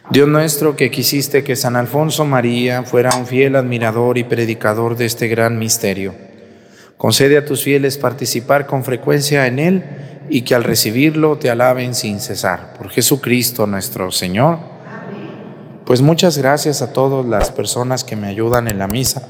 Dios 0.09 0.27
nuestro, 0.27 0.75
que 0.75 0.91
quisiste 0.91 1.45
que 1.45 1.55
San 1.55 1.77
Alfonso 1.77 2.25
María 2.25 2.83
fuera 2.83 3.15
un 3.15 3.27
fiel 3.27 3.57
admirador 3.57 4.17
y 4.17 4.25
predicador 4.25 4.97
de 4.97 5.05
este 5.05 5.29
gran 5.29 5.59
misterio, 5.59 6.15
concede 6.97 7.37
a 7.37 7.45
tus 7.45 7.63
fieles 7.63 7.99
participar 7.99 8.67
con 8.67 8.85
frecuencia 8.85 9.47
en 9.47 9.59
él 9.59 9.85
y 10.31 10.41
que 10.41 10.55
al 10.55 10.65
recibirlo 10.65 11.37
te 11.37 11.51
alaben 11.51 11.95
sin 11.95 12.19
cesar. 12.21 12.73
Por 12.73 12.89
Jesucristo 12.89 13.67
nuestro 13.67 14.11
Señor. 14.11 14.61
Pues 15.85 16.01
muchas 16.01 16.39
gracias 16.39 16.81
a 16.81 16.95
todas 16.95 17.27
las 17.27 17.51
personas 17.51 18.03
que 18.03 18.17
me 18.17 18.29
ayudan 18.29 18.67
en 18.69 18.79
la 18.79 18.89
misa, 18.89 19.29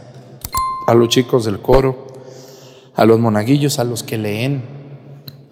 a 0.87 0.95
los 0.95 1.09
chicos 1.09 1.45
del 1.45 1.59
coro, 1.59 2.07
a 2.95 3.05
los 3.05 3.19
monaguillos, 3.19 3.81
a 3.81 3.85
los 3.85 4.05
que 4.05 4.17
leen, 4.17 4.74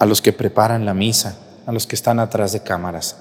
a 0.03 0.05
los 0.05 0.21
que 0.21 0.33
preparan 0.33 0.85
la 0.85 0.95
misa, 0.95 1.39
a 1.65 1.71
los 1.71 1.87
que 1.87 1.95
están 1.95 2.19
atrás 2.19 2.51
de 2.53 2.65
cámaras. 2.65 3.19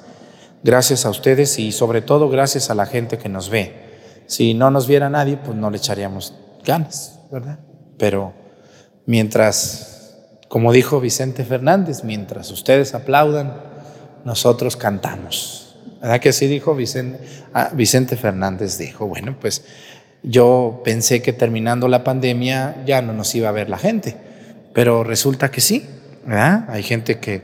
Gracias 0.64 1.06
a 1.06 1.12
ustedes 1.12 1.60
y 1.60 1.72
sobre 1.72 2.02
todo 2.02 2.28
gracias 2.28 2.72
a 2.72 2.76
la 2.76 2.88
gente 2.88 3.20
que 3.20 3.30
nos 3.30 3.52
ve. 3.52 4.24
Si 4.26 4.56
no 4.56 4.72
nos 4.72 4.88
viera 4.88 5.08
nadie, 5.08 5.38
pues 5.38 5.56
no 5.56 5.70
le 5.70 5.78
echaríamos 5.78 6.34
ganas, 6.66 7.20
¿verdad? 7.32 7.60
Pero 8.00 8.34
mientras, 9.06 10.18
como 10.50 10.72
dijo 10.74 11.00
Vicente 11.00 11.46
Fernández, 11.46 12.04
mientras 12.04 12.50
ustedes 12.50 12.96
aplaudan, 12.96 13.62
nosotros 14.26 14.76
cantamos. 14.76 15.76
¿Verdad 16.02 16.20
que 16.20 16.30
así 16.30 16.48
dijo 16.48 16.74
Vicente, 16.74 17.20
ah, 17.54 17.70
Vicente 17.76 18.18
Fernández? 18.18 18.80
Dijo, 18.80 19.06
bueno, 19.06 19.38
pues 19.40 19.64
yo 20.24 20.82
pensé 20.84 21.22
que 21.22 21.32
terminando 21.32 21.88
la 21.88 22.04
pandemia 22.04 22.84
ya 22.88 23.04
no 23.04 23.14
nos 23.14 23.36
iba 23.36 23.50
a 23.50 23.52
ver 23.52 23.70
la 23.70 23.78
gente, 23.78 24.18
pero 24.74 25.04
resulta 25.04 25.52
que 25.52 25.62
sí, 25.62 25.88
Hay 26.28 26.84
gente 26.84 27.20
que 27.20 27.42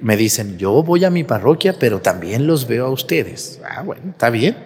me 0.00 0.16
dicen, 0.16 0.58
yo 0.58 0.82
voy 0.82 1.04
a 1.04 1.10
mi 1.10 1.24
parroquia, 1.24 1.74
pero 1.78 2.00
también 2.00 2.46
los 2.46 2.66
veo 2.66 2.86
a 2.86 2.90
ustedes. 2.90 3.60
Ah, 3.64 3.82
bueno, 3.82 4.02
está 4.10 4.30
bien. 4.30 4.56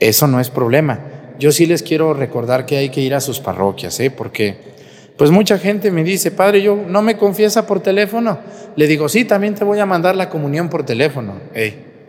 Eso 0.00 0.26
no 0.26 0.40
es 0.40 0.50
problema. 0.50 1.00
Yo 1.38 1.52
sí 1.52 1.66
les 1.66 1.82
quiero 1.82 2.14
recordar 2.14 2.66
que 2.66 2.76
hay 2.76 2.90
que 2.90 3.00
ir 3.00 3.14
a 3.14 3.20
sus 3.20 3.40
parroquias, 3.40 3.98
¿eh? 4.00 4.10
porque 4.10 4.72
pues 5.16 5.30
mucha 5.30 5.58
gente 5.58 5.90
me 5.90 6.04
dice, 6.04 6.30
padre, 6.30 6.62
yo 6.62 6.76
no 6.76 7.02
me 7.02 7.16
confiesa 7.16 7.66
por 7.66 7.80
teléfono. 7.80 8.38
Le 8.76 8.86
digo, 8.86 9.08
sí, 9.08 9.24
también 9.24 9.54
te 9.54 9.64
voy 9.64 9.78
a 9.78 9.86
mandar 9.86 10.16
la 10.16 10.28
comunión 10.28 10.68
por 10.68 10.84
teléfono. 10.84 11.34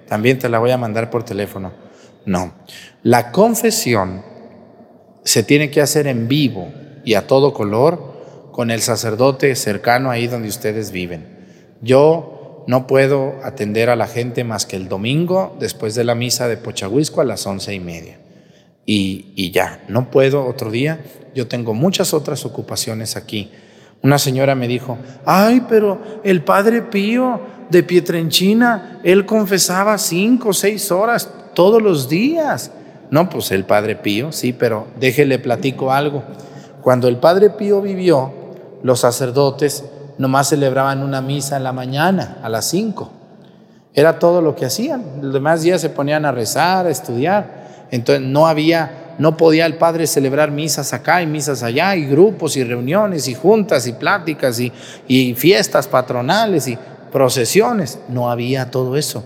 también 0.08 0.40
te 0.40 0.50
la 0.50 0.60
voy 0.60 0.72
a 0.72 0.78
mandar 0.78 1.10
por 1.10 1.24
teléfono. 1.24 1.72
No, 2.26 2.54
la 3.04 3.32
confesión 3.32 4.24
se 5.24 5.44
tiene 5.44 5.70
que 5.70 5.82
hacer 5.82 6.08
en 6.08 6.28
vivo 6.28 6.72
y 7.04 7.16
a 7.16 7.28
todo 7.28 7.54
color 7.54 8.13
con 8.54 8.70
el 8.70 8.82
sacerdote 8.82 9.56
cercano 9.56 10.12
ahí 10.12 10.28
donde 10.28 10.48
ustedes 10.48 10.92
viven. 10.92 11.26
Yo 11.82 12.64
no 12.68 12.88
puedo 12.88 13.34
atender 13.44 13.90
a 13.90 13.96
la 13.96 14.08
gente 14.08 14.44
más 14.44 14.66
que 14.68 14.78
el 14.78 14.88
domingo 14.88 15.58
después 15.60 15.96
de 15.96 16.04
la 16.04 16.16
misa 16.16 16.48
de 16.48 16.56
Pochahuisco 16.56 17.20
a 17.20 17.26
las 17.26 17.46
once 17.48 17.74
y 17.74 17.80
media. 17.80 18.20
Y, 18.86 19.34
y 19.36 19.52
ya, 19.52 19.84
no 19.90 20.12
puedo 20.12 20.46
otro 20.46 20.70
día. 20.70 21.02
Yo 21.34 21.48
tengo 21.48 21.74
muchas 21.74 22.14
otras 22.14 22.46
ocupaciones 22.46 23.18
aquí. 23.18 23.52
Una 24.04 24.20
señora 24.20 24.54
me 24.54 24.68
dijo, 24.68 25.00
ay, 25.26 25.66
pero 25.68 26.00
el 26.24 26.44
padre 26.44 26.84
Pío 26.84 27.42
de 27.72 27.82
Pietrenchina, 27.82 29.00
él 29.04 29.26
confesaba 29.26 29.98
cinco 29.98 30.50
o 30.50 30.54
seis 30.54 30.92
horas 30.92 31.28
todos 31.56 31.82
los 31.82 32.08
días. 32.08 32.72
No, 33.10 33.30
pues 33.30 33.52
el 33.52 33.66
padre 33.66 33.96
Pío, 33.96 34.32
sí, 34.32 34.54
pero 34.54 34.86
déjele 35.00 35.40
platico 35.40 35.92
algo. 35.92 36.24
Cuando 36.84 37.08
el 37.08 37.18
padre 37.18 37.50
Pío 37.50 37.82
vivió, 37.82 38.43
los 38.84 39.00
sacerdotes 39.00 39.84
nomás 40.18 40.50
celebraban 40.50 41.02
una 41.02 41.22
misa 41.22 41.58
en 41.58 41.64
la 41.64 41.72
mañana, 41.72 42.38
a 42.44 42.50
las 42.50 42.66
5. 42.70 43.12
Era 43.94 44.20
todo 44.20 44.42
lo 44.42 44.56
que 44.56 44.66
hacían. 44.66 45.04
Los 45.22 45.34
demás 45.34 45.62
días 45.62 45.82
se 45.82 45.90
ponían 45.90 46.26
a 46.26 46.32
rezar, 46.32 46.86
a 46.86 46.90
estudiar. 46.90 47.88
Entonces 47.92 48.26
no 48.26 48.48
había, 48.48 49.16
no 49.20 49.38
podía 49.38 49.66
el 49.66 49.76
padre 49.76 50.08
celebrar 50.08 50.52
misas 50.52 50.94
acá 50.94 51.22
y 51.22 51.28
misas 51.28 51.64
allá, 51.64 51.96
y 51.96 52.06
grupos 52.06 52.58
y 52.58 52.64
reuniones 52.64 53.28
y 53.28 53.34
juntas 53.34 53.88
y 53.88 53.94
pláticas 53.94 54.60
y, 54.60 54.72
y 55.08 55.34
fiestas 55.36 55.88
patronales 55.88 56.68
y 56.68 56.78
procesiones. 57.12 58.00
No 58.10 58.30
había 58.30 58.70
todo 58.70 58.98
eso. 58.98 59.24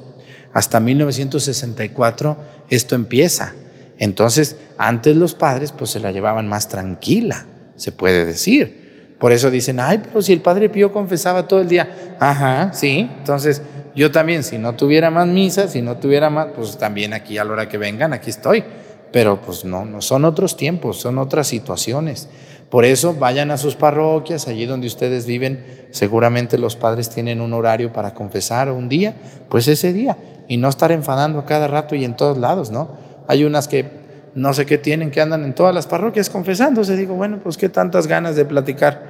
Hasta 0.53 0.79
1964 0.79 2.37
esto 2.69 2.95
empieza. 2.95 3.53
Entonces, 3.97 4.57
antes 4.77 5.15
los 5.15 5.33
padres 5.33 5.71
pues 5.71 5.91
se 5.91 5.99
la 5.99 6.11
llevaban 6.11 6.47
más 6.47 6.67
tranquila, 6.67 7.45
se 7.75 7.91
puede 7.91 8.25
decir. 8.25 8.86
Por 9.19 9.31
eso 9.31 9.49
dicen, 9.49 9.79
ay, 9.79 9.99
pero 10.03 10.21
si 10.21 10.33
el 10.33 10.41
Padre 10.41 10.69
Pío 10.69 10.91
confesaba 10.91 11.47
todo 11.47 11.61
el 11.61 11.67
día. 11.67 12.15
Ajá, 12.19 12.71
sí. 12.73 13.09
Entonces, 13.17 13.61
yo 13.95 14.11
también, 14.11 14.43
si 14.43 14.59
no 14.59 14.75
tuviera 14.75 15.09
más 15.09 15.27
misas, 15.27 15.71
si 15.71 15.81
no 15.81 15.97
tuviera 15.97 16.29
más, 16.29 16.49
pues 16.55 16.77
también 16.77 17.13
aquí 17.13 17.37
a 17.37 17.43
la 17.43 17.53
hora 17.53 17.69
que 17.69 17.77
vengan, 17.77 18.13
aquí 18.13 18.29
estoy. 18.29 18.63
Pero 19.11 19.41
pues 19.41 19.65
no, 19.65 19.85
no 19.85 20.01
son 20.01 20.25
otros 20.25 20.55
tiempos, 20.55 20.99
son 20.99 21.17
otras 21.17 21.47
situaciones. 21.47 22.29
Por 22.69 22.85
eso 22.85 23.15
vayan 23.15 23.49
a 23.49 23.57
sus 23.57 23.75
parroquias, 23.75 24.47
allí 24.47 24.65
donde 24.65 24.87
ustedes 24.87 25.25
viven, 25.25 25.87
seguramente 25.91 26.57
los 26.57 26.75
padres 26.75 27.09
tienen 27.09 27.39
un 27.39 27.53
horario 27.53 27.93
para 27.93 28.13
confesar 28.13 28.69
un 28.69 28.89
día, 28.89 29.15
pues 29.49 29.67
ese 29.69 29.93
día, 29.93 30.17
y 30.49 30.57
no 30.57 30.67
estar 30.67 30.91
enfadando 30.91 31.39
a 31.39 31.45
cada 31.45 31.67
rato 31.67 31.95
y 31.95 32.03
en 32.03 32.15
todos 32.17 32.37
lados, 32.37 32.69
¿no? 32.69 32.89
Hay 33.27 33.45
unas 33.45 33.67
que 33.67 33.89
no 34.35 34.53
sé 34.53 34.65
qué 34.65 34.77
tienen, 34.77 35.09
que 35.09 35.21
andan 35.21 35.43
en 35.43 35.55
todas 35.55 35.73
las 35.73 35.87
parroquias 35.87 36.29
confesándose. 36.29 36.95
Digo, 36.95 37.15
bueno, 37.15 37.39
pues 37.41 37.57
qué 37.57 37.69
tantas 37.69 38.05
ganas 38.05 38.35
de 38.35 38.45
platicar 38.45 39.06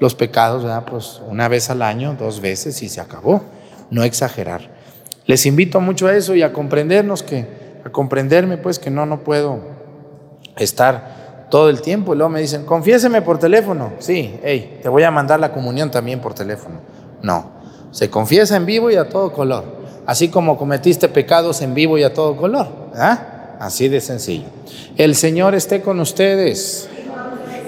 los 0.00 0.14
pecados, 0.14 0.62
¿verdad? 0.62 0.84
Pues 0.88 1.20
una 1.28 1.48
vez 1.48 1.70
al 1.70 1.82
año, 1.82 2.16
dos 2.18 2.40
veces 2.40 2.82
y 2.82 2.88
se 2.88 3.00
acabó. 3.00 3.42
No 3.90 4.02
exagerar. 4.02 4.70
Les 5.26 5.46
invito 5.46 5.80
mucho 5.80 6.06
a 6.06 6.14
eso 6.14 6.34
y 6.34 6.42
a 6.42 6.52
comprendernos 6.52 7.22
que, 7.22 7.46
a 7.84 7.90
comprenderme 7.90 8.58
pues 8.58 8.78
que 8.78 8.90
no, 8.90 9.06
no 9.06 9.20
puedo 9.20 9.60
estar 10.56 11.46
todo 11.50 11.70
el 11.70 11.80
tiempo. 11.80 12.14
Y 12.14 12.18
luego 12.18 12.30
me 12.30 12.40
dicen, 12.40 12.64
confiéseme 12.64 13.22
por 13.22 13.38
teléfono. 13.38 13.92
Sí, 13.98 14.38
hey, 14.42 14.80
te 14.82 14.88
voy 14.88 15.02
a 15.04 15.10
mandar 15.10 15.40
la 15.40 15.52
comunión 15.52 15.90
también 15.90 16.20
por 16.20 16.34
teléfono. 16.34 16.80
No, 17.22 17.52
se 17.90 18.10
confiesa 18.10 18.56
en 18.56 18.66
vivo 18.66 18.90
y 18.90 18.96
a 18.96 19.08
todo 19.08 19.32
color. 19.32 19.84
Así 20.06 20.28
como 20.28 20.58
cometiste 20.58 21.08
pecados 21.08 21.62
en 21.62 21.74
vivo 21.74 21.96
y 21.96 22.02
a 22.02 22.12
todo 22.12 22.36
color. 22.36 22.68
¿verdad? 22.90 23.56
Así 23.60 23.88
de 23.88 24.00
sencillo. 24.00 24.46
El 24.96 25.14
Señor 25.14 25.54
esté 25.54 25.80
con 25.80 26.00
ustedes. 26.00 26.88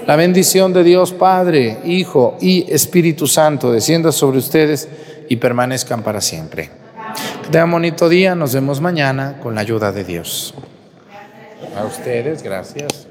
La 0.07 0.15
bendición 0.15 0.71
de 0.71 0.85
Dios 0.85 1.11
Padre, 1.11 1.79
Hijo 1.83 2.37
y 2.39 2.65
Espíritu 2.71 3.27
Santo 3.27 3.73
descienda 3.73 4.13
sobre 4.13 4.37
ustedes 4.37 4.87
y 5.27 5.35
permanezcan 5.35 6.01
para 6.01 6.21
siempre. 6.21 6.69
Que 7.43 7.49
tengan 7.49 7.71
bonito 7.71 8.07
día, 8.07 8.33
nos 8.33 8.53
vemos 8.53 8.79
mañana 8.79 9.37
con 9.43 9.53
la 9.53 9.59
ayuda 9.59 9.91
de 9.91 10.05
Dios. 10.05 10.53
A 11.75 11.83
ustedes, 11.83 12.41
gracias. 12.41 13.09